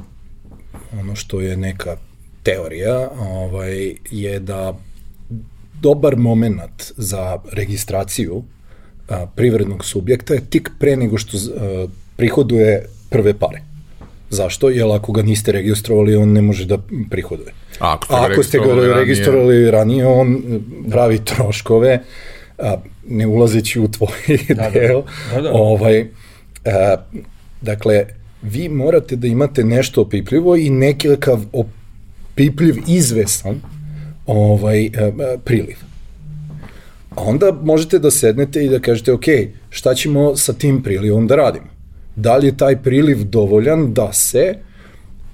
ono 0.99 1.15
što 1.15 1.41
je 1.41 1.57
neka 1.57 1.97
teorija 2.43 3.09
ovaj, 3.19 3.95
je 4.11 4.39
da 4.39 4.77
dobar 5.81 6.15
moment 6.15 6.91
za 6.97 7.39
registraciju 7.51 8.43
a, 9.09 9.25
privrednog 9.35 9.85
subjekta 9.85 10.33
je 10.33 10.45
tik 10.49 10.69
pre 10.79 10.95
nego 10.95 11.17
što 11.17 11.37
a, 11.37 11.87
prihoduje 12.15 12.85
prve 13.09 13.33
pare. 13.33 13.61
Zašto? 14.31 14.69
Jer 14.69 14.87
ako 14.87 15.11
ga 15.11 15.21
niste 15.21 15.51
registrovali, 15.51 16.15
on 16.15 16.29
ne 16.29 16.41
može 16.41 16.65
da 16.65 16.77
prihoduje. 17.09 17.51
A 17.79 17.93
ako 17.93 18.05
ste 18.05 18.15
A 18.15 18.19
ga 18.19 18.33
ako 18.33 18.43
ste 18.43 18.59
ga 18.59 18.93
registrovali 18.95 19.55
ranije- 19.55 19.71
ranije, 19.71 20.05
on 20.07 20.41
pravi 20.89 21.19
troškove, 21.19 21.99
a, 22.57 22.75
ne 23.07 23.27
ulazeći 23.27 23.79
u 23.79 23.87
tvoj 23.87 24.09
da. 24.49 24.69
deo. 24.69 25.03
Da, 25.33 25.41
da. 25.41 25.51
Ovaj, 25.53 26.05
a, 26.65 26.95
dakle, 27.61 28.05
vi 28.41 28.69
morate 28.69 29.15
da 29.15 29.27
imate 29.27 29.63
nešto 29.63 30.01
opipljivo 30.01 30.55
i 30.55 30.69
nekakav 30.69 31.39
opipljiv, 31.53 32.75
izvesan 32.87 33.61
ovaj, 34.25 34.85
a, 34.87 35.05
a, 35.05 35.37
priliv. 35.37 35.75
A 37.11 37.21
onda 37.23 37.51
možete 37.53 37.99
da 37.99 38.11
sednete 38.11 38.65
i 38.65 38.69
da 38.69 38.79
kažete, 38.79 39.13
ok, 39.13 39.25
šta 39.69 39.93
ćemo 39.93 40.35
sa 40.35 40.53
tim 40.53 40.83
prilivom 40.83 41.27
da 41.27 41.35
radimo? 41.35 41.65
Da 42.15 42.37
li 42.37 42.47
je 42.47 42.57
taj 42.57 42.81
priliv 42.83 43.23
dovoljan 43.23 43.93
da 43.93 44.13
se 44.13 44.55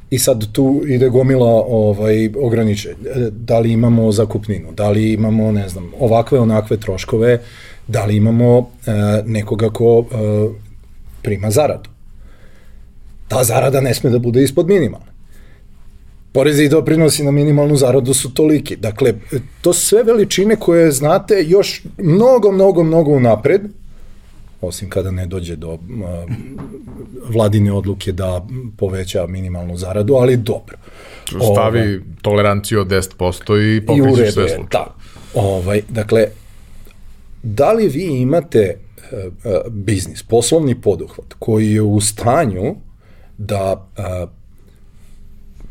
I 0.10 0.20
sad 0.20 0.52
tu 0.52 0.84
ide 0.88 1.10
gomila 1.10 1.64
ovaj 1.68 2.30
ograniče. 2.40 2.96
Da 3.32 3.60
li 3.60 3.72
imamo 3.72 4.12
zakupninu, 4.12 4.72
da 4.72 4.90
li 4.90 5.14
imamo, 5.14 5.52
ne 5.52 5.70
znam, 5.70 5.92
ovakve 6.00 6.40
onakve 6.40 6.78
troškove, 6.78 7.42
da 7.88 8.06
li 8.06 8.16
imamo 8.16 8.60
e, 8.60 8.92
nekoga 9.26 9.70
ko 9.70 10.06
e, 10.06 10.16
prima 11.22 11.52
zaradu. 11.52 11.90
Ta 13.28 13.44
zarada 13.44 13.82
ne 13.82 13.94
sme 13.94 14.10
da 14.10 14.20
bude 14.20 14.44
ispod 14.44 14.68
minimalne. 14.68 15.12
Porezi 16.32 16.64
i 16.64 16.70
doprinosi 16.70 17.24
na 17.24 17.32
minimalnu 17.32 17.76
zaradu 17.76 18.14
su 18.14 18.34
toliki. 18.34 18.76
Dakle, 18.76 19.14
to 19.62 19.74
sve 19.74 20.04
veličine 20.04 20.56
koje 20.56 20.92
znate 20.92 21.44
još 21.48 21.84
mnogo, 21.98 22.52
mnogo, 22.52 22.84
mnogo 22.84 23.12
unapred, 23.12 23.62
osim 24.62 24.90
kada 24.90 25.12
ne 25.12 25.26
dođe 25.26 25.56
do 25.56 25.74
uh, 25.74 25.80
vladine 27.30 27.72
odluke 27.72 28.12
da 28.12 28.46
poveća 28.78 29.28
minimalnu 29.28 29.78
zaradu, 29.78 30.14
ali 30.14 30.38
dobro. 30.38 30.78
Stavi 31.54 31.80
Ovaj, 31.80 32.00
toleranciju 32.22 32.82
od 32.82 32.88
10% 32.88 33.60
i 33.62 33.76
I 33.76 33.80
u 33.80 33.86
pokrićeš 33.86 34.20
redu 34.20 34.32
sve 34.32 34.44
je, 34.44 34.50
slučaje. 34.50 34.68
da. 34.72 34.96
Ovaj, 35.34 35.82
dakle, 35.90 36.26
da 37.44 37.72
li 37.72 37.88
vi 37.88 38.04
imate 38.04 38.78
uh, 39.12 39.20
uh, 39.28 39.74
biznis, 39.74 40.24
poslovni 40.24 40.82
poduhvat 40.82 41.34
koji 41.40 41.72
je 41.72 41.82
u 41.82 42.02
stanju 42.02 42.76
da 43.38 43.74
uh, 43.74 44.30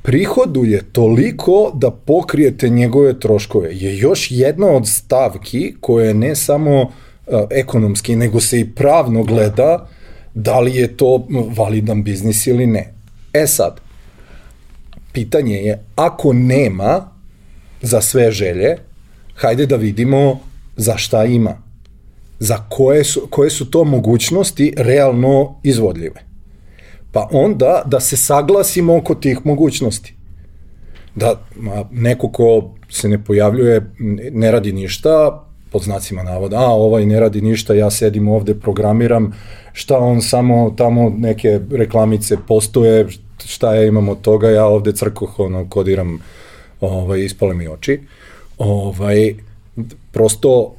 prihoduje 0.02 0.82
toliko 0.92 1.72
da 1.74 1.90
pokrijete 1.90 2.68
njegove 2.68 3.20
troškove 3.20 3.76
je 3.76 3.98
još 3.98 4.28
jedna 4.30 4.66
od 4.66 4.88
stavki 4.88 5.74
koje 5.80 6.14
ne 6.14 6.36
samo 6.36 6.82
uh, 6.82 6.88
ekonomski, 7.50 8.16
nego 8.16 8.40
se 8.40 8.60
i 8.60 8.74
pravno 8.74 9.22
gleda 9.22 9.88
da 10.34 10.60
li 10.60 10.74
je 10.76 10.96
to 10.96 11.26
validan 11.56 12.02
biznis 12.02 12.46
ili 12.46 12.66
ne. 12.66 12.94
E 13.32 13.46
sad, 13.46 13.80
pitanje 15.12 15.56
je, 15.56 15.84
ako 15.96 16.32
nema 16.32 17.10
za 17.82 18.00
sve 18.00 18.30
želje, 18.30 18.76
hajde 19.34 19.66
da 19.66 19.76
vidimo 19.76 20.40
za 20.76 20.96
šta 20.96 21.24
ima. 21.24 21.62
Za 22.38 22.56
koje 22.68 23.04
su, 23.04 23.26
koje 23.30 23.50
su 23.50 23.70
to 23.70 23.84
mogućnosti 23.84 24.74
realno 24.76 25.60
izvodljive. 25.62 26.24
Pa 27.12 27.28
onda 27.32 27.82
da 27.86 28.00
se 28.00 28.16
saglasimo 28.16 28.96
oko 28.96 29.14
tih 29.14 29.40
mogućnosti. 29.44 30.14
Da 31.14 31.40
ma, 31.56 31.84
neko 31.90 32.28
ko 32.28 32.74
se 32.90 33.08
ne 33.08 33.24
pojavljuje, 33.24 33.90
ne 34.32 34.50
radi 34.50 34.72
ništa, 34.72 35.45
pod 35.70 35.82
znacima 35.82 36.22
navoda, 36.22 36.56
a 36.56 36.70
ovaj 36.70 37.06
ne 37.06 37.20
radi 37.20 37.40
ništa, 37.40 37.74
ja 37.74 37.90
sedim 37.90 38.28
ovde, 38.28 38.54
programiram, 38.54 39.32
šta 39.72 39.98
on 39.98 40.22
samo 40.22 40.74
tamo 40.76 41.12
neke 41.18 41.60
reklamice 41.70 42.36
postoje, 42.48 43.06
šta 43.44 43.74
ja 43.74 43.84
imam 43.84 44.08
od 44.08 44.20
toga, 44.20 44.50
ja 44.50 44.66
ovde 44.66 44.92
crkoh, 44.92 45.38
ono, 45.38 45.66
kodiram, 45.68 46.18
ovaj, 46.80 47.20
ispale 47.20 47.54
mi 47.54 47.68
oči. 47.68 48.00
Ovaj, 48.58 49.34
prosto, 50.12 50.74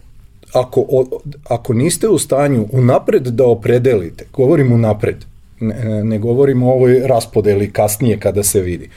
ako, 0.54 0.86
o, 0.90 1.06
ako 1.50 1.74
niste 1.74 2.08
u 2.08 2.18
stanju 2.18 2.68
unapred 2.72 3.24
da 3.24 3.48
opredelite, 3.48 4.26
govorim 4.34 4.72
unapred, 4.72 5.26
ne, 5.60 6.04
ne 6.04 6.20
govorim 6.20 6.64
o 6.64 6.72
ovoj 6.72 7.02
raspodeli 7.06 7.72
kasnije 7.72 8.20
kada 8.20 8.44
se 8.44 8.62
vidi, 8.62 8.90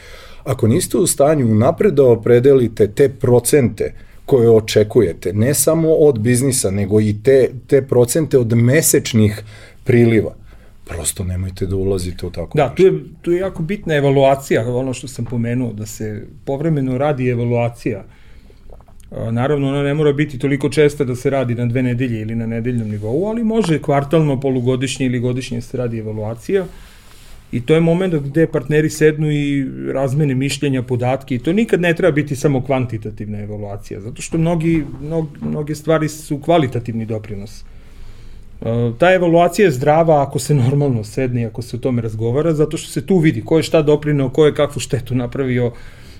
ako 0.44 0.68
niste 0.68 0.98
u 0.98 1.06
stanju 1.06 1.46
unapred 1.46 1.94
da 1.94 2.04
opredelite 2.04 2.88
te 2.88 3.08
procente 3.08 3.94
koje 4.30 4.50
očekujete, 4.50 5.32
ne 5.32 5.54
samo 5.54 5.88
od 5.88 6.18
biznisa, 6.18 6.70
nego 6.70 7.00
i 7.00 7.16
te, 7.22 7.48
te 7.66 7.82
procente 7.82 8.38
od 8.38 8.52
mesečnih 8.56 9.42
priliva, 9.84 10.34
prosto 10.84 11.24
nemojte 11.24 11.66
da 11.66 11.76
ulazite 11.76 12.26
u 12.26 12.30
tako 12.30 12.58
Da, 12.58 12.74
tu 12.74 12.82
je, 12.82 12.92
tu 13.22 13.32
je 13.32 13.40
jako 13.40 13.62
bitna 13.62 13.94
evaluacija, 13.94 14.76
ono 14.76 14.94
što 14.94 15.08
sam 15.08 15.24
pomenuo, 15.24 15.72
da 15.72 15.86
se 15.86 16.26
povremeno 16.44 16.98
radi 16.98 17.28
evaluacija. 17.28 18.04
Naravno, 19.30 19.68
ona 19.68 19.82
ne 19.82 19.94
mora 19.94 20.12
biti 20.12 20.38
toliko 20.38 20.68
česta 20.68 21.04
da 21.04 21.16
se 21.16 21.30
radi 21.30 21.54
na 21.54 21.66
dve 21.66 21.82
nedelje 21.82 22.20
ili 22.20 22.34
na 22.34 22.46
nedeljnom 22.46 22.90
nivou, 22.90 23.26
ali 23.26 23.44
može 23.44 23.82
kvartalno, 23.82 24.40
polugodišnje 24.40 25.06
ili 25.06 25.18
godišnje 25.18 25.60
se 25.60 25.76
radi 25.76 25.98
evaluacija. 25.98 26.66
I 27.52 27.60
to 27.60 27.74
je 27.74 27.80
moment 27.80 28.14
gde 28.14 28.46
partneri 28.46 28.90
sednu 28.90 29.30
i 29.30 29.66
razmene 29.92 30.34
mišljenja, 30.34 30.82
podatke 30.82 31.34
i 31.34 31.38
to 31.38 31.52
nikad 31.52 31.80
ne 31.80 31.94
treba 31.94 32.12
biti 32.12 32.36
samo 32.36 32.62
kvantitativna 32.64 33.40
evaluacija, 33.40 34.00
zato 34.00 34.22
što 34.22 34.38
mnogi, 34.38 34.84
mnog, 35.02 35.28
mnoge 35.40 35.74
stvari 35.74 36.08
su 36.08 36.38
kvalitativni 36.38 37.06
doprinos. 37.06 37.64
E, 38.60 38.92
ta 38.98 39.14
evaluacija 39.14 39.64
je 39.64 39.70
zdrava 39.70 40.22
ako 40.22 40.38
se 40.38 40.54
normalno 40.54 41.04
sedne 41.04 41.42
i 41.42 41.46
ako 41.46 41.62
se 41.62 41.76
o 41.76 41.78
tome 41.78 42.02
razgovara, 42.02 42.54
zato 42.54 42.76
što 42.76 42.90
se 42.90 43.06
tu 43.06 43.18
vidi 43.18 43.42
ko 43.44 43.56
je 43.56 43.62
šta 43.62 43.82
doprineo, 43.82 44.28
ko 44.28 44.46
je 44.46 44.54
kakvu 44.54 44.80
štetu 44.80 45.14
napravio, 45.14 45.72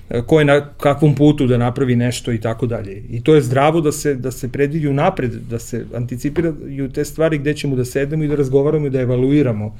e, 0.09 0.21
ko 0.21 0.39
je 0.39 0.45
na 0.45 0.59
kakvom 0.77 1.15
putu 1.15 1.47
da 1.47 1.57
napravi 1.57 1.95
nešto 1.95 2.31
i 2.31 2.41
tako 2.41 2.67
dalje. 2.67 3.03
I 3.09 3.23
to 3.23 3.35
je 3.35 3.41
zdravo 3.41 3.81
da 3.81 3.91
se, 3.91 4.15
da 4.15 4.31
se 4.31 4.51
predvidi 4.51 4.93
napred, 4.93 5.31
da 5.31 5.59
se 5.59 5.85
anticipiraju 5.95 6.89
te 6.89 7.05
stvari 7.05 7.37
gde 7.37 7.53
ćemo 7.53 7.75
da 7.75 7.85
sedemo 7.85 8.23
i 8.23 8.27
da 8.27 8.35
razgovaramo 8.35 8.87
i 8.87 8.89
da 8.89 9.01
evaluiramo. 9.01 9.75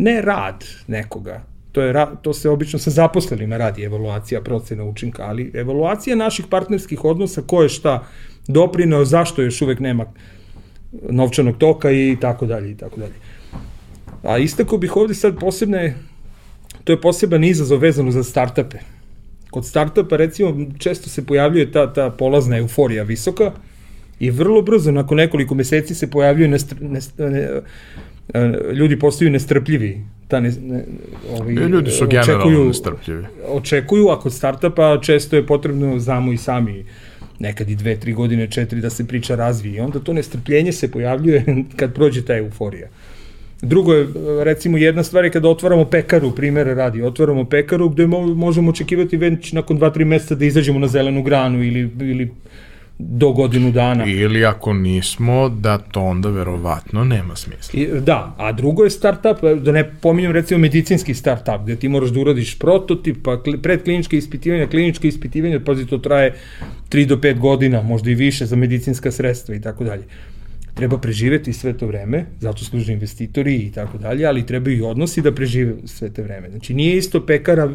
Ne 0.00 0.20
rad 0.22 0.64
nekoga, 0.86 1.42
to, 1.72 1.82
je, 1.82 2.06
to 2.22 2.32
se 2.32 2.50
obično 2.50 2.78
sa 2.78 2.90
zaposlenima 2.90 3.56
radi, 3.56 3.82
evaluacija 3.82 4.40
procena 4.40 4.84
učinka, 4.84 5.22
ali 5.22 5.50
evaluacija 5.54 6.16
naših 6.16 6.46
partnerskih 6.50 7.04
odnosa, 7.04 7.42
ko 7.46 7.62
je 7.62 7.68
šta 7.68 8.04
doprineo, 8.48 9.04
zašto 9.04 9.42
još 9.42 9.62
uvek 9.62 9.80
nema 9.80 10.06
novčanog 10.92 11.56
toka 11.58 11.90
i 11.90 12.16
tako 12.20 12.46
dalje 12.46 12.70
i 12.70 12.76
tako 12.76 13.00
dalje. 13.00 13.14
A 14.22 14.38
istako 14.38 14.78
bih 14.78 14.96
ovde 14.96 15.14
sad 15.14 15.38
posebne, 15.38 15.94
to 16.84 16.92
je 16.92 17.00
poseban 17.00 17.44
izazov 17.44 17.78
vezano 17.78 18.10
za 18.10 18.24
startupe. 18.24 18.78
Kod 19.50 19.66
startupa 19.66 20.16
recimo 20.16 20.66
često 20.78 21.10
se 21.10 21.26
pojavljuje 21.26 21.72
ta, 21.72 21.92
ta 21.92 22.10
polazna 22.10 22.58
euforija 22.58 23.02
visoka 23.02 23.52
i 24.20 24.30
vrlo 24.30 24.62
brzo 24.62 24.92
nakon 24.92 25.16
nekoliko 25.16 25.54
meseci 25.54 25.94
se 25.94 26.10
pojavljuje 26.10 26.48
nestr, 26.48 26.76
nest, 26.80 27.18
ne, 27.18 27.48
ljudi 28.74 28.98
postaju 28.98 29.30
nestrpljivi. 29.30 30.00
Ta 30.28 30.40
ne, 30.40 30.52
ne, 30.62 30.84
ovi, 31.30 31.52
I 31.52 31.56
ljudi 31.56 31.90
su 31.90 32.04
očekuju- 32.04 32.26
generalno 32.26 32.64
nestrpljivi. 32.64 33.24
očekuju, 33.48 34.08
a 34.08 34.20
kod 34.20 34.32
startupa 34.32 34.98
često 35.02 35.36
je 35.36 35.46
potrebno 35.46 35.98
znamo 35.98 36.32
i 36.32 36.36
sami 36.36 36.84
nekad 37.38 37.70
i 37.70 37.76
dve, 37.76 37.96
tri 37.96 38.12
godine, 38.12 38.50
četiri 38.50 38.80
da 38.80 38.90
se 38.90 39.06
priča 39.06 39.34
razvije. 39.34 39.76
I 39.76 39.80
onda 39.80 39.98
to 39.98 40.12
nestrpljenje 40.12 40.72
se 40.72 40.90
pojavljuje 40.90 41.44
kad 41.76 41.94
prođe 41.94 42.24
ta 42.24 42.36
euforija. 42.36 42.88
Drugo 43.62 43.92
je, 43.94 44.06
recimo, 44.42 44.78
jedna 44.78 45.02
stvar 45.02 45.24
je 45.24 45.30
kada 45.30 45.48
otvaramo 45.48 45.84
pekaru, 45.84 46.30
primere 46.30 46.74
radi, 46.74 47.02
otvaramo 47.02 47.44
pekaru 47.44 47.88
gde 47.88 48.06
mo 48.06 48.26
možemo 48.26 48.70
očekivati 48.70 49.16
već 49.16 49.52
nakon 49.52 49.78
2-3 49.78 50.04
meseca 50.04 50.34
da 50.34 50.44
izađemo 50.44 50.78
na 50.78 50.88
zelenu 50.88 51.22
granu 51.22 51.64
ili, 51.64 51.90
ili 52.00 52.30
do 53.08 53.32
godinu 53.32 53.72
dana. 53.72 54.04
Ili 54.06 54.44
ako 54.44 54.72
nismo, 54.72 55.48
da 55.48 55.78
to 55.78 56.00
onda 56.00 56.28
verovatno 56.28 57.04
nema 57.04 57.36
smisla. 57.36 57.80
I, 57.80 58.00
da, 58.00 58.34
a 58.38 58.52
drugo 58.52 58.84
je 58.84 58.90
startup, 58.90 59.36
da 59.62 59.72
ne 59.72 59.90
pominjem 60.00 60.32
recimo 60.32 60.58
medicinski 60.58 61.14
startup, 61.14 61.62
gde 61.62 61.76
ti 61.76 61.88
moraš 61.88 62.10
da 62.10 62.20
uradiš 62.20 62.58
prototip, 62.58 63.16
pa 63.22 63.38
predkliničke 63.62 64.16
ispitivanja, 64.16 64.66
kliničke 64.66 65.08
ispitivanja, 65.08 65.60
pazi, 65.60 65.86
to 65.86 65.98
traje 65.98 66.34
3 66.90 67.06
do 67.06 67.16
5 67.16 67.38
godina, 67.38 67.82
možda 67.82 68.10
i 68.10 68.14
više 68.14 68.46
za 68.46 68.56
medicinska 68.56 69.10
sredstva 69.10 69.54
i 69.54 69.60
tako 69.60 69.84
dalje 69.84 70.04
treba 70.74 70.98
preživeti 70.98 71.52
sve 71.52 71.72
to 71.76 71.86
vreme, 71.86 72.26
zato 72.40 72.64
služe 72.64 72.92
investitori 72.92 73.56
i 73.56 73.72
tako 73.72 73.98
dalje, 73.98 74.26
ali 74.26 74.46
treba 74.46 74.70
i 74.70 74.80
odnosi 74.82 75.22
da 75.22 75.32
prežive 75.34 75.74
sve 75.84 76.08
te 76.10 76.22
vreme. 76.22 76.50
Znači 76.50 76.74
nije 76.74 76.96
isto 76.96 77.26
pekara, 77.26 77.68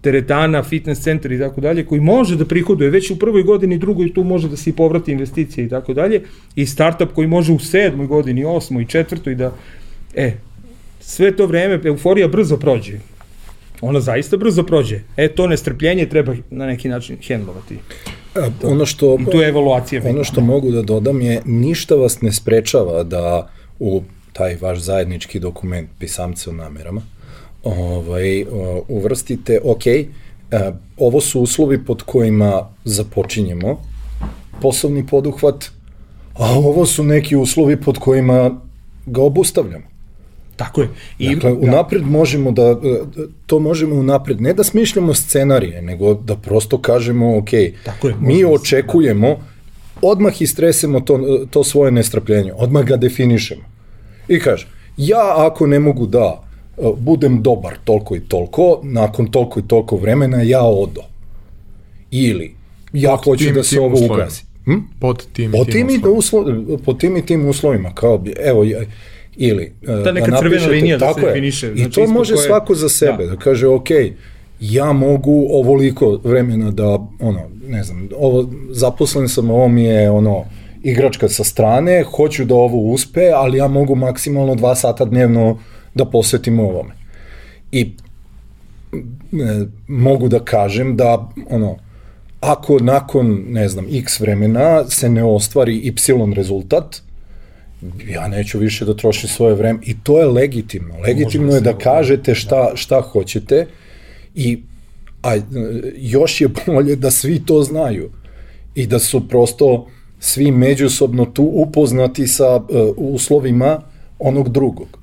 teretana, 0.00 0.62
fitness 0.62 1.02
centar 1.02 1.32
i 1.32 1.38
tako 1.38 1.60
dalje, 1.60 1.86
koji 1.86 2.00
može 2.00 2.36
da 2.36 2.44
prihoduje 2.44 2.90
već 2.90 3.10
u 3.10 3.18
prvoj 3.18 3.42
godini, 3.42 3.78
drugoj 3.78 4.14
tu 4.14 4.24
može 4.24 4.48
da 4.48 4.56
se 4.56 4.70
i 4.70 4.72
povrati 4.72 5.12
investicije 5.12 5.66
i 5.66 5.68
tako 5.68 5.94
dalje, 5.94 6.22
i 6.54 6.66
startup 6.66 7.12
koji 7.14 7.28
može 7.28 7.52
u 7.52 7.58
sedmoj 7.58 8.06
godini, 8.06 8.44
osmoj, 8.44 8.86
četvrtoj 8.86 9.34
da, 9.34 9.52
e, 10.14 10.32
sve 11.00 11.36
to 11.36 11.46
vreme, 11.46 11.80
euforija 11.84 12.28
brzo 12.28 12.56
prođe. 12.56 12.98
Ona 13.80 14.00
zaista 14.00 14.36
brzo 14.36 14.62
prođe. 14.62 15.00
E, 15.16 15.28
to 15.28 15.46
nestrpljenje 15.46 16.06
treba 16.06 16.34
na 16.50 16.66
neki 16.66 16.88
način 16.88 17.16
hendlovati. 17.26 17.78
A, 18.34 18.50
ono 18.62 18.86
što, 18.86 19.18
tu 19.30 19.38
je 19.38 19.48
evaluacija. 19.48 20.02
Ono 20.04 20.24
što 20.24 20.40
mogu 20.40 20.70
da 20.70 20.82
dodam 20.82 21.20
je, 21.20 21.42
ništa 21.44 21.94
vas 21.94 22.20
ne 22.20 22.32
sprečava 22.32 23.02
da 23.04 23.50
u 23.78 24.02
taj 24.32 24.56
vaš 24.60 24.78
zajednički 24.78 25.40
dokument 25.40 25.90
pisamce 25.98 26.50
o 26.50 26.52
namerama, 26.52 27.02
ovaj, 27.64 28.44
uvrstite, 28.88 29.60
ok, 29.64 29.82
ovo 30.96 31.20
su 31.20 31.40
uslovi 31.40 31.84
pod 31.84 32.02
kojima 32.02 32.68
započinjemo 32.84 33.80
poslovni 34.62 35.06
poduhvat, 35.06 35.64
a 36.34 36.50
ovo 36.50 36.86
su 36.86 37.04
neki 37.04 37.36
uslovi 37.36 37.80
pod 37.80 37.98
kojima 37.98 38.60
ga 39.06 39.22
obustavljamo. 39.22 39.84
Tako 40.56 40.80
je. 40.80 40.88
I, 41.18 41.34
dakle, 41.34 41.50
da. 41.50 41.58
unapred 41.58 42.02
možemo 42.06 42.50
da, 42.52 42.80
to 43.46 43.58
možemo 43.58 43.94
unapred, 43.94 44.40
ne 44.40 44.52
da 44.52 44.64
smišljamo 44.64 45.14
scenarije, 45.14 45.82
nego 45.82 46.14
da 46.14 46.36
prosto 46.36 46.78
kažemo, 46.78 47.38
ok, 47.38 47.50
Tako 47.84 48.08
je, 48.08 48.14
mi 48.20 48.42
da 48.42 48.48
očekujemo, 48.48 49.36
odmah 50.02 50.42
istresemo 50.42 51.00
to, 51.00 51.46
to 51.50 51.64
svoje 51.64 51.92
nestrpljenje, 51.92 52.52
odmah 52.56 52.84
ga 52.84 52.96
definišemo. 52.96 53.62
I 54.28 54.40
kaže, 54.40 54.66
ja 54.96 55.34
ako 55.36 55.66
ne 55.66 55.78
mogu 55.78 56.06
da 56.06 56.42
e, 56.42 56.47
budem 56.96 57.42
dobar 57.42 57.74
toliko 57.84 58.16
i 58.16 58.20
toliko, 58.20 58.80
nakon 58.82 59.30
toliko 59.30 59.60
i 59.60 59.62
toliko 59.68 59.96
vremena 59.96 60.42
ja 60.42 60.62
odo. 60.62 61.02
Ili, 62.10 62.54
ja 62.92 63.10
pod 63.10 63.24
hoću 63.24 63.44
tim, 63.44 63.54
da 63.54 63.62
se 63.62 63.80
ovo 63.80 64.04
ugazi. 64.04 64.42
Hm? 64.64 64.78
Pod 65.00 65.26
tim, 65.32 65.52
pod 65.52 65.70
tim, 65.72 65.88
tim 65.88 66.02
uslovima. 66.16 66.78
pod 66.84 67.00
tim 67.00 67.16
i 67.16 67.26
tim 67.26 67.48
uslovima, 67.48 67.94
kao, 67.94 68.24
evo, 68.44 68.64
ili 69.36 69.72
Ta 69.86 69.96
da 69.96 70.12
neka 70.12 70.30
da 70.30 70.38
crvena 70.38 70.66
linija 70.66 70.98
da 70.98 71.14
se 71.14 71.20
definiše. 71.20 71.66
Znači, 71.74 72.00
I 72.00 72.06
to 72.06 72.12
može 72.12 72.34
koje... 72.34 72.46
svako 72.46 72.74
za 72.74 72.88
sebe, 72.88 73.24
da, 73.24 73.30
da 73.30 73.36
kaže, 73.36 73.68
ok, 73.68 73.88
ja 74.60 74.92
mogu 74.92 75.46
ovoliko 75.50 76.20
vremena 76.24 76.70
da, 76.70 76.98
ono, 77.20 77.40
ne 77.68 77.84
znam, 77.84 78.08
ovo, 78.18 78.48
zaposlen 78.70 79.28
sam, 79.28 79.50
ovo 79.50 79.68
mi 79.68 79.84
je, 79.84 80.10
ono, 80.10 80.44
igračka 80.82 81.28
sa 81.28 81.44
strane, 81.44 82.04
hoću 82.16 82.44
da 82.44 82.54
ovo 82.54 82.92
uspe, 82.92 83.30
ali 83.34 83.58
ja 83.58 83.68
mogu 83.68 83.94
maksimalno 83.94 84.54
dva 84.54 84.74
sata 84.74 85.04
dnevno 85.04 85.58
da 85.94 86.04
posvetim 86.04 86.60
ovome. 86.60 86.94
I 87.72 87.82
e, 87.82 89.66
mogu 89.88 90.28
da 90.28 90.44
kažem 90.44 90.96
da, 90.96 91.28
ono, 91.50 91.76
ako 92.40 92.78
nakon, 92.78 93.44
ne 93.48 93.68
znam, 93.68 93.86
x 93.92 94.20
vremena 94.20 94.84
se 94.88 95.08
ne 95.08 95.24
ostvari 95.24 95.76
y 95.76 95.94
rezultat, 96.34 97.02
ja 98.08 98.28
neću 98.28 98.58
više 98.58 98.84
da 98.84 98.96
trošim 98.96 99.28
svoje 99.28 99.54
vreme 99.54 99.78
i 99.82 99.96
to 100.02 100.18
je 100.18 100.26
legitimno. 100.26 100.94
Legitimno 100.98 101.48
da 101.48 101.54
je 101.54 101.60
da 101.60 101.78
kažete 101.78 102.34
šta, 102.34 102.70
šta 102.74 103.00
hoćete 103.00 103.66
i 104.34 104.58
a, 105.22 105.36
još 105.96 106.40
je 106.40 106.48
bolje 106.66 106.96
da 106.96 107.10
svi 107.10 107.44
to 107.44 107.62
znaju 107.62 108.10
i 108.74 108.86
da 108.86 108.98
su 108.98 109.28
prosto 109.28 109.86
svi 110.20 110.50
međusobno 110.50 111.24
tu 111.24 111.50
upoznati 111.54 112.26
sa 112.26 112.56
uh, 112.56 112.62
uslovima 112.96 113.80
onog 114.18 114.48
drugog. 114.48 114.98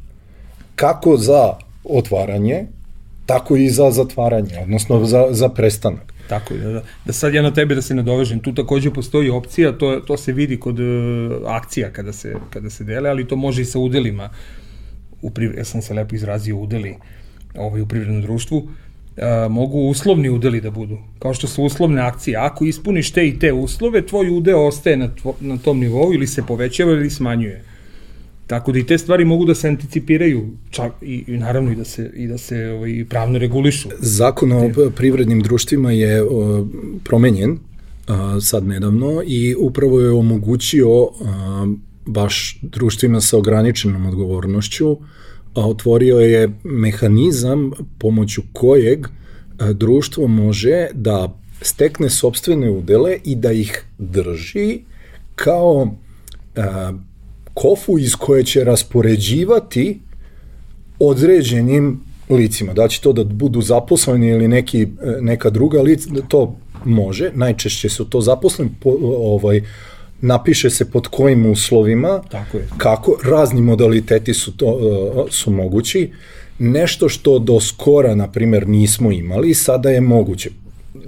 Kako 0.76 1.18
za 1.18 1.54
otvaranje, 1.84 2.66
tako 3.26 3.56
i 3.56 3.70
za 3.70 3.92
zatvaranje, 3.92 4.60
odnosno 4.62 5.06
za, 5.06 5.28
za 5.32 5.50
prestanak. 5.50 6.14
Tako 6.30 6.54
je, 6.54 6.60
da, 6.60 6.72
da, 6.72 6.82
da 7.06 7.14
sad 7.14 7.34
ja 7.34 7.42
na 7.42 7.54
tebe 7.54 7.76
da 7.76 7.82
se 7.82 7.96
nadovežem, 7.96 8.40
tu 8.40 8.54
takođe 8.54 8.92
postoji 8.94 9.30
opcija, 9.30 9.78
to, 9.78 10.00
to 10.08 10.18
se 10.18 10.32
vidi 10.32 10.60
kod 10.60 10.80
uh, 10.80 10.86
akcija 11.46 11.92
kada 11.92 12.14
se, 12.14 12.36
kada 12.50 12.70
se 12.70 12.84
dele, 12.84 13.10
ali 13.10 13.28
to 13.28 13.36
može 13.36 13.62
i 13.62 13.66
sa 13.66 13.80
udelima, 13.80 14.30
u 15.22 15.30
privre, 15.30 15.58
ja 15.58 15.66
sam 15.66 15.82
se 15.82 15.94
lepo 15.94 16.16
izrazio 16.16 16.58
udeli 16.58 16.96
ovaj, 17.58 17.82
u 17.82 17.86
privrednom 17.86 18.22
društvu, 18.22 18.58
uh, 18.58 18.72
mogu 19.52 19.80
uslovni 19.80 20.30
udeli 20.30 20.62
da 20.62 20.72
budu, 20.72 20.98
kao 21.20 21.34
što 21.34 21.48
su 21.48 21.64
uslovne 21.64 22.02
akcije. 22.02 22.38
Ako 22.38 22.66
ispuniš 22.66 23.12
te 23.12 23.28
i 23.28 23.40
te 23.40 23.54
uslove, 23.54 24.06
tvoj 24.06 24.30
udeo 24.30 24.68
ostaje 24.68 24.98
na, 24.98 25.16
tvo, 25.16 25.36
na 25.40 25.58
tom 25.58 25.80
nivou 25.80 26.14
ili 26.14 26.28
se 26.28 26.44
povećava 26.48 26.92
ili 26.92 27.10
smanjuje. 27.10 27.64
Tako 28.48 28.72
da 28.72 28.80
i 28.80 28.84
te 28.84 28.98
stvari 28.98 29.26
mogu 29.26 29.46
da 29.46 29.56
se 29.56 29.68
anticipiraju, 29.68 30.50
čak 30.70 30.92
i, 31.02 31.24
i 31.28 31.38
naravno 31.38 31.72
i 31.72 31.76
da 31.76 31.84
se 31.84 32.12
i 32.16 32.28
da 32.28 32.38
se 32.38 32.70
ovaj 32.70 33.06
pravno 33.10 33.38
regulišu. 33.38 33.90
Zakon 34.00 34.52
o 34.52 34.70
privrednim 34.96 35.42
društvima 35.42 35.92
je 35.92 36.24
o, 36.24 36.68
promenjen 37.04 37.58
a, 38.08 38.40
sad 38.42 38.68
nedavno 38.68 39.22
i 39.28 39.56
upravo 39.60 40.00
je 40.02 40.12
omogućio 40.12 41.04
a, 41.04 41.68
baš 42.06 42.60
društvima 42.62 43.22
sa 43.22 43.38
ograničenom 43.38 44.06
odgovornošću, 44.06 44.98
a 45.54 45.68
otvorio 45.68 46.18
je 46.18 46.60
mehanizam 46.64 47.72
pomoću 48.00 48.42
kojeg 48.54 49.08
a, 49.58 49.74
društvo 49.74 50.28
može 50.28 50.88
da 50.94 51.40
stekne 51.62 52.10
sobstvene 52.10 52.70
udele 52.70 53.18
i 53.24 53.36
da 53.36 53.52
ih 53.52 53.86
drži 53.98 54.80
kao 55.36 55.96
a, 56.56 56.94
kofu 57.56 58.00
iz 58.00 58.16
koje 58.16 58.44
će 58.44 58.64
raspoređivati 58.64 60.00
određenim 61.00 62.02
licima. 62.30 62.74
Da 62.74 62.88
će 62.88 63.02
to 63.02 63.14
da 63.14 63.24
budu 63.24 63.62
zaposleni 63.62 64.28
ili 64.28 64.48
neki, 64.48 64.82
e, 64.82 64.88
neka 65.22 65.50
druga 65.50 65.82
lica, 65.82 66.10
to 66.28 66.56
može, 66.86 67.32
najčešće 67.34 67.90
su 67.90 68.06
to 68.06 68.22
zaposleni, 68.22 68.72
po, 68.80 68.98
ovaj, 69.02 69.62
napiše 70.22 70.70
se 70.70 70.92
pod 70.92 71.08
kojim 71.08 71.46
uslovima, 71.46 72.22
Tako 72.32 72.58
je. 72.58 72.68
kako, 72.78 73.18
razni 73.24 73.62
modaliteti 73.62 74.34
su, 74.34 74.58
to, 74.58 74.80
e, 75.28 75.32
su 75.32 75.52
mogući, 75.52 76.12
nešto 76.60 77.10
što 77.10 77.40
do 77.40 77.60
skora, 77.60 78.16
na 78.16 78.32
primer, 78.32 78.68
nismo 78.68 79.12
imali, 79.12 79.54
sada 79.54 79.90
je 79.90 80.02
moguće. 80.02 80.50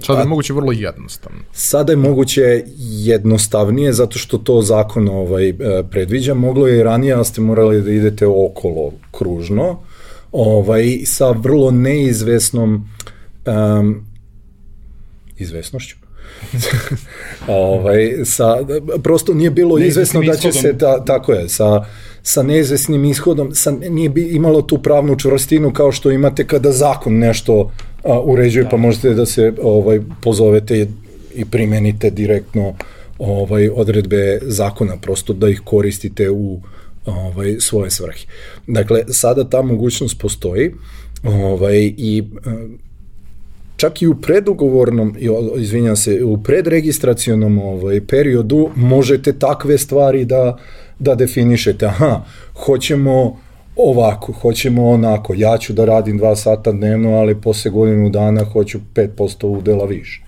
Sada 0.06 0.20
je 0.20 0.26
moguće 0.26 0.52
vrlo 0.52 0.72
jednostavno. 0.72 1.38
Sada 1.52 1.92
je 1.92 1.96
moguće 1.96 2.64
jednostavnije 2.78 3.92
zato 3.92 4.18
što 4.18 4.38
to 4.38 4.62
zakon 4.62 5.08
ovaj, 5.08 5.48
e, 5.48 5.54
predviđa. 5.90 6.34
Moglo 6.34 6.66
je 6.66 6.78
i 6.78 6.82
ranije, 6.82 7.14
ali 7.14 7.24
ste 7.24 7.40
morali 7.40 7.82
da 7.82 7.90
idete 7.90 8.26
okolo 8.26 8.92
kružno 9.10 9.78
ovaj, 10.32 10.98
sa 11.04 11.30
vrlo 11.30 11.70
neizvesnom 11.70 12.88
um, 13.46 14.04
izvesnošću. 15.36 16.07
ovaj, 17.46 18.12
sa, 18.24 18.56
prosto 19.02 19.34
nije 19.34 19.50
bilo 19.50 19.78
izvesno 19.78 20.22
da 20.22 20.36
će 20.36 20.52
se, 20.52 20.72
da, 20.72 21.04
tako 21.04 21.32
je, 21.32 21.48
sa, 21.48 21.84
sa 22.22 22.42
neizvesnim 22.42 23.04
ishodom, 23.04 23.54
sa, 23.54 23.70
nije 23.70 24.08
bi 24.08 24.22
imalo 24.22 24.62
tu 24.62 24.78
pravnu 24.82 25.16
čvrstinu 25.16 25.72
kao 25.72 25.92
što 25.92 26.10
imate 26.10 26.46
kada 26.46 26.72
zakon 26.72 27.18
nešto 27.18 27.72
a, 28.04 28.20
uređuje, 28.20 28.62
da. 28.64 28.68
pa 28.70 28.76
možete 28.76 29.14
da 29.14 29.26
se 29.26 29.52
ovaj 29.62 30.00
pozovete 30.22 30.86
i 31.34 31.44
primenite 31.44 32.10
direktno 32.10 32.74
ovaj 33.18 33.68
odredbe 33.68 34.38
zakona, 34.42 34.96
prosto 34.96 35.32
da 35.32 35.48
ih 35.48 35.60
koristite 35.64 36.30
u 36.30 36.60
ovaj 37.06 37.56
svoje 37.60 37.90
svrhe. 37.90 38.26
Dakle, 38.66 39.04
sada 39.08 39.48
ta 39.48 39.62
mogućnost 39.62 40.20
postoji 40.20 40.74
ovaj, 41.22 41.92
i 41.96 42.24
čak 43.78 44.02
i 44.02 44.06
u 44.06 44.14
predugovornom, 44.14 45.16
izvinjam 45.56 45.96
se, 45.96 46.24
u 46.24 46.42
predregistracionom 46.42 47.58
ovaj, 47.58 48.00
periodu 48.06 48.70
možete 48.76 49.32
takve 49.32 49.78
stvari 49.78 50.24
da, 50.24 50.56
da 50.98 51.14
definišete. 51.14 51.86
Aha, 51.86 52.24
hoćemo 52.64 53.38
ovako, 53.76 54.32
hoćemo 54.32 54.88
onako, 54.88 55.34
ja 55.36 55.58
ću 55.58 55.72
da 55.72 55.84
radim 55.84 56.18
dva 56.18 56.36
sata 56.36 56.72
dnevno, 56.72 57.14
ali 57.14 57.40
posle 57.40 57.70
godinu 57.70 58.10
dana 58.10 58.44
hoću 58.44 58.78
5% 58.94 59.46
udela 59.46 59.84
više. 59.84 60.22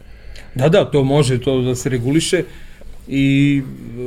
Da, 0.55 0.69
da, 0.69 0.85
to 0.91 1.05
može 1.05 1.41
to 1.41 1.61
da 1.61 1.75
se 1.75 1.89
reguliše 1.89 2.45
i 3.13 3.63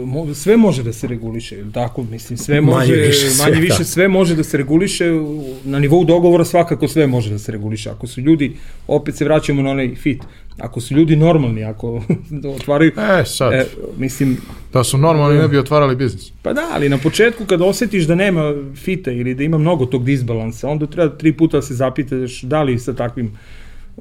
mo, 0.06 0.34
sve 0.34 0.58
može 0.58 0.84
da 0.84 0.94
se 0.94 1.08
reguliše, 1.08 1.56
ili 1.56 1.72
tako, 1.72 2.04
mislim, 2.04 2.38
sve 2.38 2.62
može, 2.62 2.78
Manje 2.78 2.94
više 2.94 3.30
sve, 3.30 3.46
manje 3.46 3.62
više 3.62 3.84
sve 3.84 4.08
može 4.08 4.36
da 4.36 4.44
se 4.44 4.58
reguliše, 4.58 5.06
na 5.64 5.80
nivou 5.80 6.06
dogovora 6.06 6.46
svakako 6.46 6.88
sve 6.88 7.08
može 7.08 7.30
da 7.30 7.40
se 7.40 7.52
reguliše. 7.52 7.90
Ako 7.90 8.08
su 8.08 8.22
ljudi, 8.22 8.56
opet 8.88 9.16
se 9.16 9.26
vraćamo 9.26 9.62
na 9.62 9.70
onaj 9.70 9.96
fit, 9.96 10.24
ako 10.58 10.82
su 10.82 10.94
ljudi 10.94 11.16
normalni, 11.16 11.64
ako 11.64 12.02
otvaraju, 12.56 12.92
E, 13.20 13.26
sad, 13.26 13.54
e, 13.54 13.66
mislim, 13.98 14.38
da 14.74 14.84
su 14.84 14.98
normalni 14.98 15.40
ne 15.40 15.48
bi 15.48 15.58
otvarali 15.58 15.96
biznis. 15.96 16.32
Pa 16.42 16.54
da, 16.54 16.70
ali 16.74 16.90
na 16.90 16.98
početku 16.98 17.46
kad 17.46 17.62
osetiš 17.62 18.04
da 18.04 18.16
nema 18.16 18.54
fita 18.76 19.12
ili 19.12 19.36
da 19.36 19.44
ima 19.44 19.58
mnogo 19.58 19.86
tog 19.86 20.06
disbalansa, 20.06 20.70
onda 20.70 20.88
treba 20.88 21.18
tri 21.18 21.34
puta 21.34 21.58
da 21.58 21.62
se 21.62 21.74
zapitaš 21.74 22.42
da 22.42 22.64
li 22.64 22.80
sa 22.80 22.94
takvim 22.94 23.38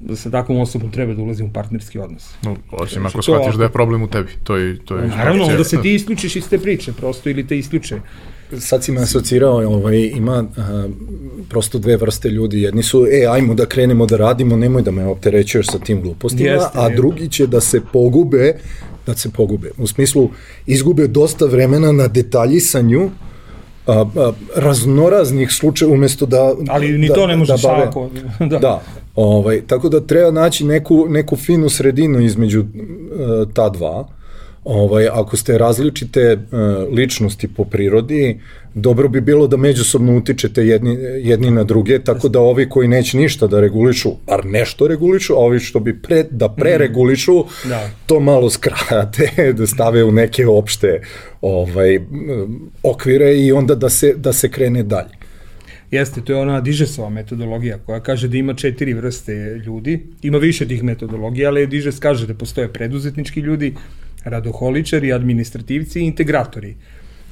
da 0.01 0.17
sa 0.17 0.31
takvom 0.31 0.61
osobom 0.61 0.91
treba 0.91 1.15
da 1.15 1.23
ulazim 1.23 1.47
u 1.47 1.53
partnerski 1.53 1.99
odnos. 1.99 2.35
No, 2.43 2.57
osim 2.71 3.01
Znači, 3.01 3.15
ako 3.15 3.23
shvatiš 3.23 3.55
da 3.55 3.65
je 3.65 3.69
problem 3.73 4.03
u 4.03 4.09
tebi. 4.09 4.31
To 4.45 4.57
je, 4.57 4.79
to 4.85 4.97
je 4.97 5.09
Naravno, 5.09 5.45
onda 5.45 5.65
se 5.65 5.77
Da. 5.77 5.83
ti 5.83 5.95
isključiš 5.95 6.37
iz 6.37 6.49
te 6.49 6.59
priče, 6.59 6.93
prosto, 6.93 7.31
ili 7.31 7.47
te 7.47 7.59
isključe. 7.59 7.97
Sad 8.59 8.85
si 8.85 8.93
me 8.93 9.01
asocirao, 9.01 9.57
ovaj, 9.57 9.99
ima 9.99 10.45
a, 10.57 10.89
prosto 11.49 11.79
dve 11.79 11.97
vrste 11.97 12.29
ljudi. 12.29 12.63
Jedni 12.63 12.83
su, 12.83 13.07
e, 13.07 13.27
ajmo 13.27 13.55
da 13.55 13.67
krenemo 13.67 14.07
da 14.07 14.17
radimo, 14.17 14.57
nemoj 14.57 14.83
da 14.83 14.91
me 14.91 15.07
opterećuješ 15.07 15.67
sa 15.67 15.79
tim 15.79 16.03
glupostima, 16.03 16.51
Jeste, 16.51 16.71
a 16.75 16.89
drugi 16.89 17.29
će 17.29 17.47
da 17.47 17.61
se 17.61 17.81
pogube, 17.93 18.55
da 19.07 19.15
se 19.15 19.31
pogube. 19.31 19.71
U 19.79 19.87
smislu, 19.87 20.31
izgube 20.67 21.07
dosta 21.09 21.47
vremena 21.47 21.93
na 21.93 22.09
detaljisanju 22.09 23.11
a, 23.87 24.05
a, 24.17 24.33
raznoraznih 24.57 25.53
slučaja 25.53 25.91
umesto 25.91 26.27
da 26.27 26.55
Ali 26.69 26.99
ni 26.99 27.09
da, 27.09 27.15
to 27.15 27.27
ne 27.27 27.37
možeš 27.37 27.63
da 27.63 27.69
bave- 27.69 28.09
da. 28.51 28.59
Da, 28.59 28.83
ovaj, 29.15 29.61
tako 29.67 29.89
da 29.89 30.01
treba 30.01 30.31
naći 30.31 30.65
neku, 30.65 31.07
neku 31.09 31.37
finu 31.37 31.69
sredinu 31.69 32.21
između 32.21 32.61
uh, 32.61 32.67
ta 33.55 33.69
dva. 33.69 34.09
Ovaj, 34.65 35.09
ako 35.09 35.37
ste 35.37 35.59
različite 35.59 36.33
uh, 36.33 36.95
ličnosti 36.95 37.49
po 37.49 37.65
prirodi, 37.65 38.41
dobro 38.75 39.09
bi 39.09 39.21
bilo 39.21 39.47
da 39.47 39.57
međusobno 39.57 40.17
utičete 40.17 40.67
jedni, 40.67 40.99
jedni 41.19 41.51
na 41.51 41.65
druge, 41.65 41.99
tako 41.99 42.29
da 42.29 42.41
ovi 42.41 42.69
koji 42.69 42.89
neće 42.89 43.19
ništa 43.19 43.47
da 43.47 43.61
regulišu, 43.61 44.11
bar 44.27 44.47
nešto 44.47 44.89
regulišu, 44.89 45.35
a 45.35 45.39
ovi 45.39 45.61
što 45.61 45.81
bi 45.81 46.03
pre, 46.03 46.25
da 46.31 46.49
preregulišu, 46.49 47.45
Da. 47.69 47.91
to 48.07 48.21
malo 48.21 48.51
skrate, 48.51 49.53
da 49.59 49.67
stave 49.67 50.05
u 50.05 50.13
neke 50.13 50.47
opšte 50.47 51.01
ovaj, 51.41 52.01
okvire 52.83 53.37
i 53.37 53.53
onda 53.53 53.75
da 53.75 53.91
se, 53.91 54.15
da 54.17 54.33
se 54.33 54.51
krene 54.51 54.83
dalje. 54.83 55.22
Jeste, 55.93 56.21
to 56.25 56.33
je 56.33 56.39
ona 56.39 56.61
Dižesova 56.61 57.11
metodologija 57.11 57.79
koja 57.79 58.01
kaže 58.01 58.29
da 58.29 58.37
ima 58.37 58.55
četiri 58.55 58.95
vrste 58.95 59.35
ljudi. 59.67 60.01
Ima 60.23 60.39
više 60.39 60.69
tih 60.69 60.83
metodologija, 60.83 61.49
ali 61.49 61.67
Dižes 61.67 61.99
kaže 61.99 62.27
da 62.27 62.35
postoje 62.35 62.73
preduzetnički 62.73 63.41
ljudi, 63.41 63.75
radoholičari, 64.25 65.13
administrativci 65.13 66.01
i 66.01 66.07
integratori. 66.07 66.75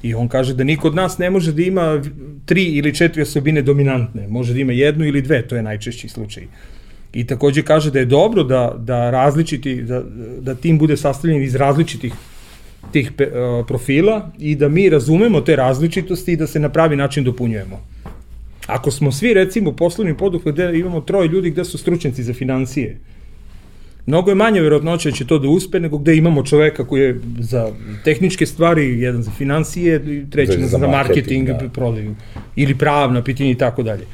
I 0.02 0.14
on 0.14 0.28
kaže 0.28 0.54
da 0.54 0.64
niko 0.64 0.88
od 0.88 0.94
nas 0.94 1.18
ne 1.18 1.30
može 1.30 1.52
da 1.52 1.62
ima 1.62 2.02
tri 2.46 2.64
ili 2.64 2.94
četiri 2.94 3.22
osobine 3.22 3.62
dominantne. 3.62 4.28
Može 4.28 4.52
da 4.52 4.60
ima 4.60 4.72
jednu 4.72 5.06
ili 5.06 5.22
dve, 5.22 5.42
to 5.48 5.56
je 5.56 5.62
najčešći 5.62 6.08
slučaj. 6.08 6.44
I 7.12 7.26
takođe 7.26 7.62
kaže 7.62 7.90
da 7.90 7.98
je 7.98 8.04
dobro 8.04 8.44
da, 8.44 8.74
da 8.78 9.10
različiti, 9.10 9.82
da, 9.82 10.02
da 10.40 10.54
tim 10.54 10.78
bude 10.78 10.96
sastavljen 10.96 11.42
iz 11.42 11.54
različitih 11.54 12.12
tih 12.92 13.12
pe, 13.16 13.24
uh, 13.26 13.66
profila 13.66 14.30
i 14.38 14.54
da 14.54 14.68
mi 14.68 14.88
razumemo 14.88 15.40
te 15.40 15.56
različitosti 15.56 16.32
i 16.32 16.36
da 16.36 16.46
se 16.46 16.60
na 16.60 16.68
pravi 16.68 16.96
način 16.96 17.24
dopunjujemo. 17.24 17.80
Ako 18.70 18.90
smo 18.90 19.12
svi 19.12 19.34
recimo 19.34 19.72
poslovni 19.72 20.16
poduhvat 20.16 20.54
gde 20.54 20.78
imamo 20.78 21.00
troje 21.00 21.28
ljudi 21.28 21.50
gde 21.50 21.64
su 21.64 21.78
stručnjaci 21.78 22.22
za 22.22 22.34
financije, 22.34 22.98
mnogo 24.06 24.30
je 24.30 24.34
manje 24.34 24.60
verovatnoća 24.60 25.10
da 25.10 25.16
će 25.16 25.26
to 25.26 25.38
da 25.38 25.48
uspe 25.48 25.80
nego 25.80 25.98
gde 25.98 26.16
imamo 26.16 26.42
čoveka 26.42 26.84
koji 26.84 27.02
je 27.02 27.20
za 27.38 27.68
tehničke 28.04 28.46
stvari, 28.46 29.00
jedan 29.00 29.22
za 29.22 29.30
financije, 29.30 30.00
treći 30.30 30.52
Za- 30.52 30.58
za, 30.58 30.66
za 30.66 30.78
za 30.78 30.86
marketing, 30.88 31.48
marketing, 31.48 31.68
da. 31.68 31.72
prodaju 31.74 32.14
ili 32.56 32.74
pravna 32.78 33.22
pitanja 33.22 33.50
i 33.50 33.54
tako 33.54 33.82
dalje. 33.82 34.04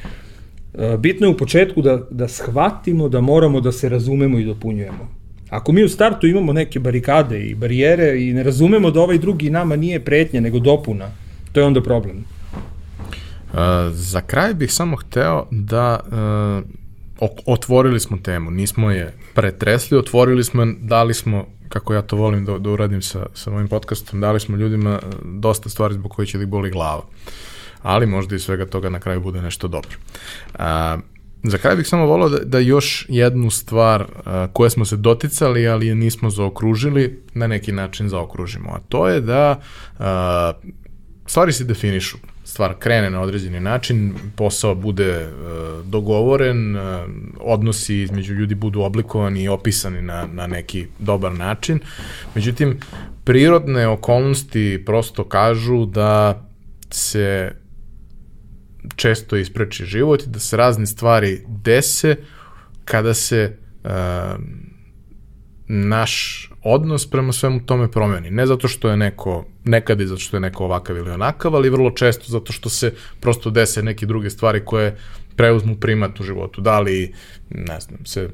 E, 0.77 0.97
Bitno 0.97 1.27
je 1.27 1.33
u 1.33 1.37
početku 1.37 1.81
da, 1.81 2.07
da 2.11 2.27
shvatimo 2.27 3.09
da 3.09 3.21
moramo 3.21 3.61
da 3.61 3.71
se 3.71 3.89
razumemo 3.89 4.39
i 4.39 4.45
dopunjujemo. 4.45 5.09
Ako 5.49 5.71
mi 5.71 5.83
u 5.83 5.89
startu 5.89 6.27
imamo 6.27 6.53
neke 6.53 6.79
barikade 6.79 7.39
i 7.45 7.55
barijere 7.55 8.23
i 8.23 8.33
ne 8.33 8.43
razumemo 8.43 8.91
da 8.91 9.01
ovaj 9.01 9.17
drugi 9.17 9.49
nama 9.49 9.75
nije 9.75 9.99
pretnja 9.99 10.41
nego 10.41 10.59
dopuna, 10.59 11.11
to 11.51 11.59
je 11.59 11.65
onda 11.65 11.83
problem. 11.83 12.25
Uh, 13.57 13.63
za 13.91 14.21
kraj 14.21 14.53
bih 14.53 14.73
samo 14.73 14.95
hteo 14.95 15.47
da 15.51 15.99
ok- 17.19 17.41
otvorili 17.45 17.99
smo 17.99 18.17
temu, 18.17 18.51
nismo 18.51 18.91
je 18.91 19.13
pretresli, 19.33 19.97
otvorili 19.97 20.43
smo, 20.43 20.65
dali 20.79 21.13
smo, 21.13 21.45
kako 21.69 21.93
ja 21.93 22.01
to 22.01 22.15
volim 22.15 22.45
da, 22.45 22.57
da 22.57 22.69
uradim 22.69 23.01
sa, 23.01 23.25
sa 23.33 23.51
mojim 23.51 23.67
podcastom, 23.67 24.21
dali 24.21 24.39
smo 24.39 24.57
ljudima 24.57 24.99
uh, 25.03 25.13
dosta 25.23 25.69
stvari 25.69 25.93
zbog 25.93 26.11
koje 26.11 26.25
će 26.25 26.37
da 26.37 26.43
ih 26.43 26.49
boli 26.49 26.71
glava. 26.71 27.03
Ali 27.81 28.05
možda 28.05 28.35
i 28.35 28.39
svega 28.39 28.65
toga 28.65 28.89
na 28.89 28.99
kraju 28.99 29.21
bude 29.21 29.41
nešto 29.41 29.67
dobro. 29.67 29.97
Uh, 30.53 30.59
za 31.43 31.57
kraj 31.57 31.75
bih 31.75 31.87
samo 31.87 32.05
volao 32.05 32.29
da, 32.29 32.39
da 32.39 32.59
još 32.59 33.05
jednu 33.09 33.49
stvar 33.49 34.01
uh, 34.01 34.31
koje 34.53 34.69
smo 34.69 34.85
se 34.85 34.97
doticali, 34.97 35.67
ali 35.67 35.87
je 35.87 35.95
nismo 35.95 36.29
zaokružili, 36.29 37.23
na 37.33 37.47
neki 37.47 37.71
način 37.71 38.09
zaokružimo. 38.09 38.69
A 38.69 38.79
to 38.89 39.07
je 39.07 39.21
da 39.21 39.59
uh, 39.99 40.05
stvari 41.25 41.53
se 41.53 41.63
definišu. 41.63 42.17
Stvar 42.47 42.73
krene 42.79 43.09
na 43.09 43.21
određeni 43.21 43.59
način, 43.59 44.13
posao 44.35 44.75
bude 44.75 45.11
e, 45.11 45.29
dogovoren, 45.85 46.75
e, 46.75 46.79
odnosi 47.39 47.95
između 47.95 48.33
ljudi 48.33 48.55
budu 48.55 48.81
oblikovani 48.81 49.43
i 49.43 49.47
opisani 49.47 50.01
na, 50.01 50.27
na 50.33 50.47
neki 50.47 50.87
dobar 50.99 51.33
način. 51.33 51.79
Međutim, 52.35 52.79
prirodne 53.23 53.87
okolnosti 53.87 54.83
prosto 54.85 55.23
kažu 55.23 55.85
da 55.85 56.45
se 56.91 57.51
često 58.95 59.35
ispreči 59.37 59.85
život 59.85 60.23
i 60.23 60.29
da 60.29 60.39
se 60.39 60.57
razne 60.57 60.85
stvari 60.85 61.41
dese 61.47 62.15
kada 62.85 63.13
se 63.13 63.57
e, 63.83 63.89
naš 65.67 66.43
odnos 66.63 67.09
prema 67.09 67.33
svemu 67.33 67.65
tome 67.65 67.91
promeni. 67.91 68.31
Ne 68.31 68.45
zato 68.45 68.67
što 68.67 68.89
je 68.89 68.97
neko, 68.97 69.45
nekad 69.65 70.01
i 70.01 70.07
zato 70.07 70.19
što 70.19 70.37
je 70.37 70.41
neko 70.41 70.63
ovakav 70.63 70.97
ili 70.97 71.11
onakav, 71.11 71.55
ali 71.55 71.69
vrlo 71.69 71.91
često 71.91 72.25
zato 72.27 72.53
što 72.53 72.69
se 72.69 72.93
prosto 73.19 73.49
dese 73.49 73.83
neke 73.83 74.05
druge 74.05 74.29
stvari 74.29 74.65
koje 74.65 74.97
preuzmu 75.35 75.75
primat 75.75 76.19
u 76.19 76.23
životu. 76.23 76.61
Da 76.61 76.79
li, 76.79 77.13
ne 77.49 77.79
znam, 77.79 78.05
se 78.05 78.29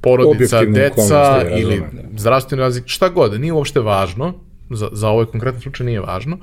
porodica, 0.00 0.58
Objektivne 0.58 0.80
deca 0.80 1.42
ili 1.58 1.80
razumem, 1.80 2.08
zdravstveni 2.16 2.60
razlik, 2.60 2.84
šta 2.86 3.08
god, 3.08 3.40
nije 3.40 3.52
uopšte 3.52 3.80
važno, 3.80 4.34
za, 4.70 4.88
za 4.92 5.08
ovaj 5.08 5.26
konkretan 5.26 5.60
slučaj 5.60 5.86
nije 5.86 6.00
važno, 6.00 6.38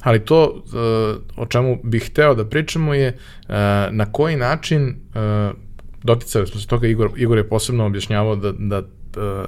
ali 0.00 0.24
to 0.24 0.44
uh, 0.44 1.42
o 1.42 1.46
čemu 1.46 1.78
bih 1.82 2.06
hteo 2.06 2.34
da 2.34 2.44
pričamo 2.44 2.94
je 2.94 3.08
uh, 3.08 3.54
na 3.90 4.12
koji 4.12 4.36
način 4.36 4.88
uh, 4.88 5.56
doticali 6.02 6.46
smo 6.46 6.60
se 6.60 6.66
toga, 6.66 6.86
Igor, 6.86 7.10
Igor 7.16 7.38
je 7.38 7.48
posebno 7.48 7.86
objašnjavao 7.86 8.36
da, 8.36 8.52
da 8.52 8.82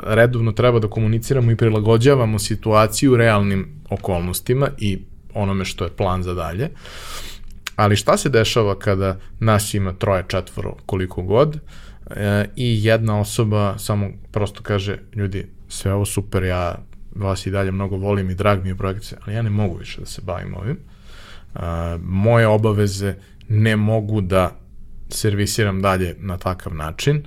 redovno 0.03 0.53
treba 0.53 0.79
da 0.79 0.89
komuniciramo 0.89 1.51
i 1.51 1.57
prilagođavamo 1.57 2.39
situaciju 2.39 3.17
realnim 3.17 3.83
okolnostima 3.91 4.69
i 4.79 4.99
onome 5.35 5.65
što 5.65 5.85
je 5.85 5.97
plan 5.97 6.23
za 6.23 6.35
dalje. 6.35 6.71
Ali 7.77 7.97
šta 7.97 8.17
se 8.17 8.29
dešava 8.29 8.79
kada 8.79 9.19
nas 9.41 9.75
ima 9.75 9.93
troje, 9.93 10.25
četvoro, 10.29 10.77
koliko 10.87 11.23
god, 11.23 11.59
e, 12.11 12.45
i 12.57 12.85
jedna 12.85 13.21
osoba 13.21 13.79
samo 13.79 14.11
prosto 14.33 14.63
kaže, 14.63 14.99
ljudi, 15.15 15.47
sve 15.69 15.93
ovo 15.93 16.05
super, 16.05 16.43
ja 16.43 16.79
vas 17.15 17.47
i 17.47 17.51
dalje 17.51 17.73
mnogo 17.73 17.97
volim 17.97 18.31
i 18.31 18.35
drag 18.35 18.63
mi 18.63 18.69
je 18.69 18.77
projekcija, 18.77 19.19
ali 19.25 19.37
ja 19.37 19.43
ne 19.43 19.51
mogu 19.51 19.77
više 19.77 20.01
da 20.01 20.07
se 20.07 20.23
bavim 20.23 20.55
ovim. 20.55 20.79
E, 20.79 21.59
moje 22.03 22.47
obaveze 22.47 23.15
ne 23.49 23.77
mogu 23.77 24.21
da 24.21 24.57
servisiram 25.09 25.83
dalje 25.83 26.17
na 26.19 26.39
takav 26.39 26.75
način. 26.75 27.23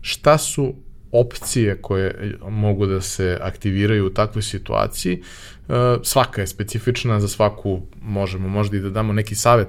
Šta 0.00 0.38
su 0.38 0.74
opcije 1.12 1.78
koje 1.82 2.34
mogu 2.48 2.86
da 2.86 3.00
se 3.00 3.38
aktiviraju 3.42 4.06
u 4.06 4.10
takvoj 4.10 4.42
situaciji. 4.42 5.22
E, 5.68 5.72
svaka 6.02 6.40
je 6.40 6.46
specifična, 6.46 7.20
za 7.20 7.28
svaku 7.28 7.82
možemo 8.02 8.48
možda 8.48 8.76
i 8.76 8.80
da 8.80 8.90
damo 8.90 9.12
neki 9.12 9.34
savet 9.34 9.68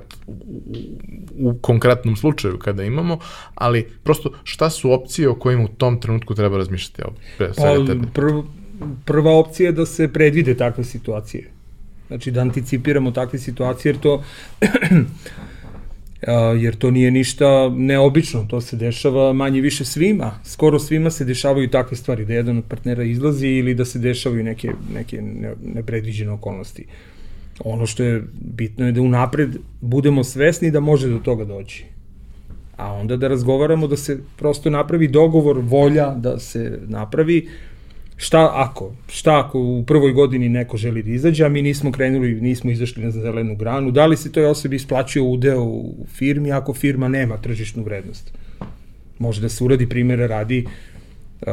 u, 1.40 1.54
konkretnom 1.62 2.16
slučaju 2.16 2.60
kada 2.60 2.84
imamo, 2.84 3.20
ali 3.56 3.88
prosto 4.04 4.32
šta 4.44 4.70
su 4.70 4.92
opcije 4.92 5.30
o 5.30 5.36
kojima 5.36 5.64
u 5.64 5.68
tom 5.68 6.02
trenutku 6.02 6.36
treba 6.36 6.58
razmišljati? 6.58 7.02
Evo, 7.02 7.14
pre 7.38 7.54
svega 7.54 7.80
Pa, 7.80 7.88
tebe. 7.88 8.08
prv, 8.14 8.42
prva 9.06 9.32
opcija 9.32 9.68
je 9.68 9.72
da 9.72 9.86
se 9.86 10.14
predvide 10.14 10.58
takve 10.58 10.84
situacije. 10.84 11.52
Znači 12.08 12.32
da 12.32 12.42
anticipiramo 12.42 13.12
takve 13.12 13.40
situacije, 13.40 13.90
jer 13.90 14.00
to 14.00 14.24
jer 16.57 16.76
to 16.76 16.91
nije 16.91 17.11
ništa 17.11 17.70
neobično, 17.70 18.45
to 18.49 18.61
se 18.61 18.76
dešava 18.76 19.34
manje 19.34 19.61
više 19.61 19.86
svima, 19.86 20.32
skoro 20.43 20.80
svima 20.80 21.09
se 21.09 21.26
dešavaju 21.26 21.70
takve 21.70 21.97
stvari, 21.97 22.26
da 22.26 22.34
jedan 22.34 22.57
od 22.57 22.63
partnera 22.67 23.03
izlazi 23.03 23.47
ili 23.47 23.74
da 23.74 23.86
se 23.86 23.99
dešavaju 23.99 24.43
neke, 24.43 24.72
neke 24.93 25.22
ne, 25.22 25.53
nepredviđene 25.74 26.32
okolnosti. 26.32 26.86
Ono 27.59 27.86
što 27.86 28.03
je 28.03 28.24
bitno 28.41 28.86
je 28.86 28.91
da 28.91 29.01
unapred 29.01 29.57
budemo 29.82 30.24
svesni 30.24 30.72
da 30.72 30.80
može 30.80 31.09
do 31.09 31.20
toga 31.20 31.45
doći. 31.45 31.86
A 32.78 32.93
onda 32.93 33.17
da 33.17 33.28
razgovaramo 33.28 33.88
da 33.88 33.97
se 33.97 34.20
prosto 34.38 34.70
napravi 34.70 35.07
dogovor, 35.07 35.59
volja 35.59 36.15
da 36.15 36.39
se 36.39 36.80
napravi, 36.88 37.47
Šta 38.22 38.51
ako? 38.53 38.91
Šta 39.07 39.39
ako 39.39 39.59
u 39.59 39.84
prvoj 39.88 40.13
godini 40.13 40.49
neko 40.49 40.78
želi 40.78 41.03
da 41.03 41.11
izađe, 41.11 41.45
a 41.45 41.49
mi 41.49 41.61
nismo 41.61 41.91
krenuli, 41.91 42.41
nismo 42.41 42.72
izašli 42.72 43.03
na 43.03 43.11
zelenu 43.11 43.55
granu? 43.55 43.91
Da 43.91 44.05
li 44.05 44.17
se 44.17 44.32
toj 44.32 44.45
osobi 44.45 44.76
isplaćuje 44.76 45.24
udeo 45.24 45.63
u 45.63 46.05
firmi 46.07 46.51
ako 46.51 46.74
firma 46.74 47.07
nema 47.07 47.38
tržišnu 47.38 47.84
vrednost? 47.84 48.34
Može 49.20 49.41
da 49.41 49.49
se 49.49 49.63
uradi 49.63 49.89
primjera 49.89 50.28
radi 50.28 50.65
Uh, 51.41 51.47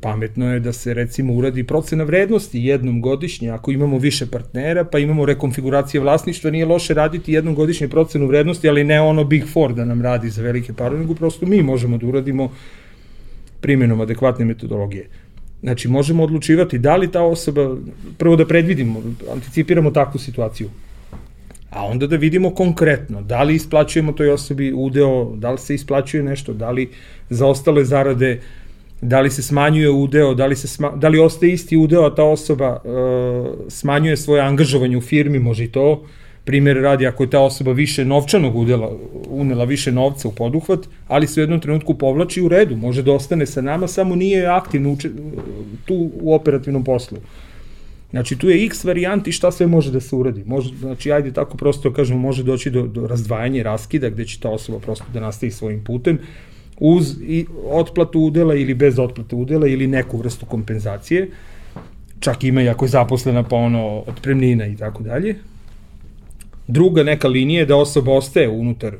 pametno 0.00 0.52
je 0.52 0.60
da 0.60 0.72
se 0.72 0.94
recimo 0.94 1.34
uradi 1.34 1.64
procena 1.66 2.04
vrednosti 2.04 2.64
jednom 2.64 3.00
godišnje, 3.02 3.50
ako 3.50 3.70
imamo 3.70 3.98
više 3.98 4.26
partnera, 4.26 4.84
pa 4.84 4.98
imamo 4.98 5.26
rekonfiguracije 5.26 6.00
vlasništva, 6.00 6.50
nije 6.50 6.66
loše 6.66 6.94
raditi 6.94 7.32
jednom 7.32 7.54
godišnje 7.54 7.88
procenu 7.88 8.26
vrednosti, 8.26 8.68
ali 8.68 8.84
ne 8.84 9.00
ono 9.00 9.24
Big 9.24 9.44
Four 9.52 9.74
da 9.74 9.84
nam 9.84 10.02
radi 10.02 10.30
za 10.30 10.42
velike 10.42 10.72
pare, 10.72 10.98
nego 10.98 11.14
prosto 11.14 11.46
mi 11.46 11.62
možemo 11.62 11.98
da 11.98 12.06
uradimo 12.06 12.50
primjenom 13.60 14.00
adekvatne 14.00 14.44
metodologije. 14.44 15.08
Znači, 15.62 15.88
možemo 15.88 16.22
odlučivati 16.24 16.78
da 16.78 16.96
li 16.96 17.10
ta 17.10 17.22
osoba, 17.22 17.76
prvo 18.18 18.36
da 18.36 18.46
predvidimo, 18.46 19.02
anticipiramo 19.32 19.90
takvu 19.90 20.20
situaciju, 20.20 20.70
a 21.70 21.86
onda 21.86 22.06
da 22.06 22.16
vidimo 22.16 22.50
konkretno 22.54 23.22
da 23.22 23.42
li 23.42 23.54
isplaćujemo 23.54 24.12
toj 24.12 24.30
osobi 24.30 24.72
udeo, 24.72 25.36
da 25.36 25.50
li 25.50 25.58
se 25.58 25.74
isplaćuje 25.74 26.22
nešto, 26.22 26.52
da 26.52 26.70
li 26.70 26.90
za 27.30 27.46
ostale 27.46 27.84
zarade, 27.84 28.40
da 29.00 29.20
li 29.20 29.30
se 29.30 29.42
smanjuje 29.42 29.90
udeo, 29.90 30.34
da 30.34 30.46
li, 30.46 30.56
se 30.56 30.68
sma, 30.68 30.90
da 30.96 31.08
li 31.08 31.18
ostaje 31.18 31.52
isti 31.52 31.76
udeo, 31.76 32.04
a 32.06 32.14
ta 32.14 32.24
osoba 32.24 32.80
uh, 32.84 33.46
smanjuje 33.68 34.16
svoje 34.16 34.42
angažovanje 34.42 34.96
u 34.96 35.00
firmi, 35.00 35.38
može 35.38 35.64
i 35.64 35.72
to, 35.72 36.04
primjer 36.44 36.76
radi 36.76 37.06
ako 37.06 37.22
je 37.22 37.30
ta 37.30 37.40
osoba 37.40 37.72
više 37.72 38.04
novčanog 38.04 38.56
udela, 38.56 38.98
unela 39.28 39.64
više 39.64 39.92
novca 39.92 40.28
u 40.28 40.32
poduhvat, 40.32 40.80
ali 41.08 41.26
se 41.26 41.40
u 41.40 41.42
jednom 41.42 41.60
trenutku 41.60 41.94
povlači 41.98 42.42
u 42.42 42.48
redu, 42.48 42.76
može 42.76 43.02
da 43.02 43.12
ostane 43.12 43.46
sa 43.46 43.60
nama, 43.60 43.88
samo 43.88 44.16
nije 44.16 44.46
aktivno 44.46 44.92
uče, 44.92 45.10
tu 45.84 46.10
u 46.20 46.34
operativnom 46.34 46.84
poslu. 46.84 47.18
Znači, 48.10 48.36
tu 48.38 48.48
je 48.50 48.64
x 48.64 48.84
varijanti 48.84 49.32
šta 49.32 49.50
sve 49.52 49.66
može 49.66 49.90
da 49.90 50.00
se 50.00 50.16
uradi. 50.16 50.42
Može, 50.46 50.74
znači, 50.76 51.12
ajde 51.12 51.32
tako 51.32 51.56
prosto 51.56 51.92
kažemo, 51.92 52.18
može 52.18 52.42
doći 52.42 52.70
do, 52.70 52.82
do 52.82 53.06
razdvajanja 53.06 53.62
raskida, 53.62 54.10
gde 54.10 54.24
će 54.24 54.40
ta 54.40 54.48
osoba 54.48 54.78
prosto 54.78 55.04
da 55.14 55.20
nastavi 55.20 55.52
svojim 55.52 55.84
putem, 55.84 56.18
uz 56.78 57.16
i 57.22 57.46
otplatu 57.70 58.20
udela 58.20 58.54
ili 58.54 58.74
bez 58.74 58.98
otplate 58.98 59.36
udela 59.36 59.66
ili 59.66 59.86
neku 59.86 60.18
vrstu 60.18 60.46
kompenzacije. 60.46 61.30
Čak 62.20 62.44
ima 62.44 62.62
i 62.62 62.68
ako 62.68 62.84
je 62.84 62.88
zaposlena 62.88 63.42
pa 63.42 63.56
ono 63.56 64.02
otpremnina 64.06 64.66
i 64.66 64.76
tako 64.76 65.02
dalje. 65.02 65.36
Druga 66.66 67.02
neka 67.02 67.28
linija 67.28 67.60
je 67.60 67.66
da 67.66 67.76
osoba 67.76 68.12
ostaje 68.12 68.48
unutar 68.48 68.94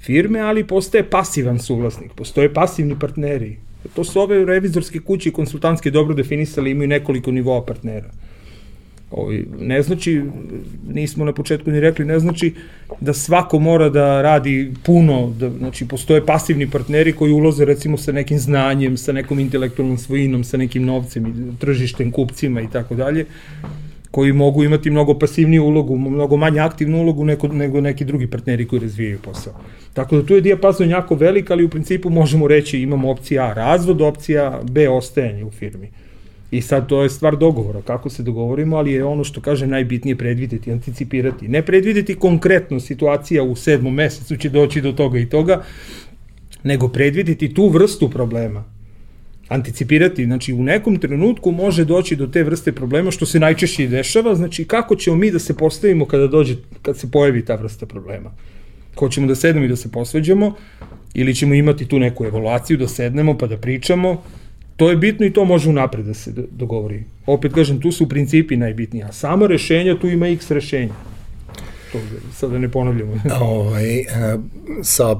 firme, 0.00 0.40
ali 0.40 0.66
postaje 0.66 1.10
pasivan 1.10 1.58
suvlasnik. 1.58 2.12
Postoje 2.14 2.54
pasivni 2.54 2.98
partneri. 3.00 3.56
To 3.94 4.04
su 4.04 4.20
ove 4.20 4.44
revizorske 4.44 5.00
kuće 5.00 5.28
i 5.28 5.32
konsultantske 5.32 5.90
dobro 5.90 6.14
definisali, 6.14 6.70
imaju 6.70 6.88
nekoliko 6.88 7.30
nivoa 7.30 7.64
partnera. 7.64 8.10
Ovi, 9.10 9.46
ne 9.60 9.82
znači, 9.82 10.22
nismo 10.88 11.24
na 11.24 11.32
početku 11.32 11.70
ni 11.70 11.80
rekli, 11.80 12.04
ne 12.04 12.18
znači 12.18 12.54
da 13.00 13.12
svako 13.12 13.58
mora 13.58 13.88
da 13.88 14.22
radi 14.22 14.72
puno, 14.82 15.34
da, 15.38 15.50
znači 15.50 15.88
postoje 15.88 16.26
pasivni 16.26 16.70
partneri 16.70 17.12
koji 17.12 17.32
ulaze 17.32 17.64
recimo 17.64 17.96
sa 17.96 18.12
nekim 18.12 18.38
znanjem, 18.38 18.96
sa 18.96 19.12
nekom 19.12 19.38
intelektualnom 19.38 19.98
svojinom, 19.98 20.44
sa 20.44 20.56
nekim 20.56 20.84
novcem, 20.84 21.56
tržištem, 21.60 22.12
kupcima 22.12 22.60
i 22.60 22.68
tako 22.72 22.94
dalje, 22.94 23.26
koji 24.10 24.32
mogu 24.32 24.64
imati 24.64 24.90
mnogo 24.90 25.18
pasivniju 25.18 25.64
ulogu, 25.64 25.96
mnogo 25.96 26.36
manje 26.36 26.60
aktivnu 26.60 27.00
ulogu 27.00 27.24
nego, 27.24 27.48
nego 27.48 27.80
neki 27.80 28.04
drugi 28.04 28.26
partneri 28.26 28.68
koji 28.68 28.80
razvijaju 28.80 29.18
posao. 29.18 29.54
Tako 29.94 30.16
da 30.16 30.26
tu 30.26 30.34
je 30.34 30.40
dijapazon 30.40 30.90
jako 30.90 31.14
velik, 31.14 31.50
ali 31.50 31.64
u 31.64 31.68
principu 31.68 32.10
možemo 32.10 32.48
reći 32.48 32.80
imamo 32.80 33.10
opcija 33.10 33.44
A 33.44 33.52
razvod, 33.52 34.00
opcija 34.00 34.60
B 34.70 34.88
ostajanje 34.88 35.44
u 35.44 35.50
firmi. 35.50 35.90
I 36.50 36.60
sad 36.62 36.86
to 36.88 37.02
je 37.02 37.10
stvar 37.10 37.36
dogovora, 37.36 37.82
kako 37.82 38.10
se 38.10 38.22
dogovorimo, 38.22 38.76
ali 38.76 38.92
je 38.92 39.04
ono 39.04 39.24
što 39.24 39.40
kaže 39.40 39.66
najbitnije 39.66 40.16
predvideti, 40.16 40.72
anticipirati. 40.72 41.48
Ne 41.48 41.62
predvideti 41.62 42.14
konkretno 42.14 42.80
situacija 42.80 43.42
u 43.42 43.56
sedmom 43.56 43.94
mesecu 43.94 44.36
će 44.36 44.48
doći 44.48 44.80
do 44.80 44.92
toga 44.92 45.18
i 45.18 45.28
toga, 45.28 45.62
nego 46.62 46.88
predvideti 46.88 47.54
tu 47.54 47.68
vrstu 47.68 48.10
problema. 48.10 48.77
Anticipirati, 49.48 50.24
znači 50.24 50.52
u 50.52 50.62
nekom 50.62 50.98
trenutku 50.98 51.50
može 51.50 51.84
doći 51.84 52.16
do 52.16 52.26
te 52.26 52.42
vrste 52.42 52.72
problema 52.72 53.10
što 53.10 53.26
se 53.26 53.40
najčešće 53.40 53.86
dešava, 53.86 54.34
znači 54.34 54.64
kako 54.64 54.96
ćemo 54.96 55.16
mi 55.16 55.30
da 55.30 55.38
se 55.38 55.56
postavimo 55.56 56.06
kada 56.06 56.26
dođe, 56.26 56.56
kad 56.82 56.98
se 56.98 57.10
pojavi 57.10 57.44
ta 57.44 57.54
vrsta 57.54 57.86
problema. 57.86 58.30
Hoćemo 58.98 59.26
da 59.26 59.34
sednemo 59.34 59.66
i 59.66 59.68
da 59.68 59.76
se 59.76 59.92
posveđamo, 59.92 60.54
ili 61.14 61.34
ćemo 61.34 61.54
imati 61.54 61.88
tu 61.88 61.98
neku 61.98 62.24
evaluaciju, 62.24 62.76
da 62.76 62.88
sednemo 62.88 63.38
pa 63.38 63.46
da 63.46 63.56
pričamo, 63.56 64.22
To 64.78 64.90
je 64.90 64.96
bitno 64.96 65.26
i 65.26 65.32
to 65.32 65.44
može 65.44 65.68
unapred 65.68 66.06
da 66.06 66.14
se 66.14 66.32
dogovori. 66.50 67.04
Opet 67.26 67.52
kažem, 67.52 67.80
tu 67.80 67.92
su 67.92 68.08
principi 68.08 68.56
najbitniji, 68.56 69.02
a 69.02 69.12
samo 69.12 69.46
rešenja, 69.46 69.98
tu 69.98 70.06
ima 70.06 70.28
x 70.28 70.50
rešenja. 70.50 70.94
To 71.92 71.98
sad 72.32 72.50
da 72.50 72.58
ne 72.58 72.68
ponavljamo. 72.68 73.20
ovaj, 73.40 74.04
sa 74.82 75.16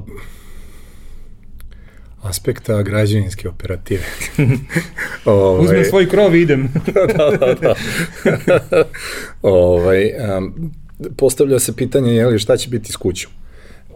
aspekta 2.29 2.83
građevinske 2.83 3.49
operative. 3.49 4.05
ovaj, 5.24 5.64
Uzmem 5.64 5.85
svoj 5.85 6.09
krov 6.09 6.35
i 6.35 6.41
idem. 6.43 6.68
da, 6.95 7.31
da, 7.37 7.55
da. 7.55 7.74
ovaj, 9.43 10.11
um, 10.39 10.72
postavlja 11.16 11.59
se 11.59 11.76
pitanje, 11.76 12.14
je 12.14 12.26
li, 12.26 12.39
šta 12.39 12.57
će 12.57 12.68
biti 12.68 12.93
s 12.93 12.97
kućom? 12.97 13.33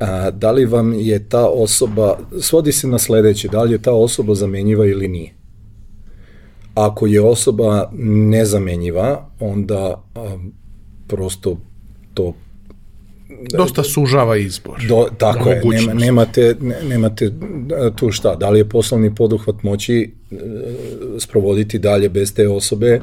A, 0.00 0.30
da 0.30 0.50
li 0.50 0.64
vam 0.64 0.94
je 0.94 1.28
ta 1.28 1.46
osoba, 1.46 2.18
svodi 2.40 2.72
se 2.72 2.88
na 2.88 2.98
sledeće, 2.98 3.48
da 3.48 3.62
li 3.62 3.72
je 3.72 3.82
ta 3.82 3.92
osoba 3.92 4.34
zamenjiva 4.34 4.86
ili 4.86 5.08
nije? 5.08 5.32
Ako 6.74 7.06
je 7.06 7.20
osoba 7.20 7.90
nezamenjiva, 8.28 9.30
onda 9.40 10.04
um, 10.14 10.52
prosto 11.08 11.56
to 12.14 12.34
dosta 13.50 13.82
sužava 13.82 14.36
izbor. 14.36 14.84
Do, 14.88 15.08
tako 15.18 15.50
je, 15.50 15.60
nema, 15.64 15.94
nemate, 15.94 16.56
ne, 16.60 16.76
nemate 16.88 17.32
tu 17.96 18.10
šta, 18.10 18.34
da 18.34 18.50
li 18.50 18.58
je 18.58 18.68
poslovni 18.68 19.14
poduhvat 19.14 19.62
moći 19.62 20.10
e, 20.30 20.36
sprovoditi 21.18 21.78
dalje 21.78 22.08
bez 22.08 22.34
te 22.34 22.48
osobe 22.48 23.00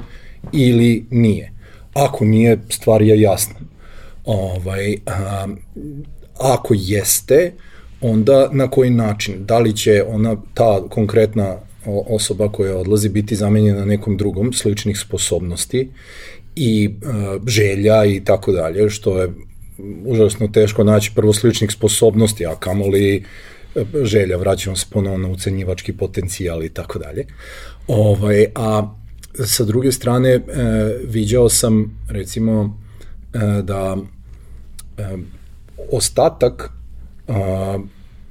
ili 0.54 1.06
nije. 1.10 1.52
Ako 1.94 2.26
nije, 2.26 2.60
stvar 2.70 3.02
je 3.02 3.22
jasna. 3.22 3.56
Ovaj, 4.26 4.96
a, 5.06 5.48
ako 6.40 6.74
jeste, 6.78 7.52
onda 8.02 8.50
na 8.52 8.70
koji 8.70 8.90
način? 8.90 9.46
Da 9.46 9.60
li 9.60 9.76
će 9.76 10.04
ona, 10.08 10.36
ta 10.54 10.82
konkretna 10.90 11.58
osoba 11.86 12.50
koja 12.52 12.78
odlazi 12.78 13.10
biti 13.10 13.36
zamenjena 13.36 13.86
nekom 13.86 14.18
drugom 14.18 14.54
sličnih 14.54 15.00
sposobnosti 15.00 15.90
i 16.56 16.90
uh, 16.90 17.48
želja 17.48 18.06
i 18.06 18.24
tako 18.26 18.52
dalje, 18.52 18.90
što 18.90 19.22
je 19.22 19.30
užasno 20.06 20.48
teško 20.48 20.84
naći 20.84 21.12
prvo 21.16 21.34
sličnih 21.34 21.72
sposobnosti, 21.72 22.46
a 22.46 22.56
kamoli 22.56 23.16
e, 23.16 23.84
želja, 24.04 24.38
vraćamo 24.38 24.76
se 24.76 24.86
ponovno 24.90 25.28
na 25.28 25.34
ucenjivački 25.34 25.94
potencijal 25.94 26.64
i 26.64 26.70
tako 26.70 27.00
dalje. 27.00 27.26
Ovaj, 27.88 28.46
a 28.56 28.96
sa 29.46 29.64
druge 29.64 29.92
strane, 29.92 30.30
e, 30.30 30.42
viđao 31.08 31.50
sam 31.50 32.00
recimo 32.10 32.78
e, 33.34 33.62
da 33.62 33.98
e, 34.98 35.04
ostatak 35.92 36.70
e, 37.28 37.34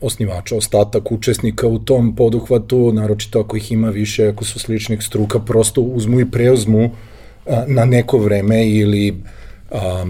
osnivača, 0.00 0.56
ostatak 0.56 1.12
učesnika 1.12 1.66
u 1.66 1.78
tom 1.78 2.16
poduhvatu, 2.16 2.92
naročito 2.92 3.40
ako 3.40 3.56
ih 3.56 3.72
ima 3.72 3.90
više, 3.90 4.26
ako 4.26 4.44
su 4.44 4.58
sličnih 4.58 5.02
struka, 5.02 5.38
prosto 5.38 5.80
uzmu 5.80 6.20
i 6.20 6.30
preuzmu 6.30 6.90
a, 7.46 7.64
na 7.66 7.84
neko 7.84 8.18
vreme 8.18 8.68
ili 8.68 9.22
a, 9.70 10.06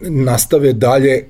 nastave 0.00 0.72
dalje 0.72 1.24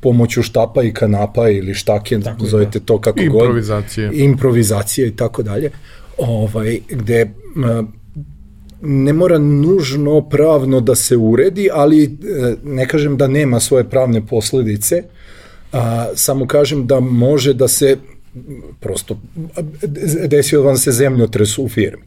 pomoću 0.00 0.42
štapa 0.42 0.82
i 0.82 0.92
kanapa 0.92 1.48
ili 1.48 1.74
štake, 1.74 2.20
tako 2.20 2.46
zovete 2.46 2.80
to 2.80 3.00
kako 3.00 3.20
improvizacije. 3.20 4.08
god. 4.08 4.16
Improvizacije. 4.16 5.08
i 5.08 5.16
tako 5.16 5.42
dalje. 5.42 5.70
Ovaj, 6.18 6.80
gde 6.88 7.30
a, 7.64 7.82
ne 8.82 9.12
mora 9.12 9.38
nužno 9.38 10.28
pravno 10.28 10.80
da 10.80 10.94
se 10.94 11.16
uredi, 11.16 11.68
ali 11.72 12.04
e, 12.04 12.08
ne 12.64 12.88
kažem 12.88 13.16
da 13.16 13.26
nema 13.26 13.60
svoje 13.60 13.84
pravne 13.84 14.26
posledice, 14.26 15.02
A, 15.72 16.06
samo 16.14 16.46
kažem 16.46 16.86
da 16.86 17.00
može 17.00 17.52
da 17.54 17.68
se 17.68 17.96
prosto 18.80 19.18
desio 20.28 20.62
vam 20.62 20.76
se 20.76 20.92
zemljotres 20.92 21.58
u 21.58 21.68
firmi. 21.68 22.02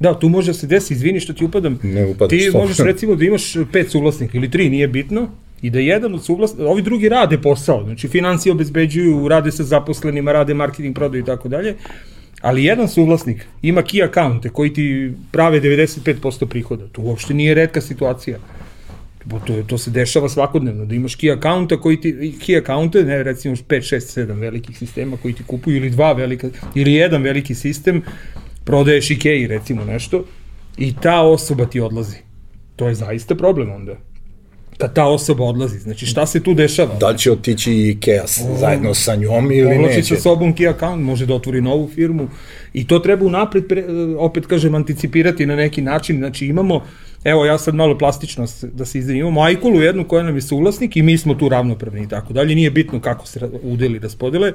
Da, 0.00 0.18
tu 0.18 0.28
može 0.28 0.54
se 0.54 0.66
desi, 0.66 0.94
izvini 0.94 1.20
što 1.20 1.32
ti 1.32 1.44
upadam. 1.44 1.78
Ne 1.82 2.06
upadaš. 2.06 2.38
Ti 2.38 2.40
stop. 2.40 2.60
možeš 2.60 2.78
recimo 2.78 3.14
da 3.14 3.24
imaš 3.24 3.54
pet 3.72 3.90
suvlasnika 3.90 4.38
ili 4.38 4.50
tri, 4.50 4.70
nije 4.70 4.88
bitno, 4.88 5.28
i 5.62 5.70
da 5.70 5.78
jedan 5.78 6.14
od 6.14 6.24
suvlasnika, 6.24 6.68
ovi 6.68 6.82
drugi 6.82 7.08
rade 7.08 7.38
posao, 7.38 7.84
znači 7.84 8.08
financije 8.08 8.52
obezbeđuju, 8.52 9.28
rade 9.28 9.52
sa 9.52 9.64
zaposlenima, 9.64 10.32
rade 10.32 10.54
marketing, 10.54 10.94
prodaju 10.94 11.22
i 11.22 11.26
tako 11.26 11.48
dalje, 11.48 11.74
ali 12.40 12.64
jedan 12.64 12.88
suvlasnik 12.88 13.46
ima 13.62 13.82
key 13.82 14.04
accounte 14.04 14.48
koji 14.48 14.74
ti 14.74 15.12
prave 15.32 15.60
95% 15.60 16.46
prihoda. 16.46 16.88
To 16.92 17.02
uopšte 17.02 17.34
nije 17.34 17.54
redka 17.54 17.80
situacija. 17.80 18.38
To, 19.46 19.62
to 19.66 19.78
se 19.78 19.90
dešava 19.90 20.28
svakodnevno, 20.28 20.84
da 20.84 20.94
imaš 20.94 21.16
key 21.18 21.32
accounta 21.36 21.80
koji 21.80 22.00
ti, 22.00 22.12
key 22.46 22.58
accounte, 22.60 23.02
ne, 23.04 23.22
recimo 23.22 23.56
5, 23.56 23.64
6, 23.66 24.20
7 24.20 24.40
velikih 24.40 24.78
sistema 24.78 25.16
koji 25.16 25.34
ti 25.34 25.42
kupuju 25.46 25.76
ili 25.76 25.90
dva 25.90 26.12
velika, 26.12 26.48
ili 26.74 26.92
jedan 26.92 27.22
veliki 27.22 27.54
sistem, 27.54 28.02
prodaješ 28.66 29.10
Ikea 29.10 29.48
recimo 29.48 29.84
nešto, 29.84 30.24
i 30.78 30.94
ta 30.94 31.20
osoba 31.22 31.66
ti 31.66 31.80
odlazi. 31.80 32.16
To 32.76 32.88
je 32.88 32.94
zaista 32.94 33.34
problem 33.34 33.70
onda. 33.72 33.92
Kad 34.78 34.94
ta 34.94 35.06
osoba 35.06 35.44
odlazi, 35.44 35.78
znači 35.78 36.06
šta 36.06 36.26
se 36.26 36.42
tu 36.42 36.54
dešava? 36.54 36.94
Da 36.94 37.08
li 37.08 37.18
će 37.18 37.32
otići 37.32 37.72
i 37.72 37.90
Ikea 37.90 38.26
s- 38.26 38.42
zajedno 38.60 38.94
sa 38.94 39.14
njom 39.14 39.52
ili 39.52 39.70
Povlači 39.70 39.96
neće? 39.96 40.14
sa 40.14 40.20
sobom 40.20 40.54
key 40.54 40.68
account, 40.70 41.02
može 41.02 41.26
da 41.26 41.34
otvori 41.34 41.60
novu 41.60 41.88
firmu 41.88 42.28
i 42.72 42.86
to 42.86 42.98
treba 42.98 43.24
unapred, 43.24 43.68
pre, 43.68 43.84
opet 44.18 44.46
kažem, 44.46 44.74
anticipirati 44.74 45.46
na 45.46 45.56
neki 45.56 45.82
način. 45.82 46.16
Znači 46.16 46.46
imamo, 46.46 46.84
evo 47.24 47.44
ja 47.44 47.58
sad 47.58 47.74
malo 47.74 47.98
plastično 47.98 48.46
da 48.64 48.84
se 48.84 48.98
izdelim, 48.98 49.20
imamo 49.20 49.42
Ajkulu 49.42 49.80
jednu 49.80 50.04
koja 50.04 50.22
nam 50.22 50.34
je 50.34 50.42
suvlasnik 50.42 50.96
i 50.96 51.02
mi 51.02 51.18
smo 51.18 51.34
tu 51.34 51.48
ravnopravni 51.48 52.02
i 52.02 52.08
tako 52.08 52.32
dalje. 52.32 52.54
Nije 52.54 52.70
bitno 52.70 53.00
kako 53.00 53.26
se 53.26 53.40
udeli 53.62 53.98
raspodele, 53.98 54.52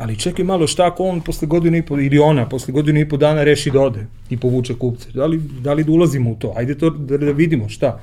ali 0.00 0.16
čekaj 0.16 0.44
malo 0.44 0.66
šta 0.66 0.86
ako 0.86 1.04
on 1.04 1.20
posle 1.20 1.48
godinu 1.48 1.76
i 1.76 1.82
po, 1.82 1.98
ili 1.98 2.18
ona 2.18 2.48
posle 2.48 2.72
godinu 2.72 3.00
i 3.00 3.08
po 3.08 3.16
dana 3.16 3.44
reši 3.44 3.70
da 3.70 3.80
ode 3.80 4.06
i 4.30 4.36
povuče 4.36 4.74
kupce. 4.74 5.10
Da 5.14 5.26
li, 5.26 5.38
da 5.38 5.72
li 5.72 5.84
da 5.84 5.92
ulazimo 5.92 6.30
u 6.30 6.36
to? 6.36 6.52
Ajde 6.56 6.78
to 6.78 6.90
da, 6.90 7.18
da 7.18 7.32
vidimo 7.32 7.68
šta 7.68 8.00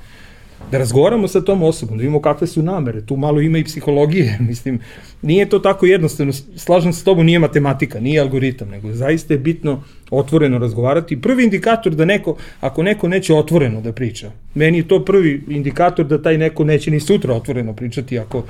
da 0.70 0.78
razgovaramo 0.78 1.28
sa 1.28 1.40
tom 1.40 1.62
osobom, 1.62 1.96
da 1.96 2.02
vidimo 2.02 2.20
kakve 2.22 2.46
su 2.46 2.62
namere, 2.62 3.00
tu 3.06 3.16
malo 3.16 3.40
ima 3.40 3.58
i 3.58 3.64
psihologije, 3.64 4.38
mislim, 4.48 4.78
nije 5.22 5.48
to 5.48 5.58
tako 5.58 5.86
jednostavno, 5.86 6.32
slažem 6.56 6.92
se 6.92 7.00
s 7.00 7.04
tobom, 7.04 7.26
nije 7.26 7.38
matematika, 7.38 8.00
nije 8.00 8.20
algoritam, 8.20 8.68
nego 8.68 8.92
zaista 8.92 9.34
je 9.34 9.38
bitno 9.38 9.82
otvoreno 10.10 10.58
razgovarati. 10.58 11.20
Prvi 11.20 11.44
indikator 11.44 11.94
da 11.94 12.04
neko, 12.04 12.36
ako 12.60 12.82
neko 12.82 13.08
neće 13.08 13.34
otvoreno 13.34 13.80
da 13.80 13.92
priča, 13.92 14.30
meni 14.54 14.78
je 14.78 14.88
to 14.88 15.04
prvi 15.04 15.42
indikator 15.48 16.06
da 16.06 16.22
taj 16.22 16.38
neko 16.38 16.64
neće 16.64 16.90
ni 16.90 17.00
sutra 17.00 17.34
otvoreno 17.34 17.72
pričati 17.72 18.18
ako 18.18 18.44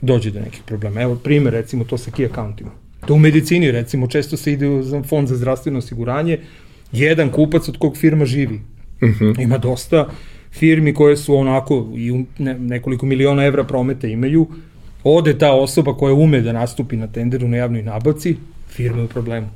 dođe 0.00 0.30
do 0.30 0.40
nekih 0.40 0.62
problema. 0.66 1.02
Evo 1.02 1.14
primer 1.14 1.52
recimo 1.52 1.84
to 1.84 1.98
sa 1.98 2.10
key 2.10 2.30
accountima. 2.30 2.83
To 3.06 3.14
u 3.14 3.18
medicini 3.18 3.70
recimo 3.70 4.06
često 4.06 4.36
se 4.36 4.52
ide 4.52 4.82
za 4.82 5.02
fond 5.02 5.28
za 5.28 5.36
zdravstveno 5.36 5.78
osiguranje, 5.78 6.38
jedan 6.92 7.30
kupac 7.30 7.68
od 7.68 7.76
kog 7.78 7.96
firma 7.96 8.24
živi. 8.24 8.60
Uh 9.02 9.08
-huh. 9.08 9.42
Ima 9.42 9.58
dosta 9.58 10.08
firmi 10.52 10.94
koje 10.94 11.16
su 11.16 11.36
onako 11.36 11.88
i 11.96 12.10
u 12.12 12.24
ne, 12.38 12.58
nekoliko 12.58 13.06
miliona 13.06 13.44
evra 13.44 13.64
prometa 13.64 14.06
imaju, 14.06 14.46
ode 15.04 15.38
ta 15.38 15.52
osoba 15.52 15.94
koja 15.94 16.14
ume 16.14 16.40
da 16.40 16.52
nastupi 16.52 16.96
na 16.96 17.06
tenderu 17.06 17.48
na 17.48 17.56
javnoj 17.56 17.82
nabavci, 17.82 18.36
firma 18.68 18.98
je 18.98 19.04
u 19.04 19.08
problemu. 19.08 19.48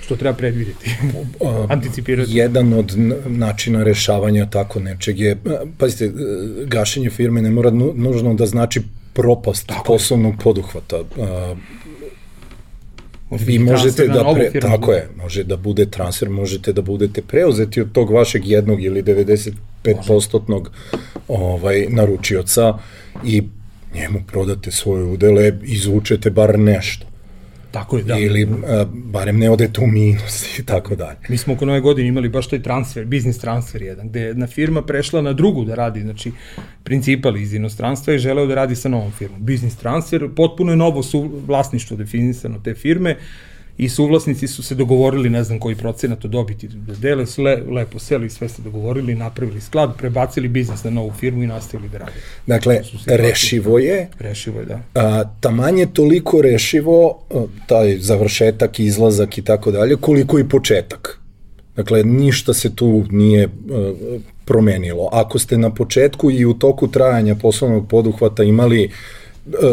Što 0.00 0.16
treba 0.16 0.36
predvideti, 0.36 0.90
anticipirati. 1.68 2.36
Jedan 2.36 2.72
od 2.72 2.94
načina 3.26 3.82
rešavanja 3.82 4.46
tako 4.46 4.80
nečeg 4.80 5.20
je, 5.20 5.36
pazite, 5.78 6.04
e, 6.04 6.10
gašenje 6.66 7.10
firme 7.10 7.42
ne 7.42 7.50
mora 7.50 7.70
nu- 7.70 7.92
nužno 7.96 8.34
da 8.34 8.46
znači 8.46 8.82
propast 9.12 9.66
tako 9.66 9.84
poslovnog 9.84 10.34
poduhvata. 10.44 10.96
Vi 13.40 13.58
možete 13.58 14.06
da 14.06 14.32
pre, 14.34 14.60
tako 14.60 14.92
je, 14.92 15.08
može 15.16 15.44
da 15.44 15.56
bude 15.56 15.86
transfer, 15.86 16.28
možete 16.30 16.72
da 16.72 16.82
budete 16.82 17.22
preuzeti 17.22 17.80
od 17.80 17.92
tog 17.92 18.10
vašeg 18.10 18.46
jednog 18.46 18.82
ili 18.82 19.02
95% 19.02 20.66
ovaj 21.28 21.86
naručioca 21.88 22.78
i 23.24 23.42
njemu 23.94 24.22
prodate 24.26 24.70
svoje 24.70 25.04
udele, 25.04 25.52
izvučete 25.62 26.30
bar 26.30 26.58
nešto. 26.58 27.11
Tako 27.72 27.96
je, 27.96 28.04
da. 28.04 28.18
Ili 28.18 28.48
a, 28.66 28.84
barem 28.92 29.38
ne 29.38 29.50
odete 29.50 29.80
u 29.80 29.86
minus 29.86 30.58
i 30.58 30.66
tako 30.66 30.96
dalje. 30.96 31.18
Mi 31.28 31.36
smo 31.36 31.54
oko 31.54 31.66
nove 31.66 31.80
godine 31.80 32.08
imali 32.08 32.28
baš 32.28 32.48
taj 32.48 32.62
transfer, 32.62 33.04
biznis 33.04 33.38
transfer 33.38 33.82
jedan, 33.82 34.08
gde 34.08 34.20
je 34.20 34.26
jedna 34.26 34.46
firma 34.46 34.82
prešla 34.82 35.22
na 35.22 35.32
drugu 35.32 35.64
da 35.64 35.74
radi, 35.74 36.00
znači 36.00 36.32
principal 36.84 37.36
iz 37.36 37.54
inostranstva 37.54 38.14
i 38.14 38.18
želeo 38.18 38.46
da 38.46 38.54
radi 38.54 38.76
sa 38.76 38.88
novom 38.88 39.12
firmom. 39.12 39.44
Biznis 39.44 39.76
transfer, 39.76 40.28
potpuno 40.36 40.72
je 40.72 40.76
novo 40.76 41.02
su 41.02 41.30
vlasništvo 41.46 41.96
definisano 41.96 42.58
te 42.64 42.74
firme 42.74 43.16
i 43.78 43.88
suvlasnici 43.88 44.48
su 44.48 44.62
se 44.62 44.74
dogovorili, 44.74 45.30
ne 45.30 45.44
znam 45.44 45.58
koji 45.58 45.76
procenat 45.76 46.26
dobiti 46.26 46.68
da 46.68 46.94
dele, 46.94 47.24
le, 47.38 47.62
lepo 47.70 47.98
seli, 47.98 48.30
sve 48.30 48.48
se 48.48 48.62
dogovorili, 48.62 49.14
napravili 49.14 49.60
sklad, 49.60 49.96
prebacili 49.98 50.48
biznis 50.48 50.84
na 50.84 50.90
novu 50.90 51.12
firmu 51.12 51.42
i 51.42 51.46
nastavili 51.46 51.88
da 51.88 51.98
rade. 51.98 52.12
Dakle, 52.46 52.80
rešivo 53.06 53.78
je, 53.78 54.08
Rešivo 54.18 54.60
je, 54.60 54.66
da. 54.66 54.80
a, 54.94 55.24
taman 55.40 55.78
je 55.78 55.94
toliko 55.94 56.42
rešivo, 56.42 57.18
taj 57.66 57.98
završetak, 57.98 58.80
izlazak 58.80 59.38
i 59.38 59.42
tako 59.42 59.70
dalje, 59.70 59.96
koliko 59.96 60.38
i 60.38 60.48
početak. 60.48 61.18
Dakle, 61.76 62.04
ništa 62.04 62.54
se 62.54 62.76
tu 62.76 63.04
nije 63.10 63.48
promenilo. 64.44 65.08
Ako 65.12 65.38
ste 65.38 65.58
na 65.58 65.74
početku 65.74 66.30
i 66.30 66.44
u 66.44 66.54
toku 66.54 66.88
trajanja 66.88 67.34
poslovnog 67.34 67.88
poduhvata 67.88 68.42
imali 68.42 68.84
a, 68.84 69.21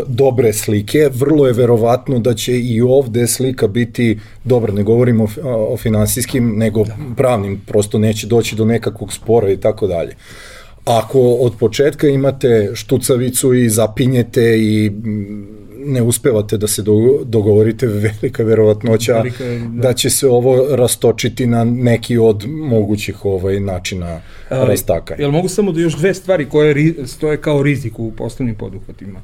dobre 0.08 0.54
slike, 0.54 1.10
vrlo 1.14 1.48
je 1.48 1.54
verovatno 1.54 2.20
da 2.20 2.34
će 2.34 2.60
i 2.60 2.82
ovde 2.82 3.28
slika 3.28 3.68
biti 3.68 4.20
dobra, 4.44 4.74
ne 4.74 4.84
govorimo 4.84 5.24
o, 5.24 5.28
fi- 5.28 5.40
o 5.44 5.78
finansijskim, 5.78 6.54
nego 6.58 6.86
pravnim, 7.18 7.62
prosto 7.68 8.00
neće 8.00 8.28
doći 8.28 8.56
do 8.56 8.66
nekakvog 8.66 9.14
spora 9.14 9.52
i 9.52 9.58
tako 9.58 9.88
dalje. 9.88 10.16
Ako 10.86 11.20
od 11.22 11.54
početka 11.60 12.08
imate 12.08 12.72
štucavicu 12.74 13.54
i 13.54 13.70
zapinjete 13.70 14.58
i 14.60 14.90
mm, 14.90 15.48
ne 15.86 16.02
uspevate 16.02 16.58
da 16.58 16.68
se 16.68 16.82
dogo- 16.82 17.24
dogovorite, 17.24 17.88
velika 18.22 18.44
verovatnoća 18.44 19.14
Velika 19.14 19.44
da. 19.44 19.82
da 19.82 19.94
će 19.94 20.10
se 20.10 20.28
ovo 20.28 20.76
rastočiti 20.76 21.48
na 21.48 21.64
neki 21.64 22.18
od 22.18 22.46
mogućih 22.48 23.26
ovaj 23.26 23.60
načina 23.60 24.22
rastakanja. 24.50 25.22
Jel 25.22 25.32
mogu 25.32 25.48
samo 25.48 25.72
da 25.72 25.82
još 25.82 25.96
dve 25.98 26.14
stvari 26.14 26.46
koje 26.46 26.94
stoje 27.06 27.38
kao 27.38 27.64
rizik 27.64 28.00
u 28.00 28.12
poslovnim 28.12 28.56
poduhvatima? 28.56 29.22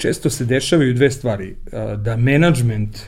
Često 0.00 0.30
se 0.30 0.44
dešavaju 0.44 0.94
dve 0.94 1.10
stvari. 1.10 1.54
Da 1.98 2.16
menadžment 2.16 2.98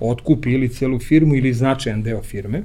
otkupi 0.00 0.52
ili 0.52 0.68
celu 0.68 0.98
firmu 0.98 1.34
ili 1.34 1.52
značajan 1.52 2.02
deo 2.02 2.22
firme, 2.22 2.62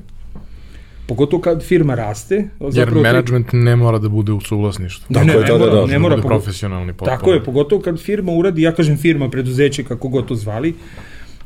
pogotovo 1.08 1.42
kad 1.42 1.64
firma 1.64 1.96
raste. 1.96 2.36
Jer 2.36 2.72
zapravo- 2.72 3.02
management 3.02 3.48
ne 3.54 3.76
mora 3.76 4.00
da 4.00 4.10
bude 4.10 4.32
u 4.32 4.42
suvlasništvu. 4.42 5.06
Da, 5.10 5.14
Tako 5.20 5.28
ne, 5.28 5.34
je, 5.34 5.40
ne, 5.40 5.46
da, 5.48 5.54
da, 5.54 5.60
mora, 5.60 5.76
da, 5.76 5.86
ne 5.86 5.94
da 5.94 6.00
mora 6.00 6.16
bude 6.16 6.28
pogo- 6.28 6.30
profesionalni 6.30 6.94
potpuno. 6.94 7.18
Tako 7.18 7.34
je, 7.34 7.44
pogotovo 7.44 7.82
kad 7.82 8.00
firma 8.00 8.32
uradi, 8.32 8.62
ja 8.62 8.72
kažem 8.72 8.98
firma, 8.98 9.30
preduzeće, 9.30 9.84
kako 9.84 10.08
god 10.10 10.28
to 10.28 10.36
zvali, 10.36 10.74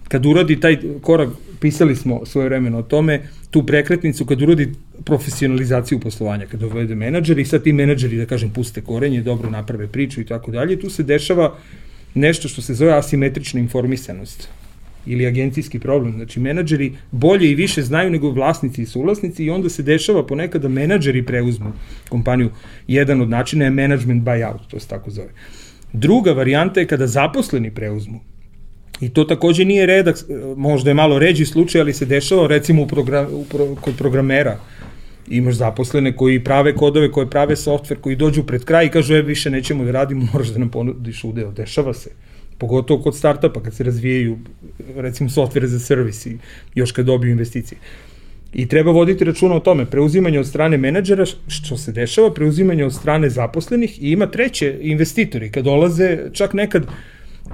kad 0.07 0.25
uradi 0.25 0.59
taj 0.59 0.77
korak, 1.01 1.29
pisali 1.59 1.95
smo 1.95 2.25
svoje 2.25 2.45
vremeno 2.49 2.77
o 2.79 2.83
tome, 2.83 3.21
tu 3.51 3.65
prekretnicu, 3.65 4.25
kad 4.25 4.41
uradi 4.41 4.73
profesionalizaciju 5.05 5.99
poslovanja, 5.99 6.45
kad 6.45 6.59
dovede 6.59 6.95
menadžer 6.95 7.39
i 7.39 7.45
sad 7.45 7.63
ti 7.63 7.73
menadžeri, 7.73 8.17
da 8.17 8.25
kažem, 8.25 8.49
puste 8.49 8.81
korenje, 8.81 9.21
dobro 9.21 9.49
naprave 9.49 9.87
priču 9.87 10.21
i 10.21 10.25
tako 10.25 10.51
dalje, 10.51 10.79
tu 10.79 10.89
se 10.89 11.03
dešava 11.03 11.55
nešto 12.15 12.47
što 12.47 12.61
se 12.61 12.73
zove 12.73 12.93
asimetrična 12.93 13.59
informisanost 13.59 14.49
ili 15.05 15.27
agencijski 15.27 15.79
problem. 15.79 16.13
Znači, 16.13 16.39
menadžeri 16.39 16.93
bolje 17.11 17.51
i 17.51 17.55
više 17.55 17.81
znaju 17.81 18.11
nego 18.11 18.31
vlasnici 18.31 18.81
i 18.81 18.85
suvlasnici 18.85 19.43
i 19.43 19.49
onda 19.49 19.69
se 19.69 19.83
dešava 19.83 20.25
ponekad 20.25 20.61
da 20.61 20.67
menadžeri 20.67 21.25
preuzmu 21.25 21.71
kompaniju. 22.09 22.49
Jedan 22.87 23.21
od 23.21 23.29
načina 23.29 23.65
je 23.65 23.71
management 23.71 24.23
buyout, 24.23 24.67
to 24.69 24.79
se 24.79 24.87
tako 24.87 25.11
zove. 25.11 25.29
Druga 25.93 26.31
varijanta 26.31 26.79
je 26.79 26.87
kada 26.87 27.07
zaposleni 27.07 27.71
preuzmu. 27.71 28.19
I 29.01 29.09
to 29.09 29.23
takođe 29.23 29.65
nije 29.65 29.85
redak, 29.85 30.15
možda 30.57 30.89
je 30.89 30.93
malo 30.93 31.19
ređi 31.19 31.45
slučaj, 31.45 31.81
ali 31.81 31.93
se 31.93 32.05
dešava 32.05 32.47
recimo 32.47 32.83
u 32.83 32.87
program, 32.87 33.27
u 33.31 33.45
pro, 33.45 33.75
kod 33.81 33.97
programera. 33.97 34.59
Imaš 35.27 35.55
zaposlene 35.55 36.15
koji 36.15 36.43
prave 36.43 36.75
kodove, 36.75 37.11
koji 37.11 37.29
prave 37.29 37.55
softver, 37.55 37.99
koji 37.99 38.15
dođu 38.15 38.43
pred 38.43 38.65
kraj 38.65 38.85
i 38.85 38.89
kažu, 38.89 39.15
e, 39.15 39.21
više 39.21 39.49
nećemo 39.49 39.83
da 39.83 39.91
radimo, 39.91 40.27
moraš 40.33 40.47
da 40.47 40.59
nam 40.59 40.69
ponudiš 40.69 41.23
udeo. 41.23 41.51
Dešava 41.51 41.93
se. 41.93 42.09
Pogotovo 42.57 43.01
kod 43.03 43.15
startupa, 43.17 43.63
kad 43.63 43.73
se 43.73 43.83
razvijaju, 43.83 44.37
recimo, 44.95 45.29
softvere 45.29 45.67
za 45.67 45.79
servis 45.79 46.25
i 46.25 46.37
još 46.75 46.91
kad 46.91 47.05
dobiju 47.05 47.31
investicije. 47.31 47.79
I 48.53 48.67
treba 48.67 48.91
voditi 48.91 49.23
računa 49.23 49.55
o 49.55 49.59
tome, 49.59 49.85
preuzimanje 49.85 50.39
od 50.39 50.47
strane 50.47 50.77
menadžera, 50.77 51.25
što 51.47 51.77
se 51.77 51.91
dešava, 51.91 52.33
preuzimanje 52.33 52.85
od 52.85 52.93
strane 52.93 53.29
zaposlenih 53.29 54.03
i 54.03 54.11
ima 54.11 54.27
treće, 54.27 54.77
investitori, 54.81 55.51
kad 55.51 55.63
dolaze, 55.63 56.19
čak 56.33 56.53
nekad, 56.53 56.87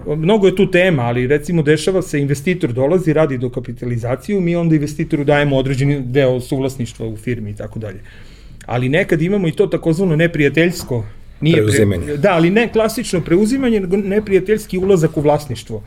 mnogo 0.06 0.48
je 0.48 0.56
tu 0.56 0.72
tema, 0.72 1.04
ali 1.04 1.28
recimo 1.28 1.62
dešava 1.62 2.02
se, 2.02 2.20
investitor 2.20 2.74
dolazi, 2.74 3.14
radi 3.14 3.38
do 3.38 3.50
kapitalizaciju, 3.50 4.42
mi 4.42 4.56
onda 4.56 4.76
investitoru 4.76 5.24
dajemo 5.24 5.58
određeni 5.58 6.02
deo 6.02 6.40
suvlasništva 6.40 7.08
u 7.08 7.18
firmi 7.18 7.50
i 7.50 7.56
tako 7.56 7.80
dalje. 7.80 8.00
Ali 8.66 8.90
nekad 8.90 9.22
imamo 9.22 9.48
i 9.48 9.52
to 9.52 9.68
takozvano 9.68 10.16
neprijateljsko 10.16 11.06
Nije 11.42 11.56
Preuzimanje. 11.56 12.06
Pre, 12.06 12.18
da, 12.18 12.34
ali 12.34 12.50
ne 12.50 12.68
klasično 12.72 13.22
preuzimanje, 13.22 13.80
nego 13.80 13.98
neprijateljski 13.98 14.78
ulazak 14.78 15.18
u 15.18 15.22
vlasništvo. 15.22 15.84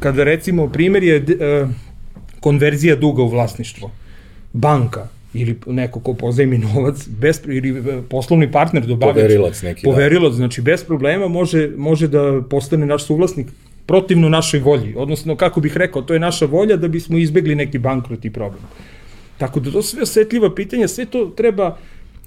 Kada 0.00 0.24
recimo 0.24 0.68
primjer 0.68 1.04
je 1.04 1.16
e, 1.16 1.66
konverzija 2.40 2.96
duga 2.96 3.22
u 3.22 3.28
vlasništvo. 3.28 3.90
Banka 4.52 5.08
ili 5.36 5.56
neko 5.66 6.00
ko 6.00 6.14
pozajmi 6.14 6.58
novac, 6.58 7.08
bez, 7.08 7.40
ili 7.46 7.78
e, 7.78 8.02
poslovni 8.08 8.52
partner 8.52 8.86
dobavljač. 8.86 9.22
Poverilac 9.22 9.62
neki, 9.62 9.86
da. 9.86 9.90
Poverilac, 9.90 10.34
znači 10.34 10.62
bez 10.62 10.84
problema 10.84 11.28
može, 11.28 11.70
može 11.76 12.08
da 12.08 12.42
postane 12.50 12.86
naš 12.86 13.06
suvlasnik 13.06 13.46
protivno 13.86 14.28
našoj 14.28 14.60
volji. 14.60 14.94
Odnosno, 14.96 15.36
kako 15.36 15.60
bih 15.60 15.76
rekao, 15.76 16.02
to 16.02 16.14
je 16.14 16.20
naša 16.20 16.46
volja 16.46 16.76
da 16.76 16.88
bismo 16.88 17.18
izbegli 17.18 17.54
neki 17.54 17.78
bankrot 17.78 18.24
i 18.24 18.30
problem. 18.30 18.62
Tako 19.38 19.60
da 19.60 19.70
to 19.70 19.82
sve 19.82 20.02
osetljiva 20.02 20.54
pitanja, 20.54 20.88
sve 20.88 21.04
to 21.06 21.26
treba 21.36 21.76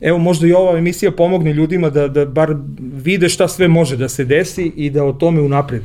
evo 0.02 0.18
možda 0.18 0.48
i 0.48 0.54
ova 0.54 0.78
emisija 0.78 1.12
pomogne 1.12 1.54
ljudima 1.54 1.90
da, 1.90 2.08
da 2.08 2.26
bar 2.26 2.56
vide 2.80 3.30
šta 3.30 3.48
sve 3.48 3.68
može 3.68 3.98
da 3.98 4.10
se 4.10 4.26
desi 4.26 4.72
i 4.76 4.90
da 4.90 5.04
o 5.04 5.14
tome 5.14 5.42
unapred 5.42 5.82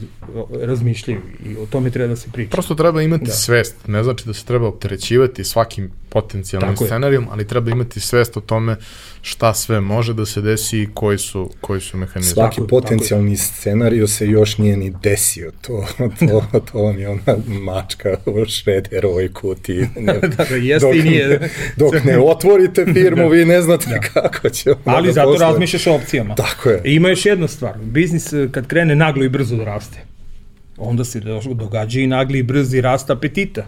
razmišljaju 0.63 1.21
i 1.47 1.57
o 1.57 1.67
tome 1.67 1.91
treba 1.91 2.09
da 2.09 2.17
se 2.17 2.29
priča. 2.33 2.51
Prosto 2.51 2.75
treba 2.75 3.03
imati 3.03 3.25
Da. 3.25 3.29
da. 3.29 3.33
svest, 3.33 3.77
ne 3.87 4.03
znači 4.05 4.27
da 4.27 4.35
se 4.35 4.45
treba 4.45 4.69
opterećivati 4.69 5.45
svakim 5.45 5.91
potencijalnim 6.09 6.71
Tako 6.71 6.85
je. 6.85 6.89
scenarijom, 6.89 7.27
ali 7.31 7.47
treba 7.47 7.71
imati 7.71 8.01
svest 8.01 8.37
o 8.37 8.41
tome 8.41 8.77
šta 9.23 9.55
sve 9.55 9.81
može 9.81 10.15
da 10.15 10.27
se 10.27 10.41
desi 10.41 10.79
i 10.79 10.89
koji 10.95 11.19
su, 11.19 11.51
koji 11.61 11.81
su 11.81 11.97
mehanizmi. 11.97 12.33
Svaki 12.35 12.57
Tako 12.57 12.65
je, 12.65 12.69
potencijalni 12.69 13.37
scenario 13.37 14.07
se 14.07 14.27
još 14.27 14.59
nije 14.59 14.77
ni 14.77 14.93
desio. 15.03 15.53
To, 15.61 15.87
to, 16.19 16.61
to 16.73 16.79
vam 16.83 16.99
je 16.99 17.09
ona 17.09 17.37
mačka 17.47 18.17
u 18.27 18.45
šrederovoj 18.45 19.33
kutiji. 19.33 19.87
Ne, 20.05 20.19
da, 20.21 20.45
da, 20.45 20.57
jeste 20.57 20.87
dok, 20.87 20.97
i 20.97 21.03
nije. 21.03 21.51
dok 21.77 22.05
ne 22.05 22.19
otvorite 22.19 22.85
firmu, 22.93 23.29
vi 23.29 23.45
ne 23.45 23.63
znate 23.63 24.01
kako 24.13 24.49
će 24.49 24.71
ona 24.71 24.97
Ali 24.97 25.09
da 25.09 25.13
zato 25.13 25.37
razmišljaš 25.37 25.87
o 25.87 25.95
opcijama. 25.95 26.35
Tako 26.35 26.69
je. 26.71 26.83
I 26.85 26.95
ima 26.95 27.09
još 27.09 27.27
jedna 27.27 27.49
stvar. 27.49 27.79
Biznis 27.79 28.33
eh, 28.33 28.49
kad 28.53 28.67
krene 28.67 28.97
naglo 28.97 29.25
i 29.25 29.29
brzo 29.29 29.57
da 29.57 29.65
raste, 29.65 29.99
onda 30.77 31.05
se 31.05 31.21
do- 31.21 31.41
događa 31.55 32.01
i 32.01 32.07
nagli 32.07 32.39
i 32.39 32.43
brzi 32.43 32.81
rast 32.81 33.11
apetita. 33.11 33.67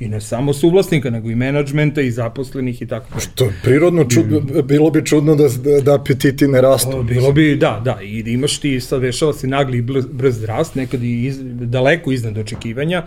I 0.00 0.08
ne 0.08 0.20
samo 0.20 0.52
suvlasnika, 0.52 1.10
nego 1.10 1.30
i 1.30 1.34
menadžmenta 1.34 2.00
i 2.00 2.10
zaposlenih 2.10 2.82
i 2.82 2.86
tako. 2.86 3.06
dalje. 3.10 3.26
To 3.34 3.44
je 3.44 3.52
prirodno 3.62 4.04
čudno, 4.04 4.40
bilo 4.62 4.90
bi 4.90 5.06
čudno 5.06 5.34
da, 5.34 5.48
da, 5.48 5.80
da 5.80 5.94
apetiti 5.94 6.48
ne 6.48 6.60
rastu. 6.60 6.96
O, 6.98 7.02
Bilo 7.02 7.32
bi, 7.32 7.56
da, 7.56 7.80
da, 7.84 7.98
i 8.02 8.18
imaš 8.26 8.58
ti, 8.58 8.80
sad 8.80 9.00
dešava 9.00 9.32
se 9.32 9.46
nagli 9.46 9.78
i 9.78 9.82
brz, 10.12 10.44
rast, 10.44 10.74
nekad 10.74 11.02
i 11.02 11.24
iz, 11.26 11.38
daleko 11.42 12.12
iznad 12.12 12.38
očekivanja, 12.38 13.06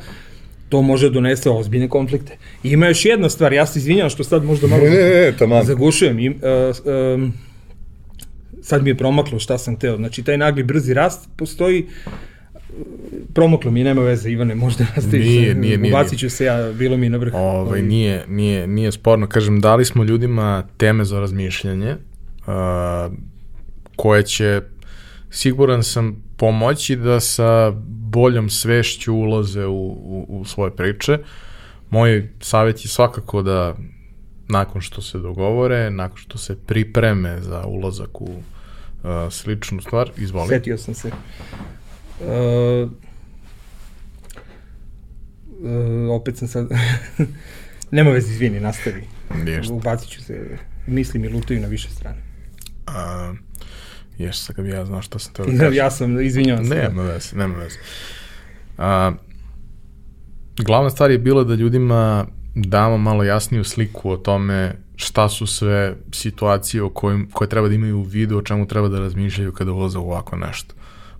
to 0.69 0.81
može 0.81 1.09
da 1.09 1.13
donese 1.13 1.49
ozbiljne 1.49 1.89
konflikte. 1.89 2.37
I 2.63 2.69
ima 2.69 2.87
još 2.87 3.05
jedna 3.05 3.29
stvar, 3.29 3.53
ja 3.53 3.65
se 3.65 3.79
izvinjam 3.79 4.09
što 4.09 4.23
sad 4.23 4.43
možda 4.43 4.67
malo 4.67 4.83
Ne, 4.83 4.89
ne, 4.89 5.47
ne, 5.47 5.63
zagušujem. 5.63 6.19
I, 6.19 6.29
uh, 6.29 6.35
um, 7.15 7.33
sad 8.61 8.83
mi 8.83 8.89
je 8.89 8.97
promaklo 8.97 9.39
šta 9.39 9.57
sam 9.57 9.75
teo. 9.75 9.97
Znači, 9.97 10.23
taj 10.23 10.37
nagli 10.37 10.63
brzi 10.63 10.93
rast 10.93 11.29
postoji, 11.37 11.85
promaklo 13.33 13.71
mi, 13.71 13.83
nema 13.83 14.01
veze, 14.01 14.31
Ivane, 14.31 14.55
možda 14.55 14.85
nastaviš. 14.95 15.25
Nije, 15.25 15.55
nije, 15.55 15.77
nije, 15.77 15.93
Ubacit 15.93 16.19
ću 16.19 16.29
se 16.29 16.45
ja, 16.45 16.71
bilo 16.71 16.97
mi 16.97 17.09
na 17.09 17.17
vrh. 17.17 17.33
Ovaj, 17.33 17.81
nije, 17.81 18.25
nije, 18.27 18.67
nije 18.67 18.91
sporno. 18.91 19.27
Kažem, 19.27 19.61
dali 19.61 19.85
smo 19.85 20.03
ljudima 20.03 20.63
teme 20.77 21.05
za 21.05 21.19
razmišljanje, 21.19 21.91
uh, 21.91 23.13
koje 23.95 24.23
će, 24.23 24.61
siguran 25.29 25.83
sam, 25.83 26.23
pomoći 26.37 26.95
da 26.95 27.19
sa 27.19 27.71
boljom 27.87 28.49
svešću 28.49 29.13
ulaze 29.13 29.65
u, 29.65 29.87
u, 29.87 30.25
u 30.29 30.45
svoje 30.45 30.71
priče. 30.71 31.17
Moj 31.89 32.29
savjet 32.39 32.85
je 32.85 32.89
svakako 32.89 33.41
da 33.41 33.75
nakon 34.47 34.81
što 34.81 35.01
se 35.01 35.17
dogovore, 35.17 35.91
nakon 35.91 36.17
što 36.17 36.37
se 36.37 36.57
pripreme 36.57 37.41
za 37.41 37.65
ulazak 37.65 38.21
u 38.21 38.25
uh, 38.25 39.09
sličnu 39.29 39.81
stvar, 39.81 40.11
izvoli. 40.17 40.47
Setio 40.47 40.77
sam 40.77 40.93
se. 40.93 41.07
Uh, 41.07 41.13
uh, 42.21 42.91
opet 46.11 46.37
sam 46.37 46.47
sad... 46.47 46.69
Nema 47.91 48.09
veze, 48.09 48.31
izvini, 48.31 48.59
nastavi. 48.59 49.03
Ništa. 49.45 49.73
Ubacit 49.73 50.09
ću 50.09 50.23
se, 50.23 50.57
misli 50.87 51.19
mi 51.19 51.29
lutaju 51.29 51.61
na 51.61 51.67
više 51.67 51.89
strane. 51.89 52.17
Uh, 52.87 53.37
Ješ, 54.17 54.39
sad 54.39 54.55
kad 54.55 54.65
bi 54.65 54.71
ja 54.71 54.85
znao 54.85 55.01
šta 55.01 55.19
sam 55.19 55.33
teo 55.33 55.45
da 55.45 55.51
kažem. 55.59 55.73
ja 55.73 55.91
sam, 55.91 56.21
izvinjavam 56.21 56.65
se. 56.65 56.75
Nema 56.75 57.01
veze, 57.01 57.35
nema 57.35 57.55
veze. 57.55 57.77
A, 58.77 59.11
glavna 60.57 60.89
stvar 60.89 61.11
je 61.11 61.17
bila 61.17 61.43
da 61.43 61.55
ljudima 61.55 62.25
damo 62.55 62.97
malo 62.97 63.23
jasniju 63.23 63.63
sliku 63.63 64.11
o 64.11 64.17
tome 64.17 64.75
šta 64.95 65.29
su 65.29 65.47
sve 65.47 65.95
situacije 66.13 66.83
o 66.83 66.89
kojim, 66.89 67.29
koje 67.33 67.49
treba 67.49 67.67
da 67.67 67.73
imaju 67.75 67.97
u 67.97 68.03
vidu, 68.03 68.37
o 68.37 68.41
čemu 68.41 68.67
treba 68.67 68.87
da 68.87 68.99
razmišljaju 68.99 69.51
kada 69.51 69.71
ulaze 69.71 69.97
u 69.97 70.01
ovako 70.01 70.35
nešto. 70.35 70.75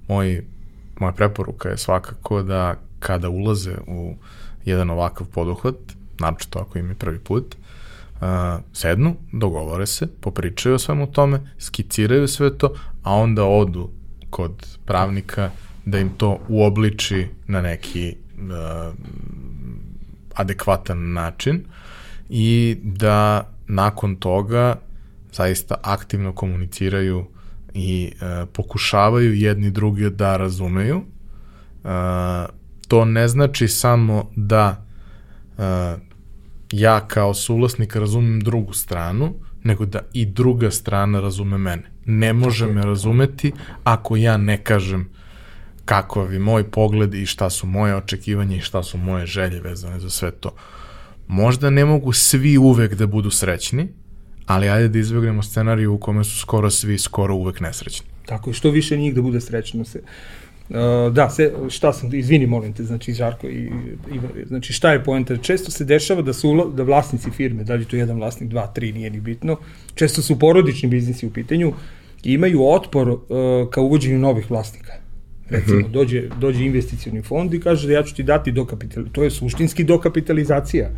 Moj, 0.08 0.44
moja 1.02 1.12
preporuka 1.12 1.70
je 1.70 1.78
svakako 1.78 2.42
da 2.44 2.76
kada 3.00 3.30
ulaze 3.30 3.74
u 3.88 4.16
jedan 4.66 4.90
ovakav 4.90 5.28
poduhvat, 5.28 5.76
naročito 6.20 6.60
ako 6.60 6.80
im 6.80 6.90
je 6.90 6.96
prvi 6.96 7.20
put, 7.20 7.56
uh, 7.56 8.28
sednu, 8.74 9.16
dogovore 9.32 9.88
se, 9.88 10.08
popričaju 10.08 10.76
o 10.76 10.80
svemu 10.80 11.08
tome, 11.12 11.40
skiciraju 11.60 12.28
sve 12.28 12.58
to, 12.58 12.74
a 13.04 13.14
onda 13.14 13.44
odu 13.44 13.90
kod 14.30 14.78
pravnika 14.86 15.50
da 15.86 16.00
im 16.00 16.10
to 16.18 16.40
uobliči 16.50 17.28
na 17.48 17.62
neki 17.62 18.16
uh, 18.38 18.94
adekvatan 20.36 21.14
način 21.14 21.64
i 22.30 22.78
da 22.84 23.50
nakon 23.68 24.16
toga 24.16 24.76
zaista 25.34 25.76
aktivno 25.82 26.34
komuniciraju 26.34 27.26
i 27.74 28.12
uh, 28.14 28.50
pokušavaju 28.54 29.34
jedni 29.34 29.72
drugi 29.72 30.10
da 30.10 30.38
razumeju. 30.38 30.98
Uh, 30.98 31.90
to 32.88 33.06
ne 33.06 33.28
znači 33.28 33.68
samo 33.68 34.32
da 34.36 34.86
uh, 35.58 35.64
ja 36.72 37.08
kao 37.08 37.34
suvlasnik 37.34 37.96
razumem 37.96 38.40
drugu 38.40 38.74
stranu, 38.74 39.34
nego 39.64 39.86
da 39.86 40.00
i 40.14 40.26
druga 40.26 40.72
strana 40.72 41.20
razume 41.20 41.58
mene. 41.58 41.84
Ne 42.06 42.34
može 42.34 42.68
me 42.68 42.82
razumeti 42.82 43.52
ako 43.84 44.16
ja 44.16 44.38
ne 44.38 44.64
kažem 44.64 45.10
kakav 45.86 46.34
je 46.34 46.40
moj 46.40 46.64
pogled 46.72 47.14
i 47.14 47.26
šta 47.26 47.50
su 47.50 47.68
moje 47.68 47.96
očekivanja 47.96 48.58
i 48.58 48.62
šta 48.62 48.84
su 48.84 48.98
moje 48.98 49.26
želje 49.26 49.60
vezane 49.60 50.00
za 50.00 50.10
sve 50.10 50.32
to. 50.32 50.56
Možda 51.28 51.70
ne 51.70 51.86
mogu 51.86 52.14
svi 52.14 52.58
uvek 52.58 52.94
da 52.94 53.08
budu 53.08 53.30
srećni, 53.30 53.88
ali 54.52 54.70
ajde 54.70 54.88
da 54.88 55.00
izbjegnemo 55.00 55.44
scenariju 55.44 55.94
u 55.94 55.98
kome 55.98 56.24
su 56.24 56.40
skoro 56.40 56.70
svi 56.70 56.98
skoro 56.98 57.36
uvek 57.36 57.60
nesrećni. 57.60 58.08
Tako 58.26 58.50
je, 58.50 58.54
što 58.54 58.70
više 58.70 58.98
njih 58.98 59.16
da 59.16 59.22
bude 59.22 59.42
srećno 59.42 59.86
se. 59.86 60.02
Uh, 60.70 61.14
da, 61.14 61.30
se, 61.30 61.52
šta 61.70 61.94
sam, 61.94 62.14
izvini 62.16 62.48
molim 62.48 62.74
te, 62.74 62.84
znači 62.84 63.14
Žarko 63.14 63.48
i, 63.48 63.72
i 64.12 64.20
znači 64.48 64.74
šta 64.74 64.92
je 64.92 65.04
poenta? 65.04 65.38
Često 65.38 65.72
se 65.72 65.86
dešava 65.86 66.22
da 66.22 66.34
su 66.34 66.50
ulo- 66.50 66.70
da 66.76 66.84
vlasnici 66.84 67.32
firme, 67.32 67.64
da 67.64 67.76
li 67.76 67.86
to 67.86 67.96
jedan 67.96 68.18
vlasnik, 68.18 68.50
dva, 68.50 68.68
tri, 68.68 68.92
nije 68.94 69.10
ni 69.10 69.20
bitno, 69.20 69.58
često 69.96 70.22
su 70.22 70.40
porodični 70.40 70.90
biznisi 70.90 71.28
u 71.28 71.34
pitanju 71.34 71.74
i 72.24 72.34
imaju 72.34 72.68
otpor 72.68 73.10
uh, 73.10 73.20
ka 73.72 73.82
uvođenju 73.82 74.20
novih 74.20 74.52
vlasnika. 74.52 74.94
Recimo, 75.50 75.88
dođe, 75.88 76.30
dođe 76.40 76.64
investicioni 76.66 77.22
fond 77.22 77.54
i 77.54 77.60
kaže 77.60 77.88
da 77.88 77.94
ja 77.94 78.04
ću 78.04 78.16
ti 78.16 78.24
dati 78.24 78.52
dokapital, 78.52 79.04
to 79.12 79.24
je 79.24 79.32
suštinski 79.32 79.84
dokapitalizacija. 79.84 80.90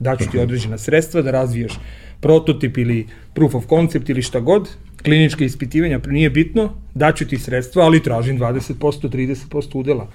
Daću 0.00 0.30
ti 0.30 0.38
određena 0.38 0.78
sredstva 0.78 1.22
da 1.22 1.30
razvijaš 1.30 1.78
prototip 2.22 2.78
ili 2.78 3.06
proof 3.34 3.54
of 3.54 3.66
concept 3.68 4.08
ili 4.08 4.22
šta 4.22 4.40
god, 4.40 4.68
kliničke 5.02 5.44
ispitivanja, 5.44 6.00
nije 6.06 6.30
bitno, 6.30 6.70
daću 6.94 7.26
ti 7.28 7.38
sredstva, 7.38 7.84
ali 7.84 8.02
tražim 8.02 8.38
20%, 8.38 9.08
30% 9.08 9.78
udela 9.78 10.08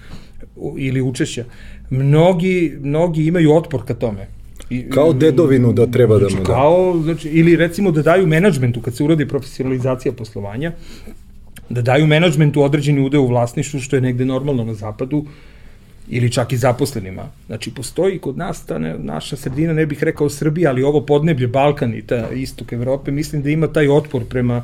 ili 0.78 1.02
učešća. 1.02 1.46
Mnogi, 1.90 2.78
mnogi 2.82 3.26
imaju 3.26 3.54
otpor 3.54 3.86
ka 3.86 3.94
tome. 3.94 4.28
I, 4.70 4.90
Kao 4.90 5.14
dedovinu 5.14 5.74
da 5.74 5.86
treba 5.88 6.18
da 6.18 6.24
mu 6.24 6.30
znači, 6.30 6.44
da. 6.44 6.54
kao, 6.54 7.00
znači, 7.04 7.30
ili 7.30 7.56
recimo 7.56 7.92
da 7.92 8.02
daju 8.02 8.28
menadžmentu, 8.28 8.82
kad 8.82 8.96
se 8.96 9.04
uradi 9.04 9.28
profesionalizacija 9.28 10.12
poslovanja, 10.12 10.72
da 11.70 11.82
daju 11.82 12.08
menadžmentu 12.08 12.64
određeni 12.64 13.02
udeo 13.06 13.22
u 13.22 13.28
vlasništvu, 13.28 13.80
što 13.80 13.96
je 13.96 14.02
negde 14.02 14.26
normalno 14.26 14.64
na 14.64 14.74
zapadu, 14.74 15.26
ili 16.10 16.32
čak 16.32 16.54
i 16.54 16.58
zaposlenima. 16.58 17.30
Znači, 17.48 17.74
postoji 17.74 18.20
kod 18.20 18.38
nas 18.38 18.66
ta 18.66 18.78
ne, 18.78 18.96
naša 19.00 19.36
sredina, 19.36 19.74
ne 19.74 19.86
bih 19.86 20.04
rekao 20.04 20.30
Srbija, 20.30 20.70
ali 20.70 20.84
ovo 20.84 21.02
podneblje, 21.02 21.48
Balkan 21.48 21.94
i 21.94 22.02
ta 22.02 22.30
istok 22.30 22.74
Evrope, 22.74 23.12
mislim 23.12 23.42
da 23.42 23.50
ima 23.50 23.68
taj 23.68 23.90
otpor 23.90 24.26
prema, 24.30 24.64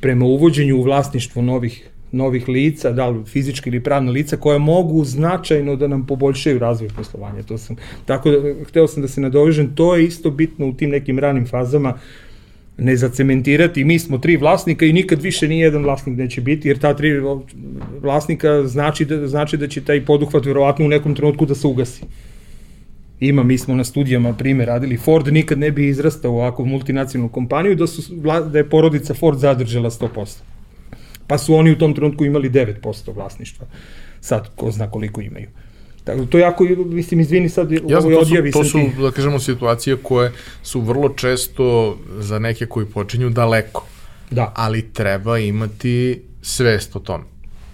prema 0.00 0.24
uvođenju 0.24 0.76
u 0.76 0.82
vlasništvo 0.82 1.42
novih 1.42 1.90
novih 2.14 2.48
lica, 2.48 2.92
da 2.92 3.08
li 3.08 3.24
fizički 3.24 3.70
ili 3.70 3.82
pravna 3.82 4.10
lica, 4.10 4.36
koja 4.36 4.58
mogu 4.58 5.04
značajno 5.04 5.76
da 5.76 5.88
nam 5.88 6.06
poboljšaju 6.06 6.58
razvoj 6.58 6.88
poslovanja. 6.96 7.42
To 7.42 7.58
sam, 7.58 7.76
tako 8.06 8.30
da, 8.30 8.64
hteo 8.64 8.86
sam 8.86 9.02
da 9.02 9.08
se 9.08 9.20
nadovežem, 9.20 9.74
to 9.74 9.96
je 9.96 10.04
isto 10.04 10.30
bitno 10.30 10.68
u 10.68 10.72
tim 10.72 10.90
nekim 10.90 11.18
ranim 11.18 11.46
fazama, 11.46 11.98
ne 12.78 12.96
zacementirati, 12.96 13.84
mi 13.84 13.98
smo 13.98 14.18
tri 14.18 14.36
vlasnika 14.36 14.86
i 14.86 14.92
nikad 14.92 15.22
više 15.22 15.48
ni 15.48 15.58
jedan 15.58 15.82
vlasnik 15.82 16.16
neće 16.16 16.40
biti, 16.40 16.68
jer 16.68 16.78
ta 16.78 16.94
tri 16.96 17.20
vlasnika 18.00 18.66
znači 18.66 19.04
da, 19.04 19.28
znači 19.28 19.56
da 19.56 19.68
će 19.68 19.84
taj 19.84 20.04
poduhvat 20.04 20.46
verovatno 20.46 20.84
u 20.84 20.88
nekom 20.88 21.14
trenutku 21.14 21.46
da 21.46 21.54
se 21.54 21.66
ugasi. 21.66 22.02
Ima, 23.20 23.42
mi 23.42 23.58
smo 23.58 23.74
na 23.74 23.84
studijama 23.84 24.32
primer 24.32 24.66
radili, 24.66 24.96
Ford 24.96 25.26
nikad 25.32 25.58
ne 25.58 25.70
bi 25.70 25.88
izrastao 25.88 26.32
u 26.32 26.36
ovakvu 26.36 26.66
multinacionalnu 26.66 27.32
kompaniju 27.32 27.74
da, 27.74 27.86
su, 27.86 28.02
da 28.50 28.58
je 28.58 28.68
porodica 28.68 29.14
Ford 29.14 29.38
zadržala 29.38 29.90
100%. 29.90 30.38
Pa 31.26 31.38
su 31.38 31.54
oni 31.54 31.72
u 31.72 31.78
tom 31.78 31.94
trenutku 31.94 32.24
imali 32.24 32.50
9% 32.50 33.14
vlasništva. 33.14 33.66
Sad, 34.20 34.50
ko 34.56 34.70
zna 34.70 34.90
koliko 34.90 35.20
imaju. 35.20 35.48
Tako, 35.48 35.73
da 36.06 36.26
to 36.26 36.38
je 36.38 36.42
jako, 36.42 36.64
mislim, 36.86 37.20
izvini 37.20 37.48
sad, 37.48 37.72
Ja 37.72 37.80
ovo 37.82 37.90
to 37.90 38.02
su, 38.02 38.18
odjavi 38.18 38.52
to 38.52 38.64
sam 38.64 38.92
su, 38.96 39.02
da 39.02 39.10
kažemo, 39.10 39.38
situacije 39.38 39.96
koje 39.96 40.32
su 40.62 40.80
vrlo 40.80 41.08
često 41.08 41.98
za 42.18 42.38
neke 42.38 42.66
koji 42.66 42.86
počinju 42.86 43.30
daleko, 43.30 43.86
Da, 44.30 44.52
ali 44.56 44.82
treba 44.92 45.38
imati 45.38 46.22
svest 46.42 46.96
o 46.96 46.98
tome. 46.98 47.24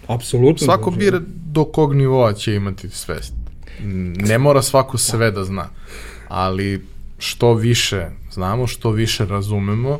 apsolutno. 0.06 0.64
Svako 0.64 0.90
znači, 0.90 1.04
bira 1.04 1.20
do 1.52 1.64
kog 1.64 1.94
nivoa 1.94 2.32
će 2.32 2.54
imati 2.54 2.88
svest. 2.88 3.32
Ne 4.16 4.38
mora 4.38 4.62
svako 4.62 4.98
sve 4.98 5.30
da 5.30 5.44
zna, 5.44 5.68
ali 6.28 6.80
što 7.18 7.54
više 7.54 8.06
znamo, 8.32 8.66
što 8.66 8.90
više 8.90 9.24
razumemo, 9.26 9.98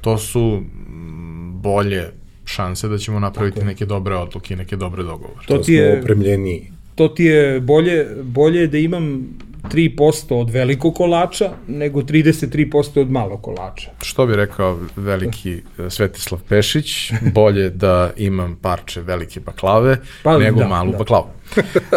to 0.00 0.18
su 0.18 0.60
mm, 0.60 1.60
bolje 1.62 2.10
šanse 2.44 2.88
da 2.88 2.98
ćemo 2.98 3.20
napraviti 3.20 3.64
neke 3.64 3.86
dobre 3.86 4.14
odluke 4.14 4.54
i 4.54 4.56
neke 4.56 4.76
dobre 4.76 5.02
dogovore. 5.02 5.46
To 5.46 5.56
To 5.56 5.62
ti 5.62 5.64
smo 5.64 5.74
je, 5.84 6.00
opremljeniji. 6.00 6.72
To 6.96 7.08
ti 7.08 7.24
je 7.24 7.60
bolje, 7.60 8.06
bolje 8.22 8.66
da 8.66 8.78
imam 8.78 9.26
3% 9.72 10.34
od 10.34 10.50
velikog 10.50 10.94
kolača 10.94 11.50
nego 11.68 12.02
33% 12.02 13.00
od 13.00 13.10
malog 13.10 13.42
kolača. 13.42 13.90
Što 14.02 14.26
bi 14.26 14.36
rekao 14.36 14.80
veliki 14.96 15.62
e, 15.78 15.90
Svetislav 15.90 16.40
Pešić, 16.48 17.12
bolje 17.34 17.70
da 17.70 18.10
imam 18.16 18.56
parče 18.62 19.00
velike 19.00 19.40
baklave 19.40 19.96
Pa, 20.22 20.38
nego 20.38 20.58
da, 20.58 20.68
malu 20.68 20.92
da. 20.92 20.98
baklavu. 20.98 21.26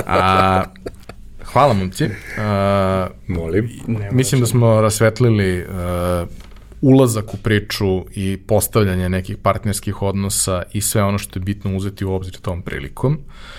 A, 0.06 0.64
hvala 1.44 1.74
momci. 1.74 2.10
A, 2.38 3.08
Molim. 3.28 3.70
Mislim 4.12 4.42
da 4.42 4.48
smo 4.48 4.82
rasvetlili 4.82 5.62
uh, 5.62 5.68
ulazak 6.82 7.34
u 7.34 7.38
priču 7.38 8.06
i 8.16 8.38
postavljanje 8.48 9.10
nekih 9.10 9.38
partnerskih 9.38 10.02
odnosa 10.02 10.64
i 10.74 10.82
sve 10.82 11.04
ono 11.04 11.18
što 11.18 11.40
je 11.40 11.44
bitno 11.44 11.76
uzeti 11.76 12.06
u 12.06 12.14
obzir 12.14 12.38
tom 12.42 12.62
prilikom. 12.62 13.14
Uh, 13.14 13.59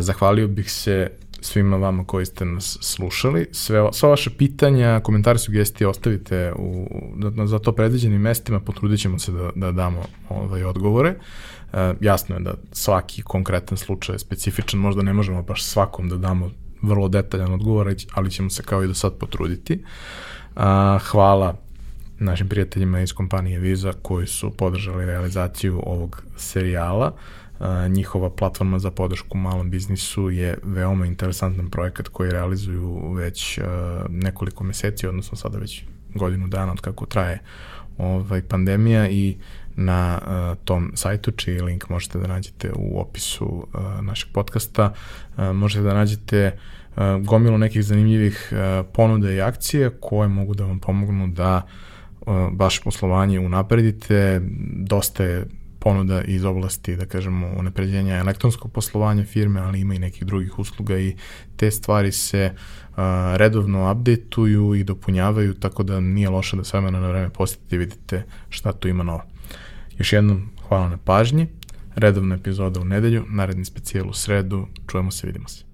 zahvalio 0.00 0.48
bih 0.48 0.72
se 0.72 1.10
svima 1.40 1.76
vama 1.76 2.04
koji 2.04 2.26
ste 2.26 2.44
nas 2.44 2.78
slušali. 2.80 3.46
Sve, 3.52 3.88
sva 3.92 4.08
vaše 4.08 4.30
pitanja, 4.30 5.00
komentare, 5.00 5.38
sugestije 5.38 5.88
ostavite 5.88 6.52
u, 6.56 6.88
na, 7.14 7.46
za 7.46 7.58
to 7.58 7.72
predviđenim 7.72 8.20
mestima, 8.20 8.60
potrudit 8.60 9.00
ćemo 9.00 9.18
se 9.18 9.32
da, 9.32 9.50
da 9.54 9.72
damo 9.72 10.02
ovaj, 10.28 10.64
odgovore. 10.64 11.14
Uh, 11.72 11.78
jasno 12.00 12.36
je 12.36 12.40
da 12.40 12.54
svaki 12.72 13.22
konkretan 13.22 13.78
slučaj 13.78 14.14
je 14.14 14.18
specifičan, 14.18 14.80
možda 14.80 15.02
ne 15.02 15.12
možemo 15.12 15.42
baš 15.42 15.64
svakom 15.64 16.08
da 16.08 16.16
damo 16.16 16.50
vrlo 16.82 17.08
detaljan 17.08 17.52
odgovor, 17.52 17.94
ali 18.14 18.30
ćemo 18.30 18.50
se 18.50 18.62
kao 18.62 18.84
i 18.84 18.86
do 18.86 18.94
sad 18.94 19.18
potruditi. 19.18 19.84
A, 20.56 20.98
hvala 20.98 21.56
našim 22.18 22.48
prijateljima 22.48 23.00
iz 23.00 23.12
kompanije 23.12 23.58
Visa 23.58 23.92
koji 24.02 24.26
su 24.26 24.50
podržali 24.50 25.06
realizaciju 25.06 25.82
ovog 25.86 26.22
serijala. 26.36 27.12
Njihova 27.88 28.30
platforma 28.30 28.78
za 28.78 28.90
podršku 28.90 29.38
malom 29.38 29.70
biznisu 29.70 30.30
je 30.30 30.58
veoma 30.62 31.06
interesantan 31.06 31.70
projekat 31.70 32.08
koji 32.08 32.30
realizuju 32.30 33.12
već 33.12 33.58
nekoliko 34.08 34.64
meseci, 34.64 35.06
odnosno 35.06 35.36
sada 35.36 35.58
već 35.58 35.84
godinu 36.14 36.48
dana 36.48 36.72
od 36.72 36.80
kako 36.80 37.06
traje 37.06 37.38
ovaj, 37.98 38.42
pandemija 38.42 39.08
i 39.08 39.36
na 39.76 40.18
uh, 40.22 40.58
tom 40.64 40.92
sajtu, 40.94 41.30
čiji 41.30 41.60
link 41.60 41.88
možete 41.88 42.18
da 42.18 42.26
nađete 42.26 42.72
u 42.76 43.00
opisu 43.00 43.46
uh, 43.46 44.04
našeg 44.04 44.28
podcasta. 44.32 44.92
Uh, 45.36 45.44
možete 45.44 45.82
da 45.82 45.94
nađete 45.94 46.58
uh, 46.96 47.02
gomilu 47.26 47.58
nekih 47.58 47.84
zanimljivih 47.84 48.52
uh, 48.52 48.86
ponuda 48.92 49.32
i 49.32 49.40
akcije 49.40 49.90
koje 50.00 50.28
mogu 50.28 50.54
da 50.54 50.64
vam 50.64 50.78
pomognu 50.78 51.28
da 51.28 51.62
uh, 52.20 52.34
baš 52.52 52.80
poslovanje 52.80 53.40
unapredite. 53.40 54.40
Dosta 54.76 55.24
je 55.24 55.46
ponuda 55.82 56.22
iz 56.22 56.44
oblasti, 56.44 56.96
da 56.96 57.06
kažemo, 57.06 57.46
unapređenja 57.58 58.16
elektronskog 58.16 58.72
poslovanja 58.72 59.24
firme, 59.24 59.60
ali 59.60 59.80
ima 59.80 59.94
i 59.94 59.98
nekih 59.98 60.26
drugih 60.26 60.58
usluga 60.58 60.98
i 60.98 61.16
te 61.56 61.70
stvari 61.70 62.12
se 62.12 62.52
uh, 62.54 62.96
redovno 63.36 63.92
updateuju 63.92 64.74
i 64.74 64.84
dopunjavaju, 64.84 65.54
tako 65.54 65.82
da 65.82 66.00
nije 66.00 66.30
loše 66.30 66.56
da 66.56 66.64
s 66.64 66.72
vremena 66.72 67.00
na 67.00 67.08
vreme 67.08 67.30
posjetite 67.30 67.76
i 67.76 67.78
vidite 67.78 68.24
šta 68.48 68.72
tu 68.72 68.88
ima 68.88 69.02
novo. 69.02 69.22
Još 69.98 70.12
jednom 70.12 70.48
hvala 70.68 70.88
na 70.88 70.96
pažnji, 70.96 71.46
redovna 71.94 72.34
epizoda 72.34 72.80
u 72.80 72.84
nedelju, 72.84 73.24
naredni 73.28 73.64
specijal 73.64 74.08
u 74.08 74.14
sredu, 74.14 74.66
čujemo 74.86 75.10
se, 75.10 75.26
vidimo 75.26 75.48
se. 75.48 75.71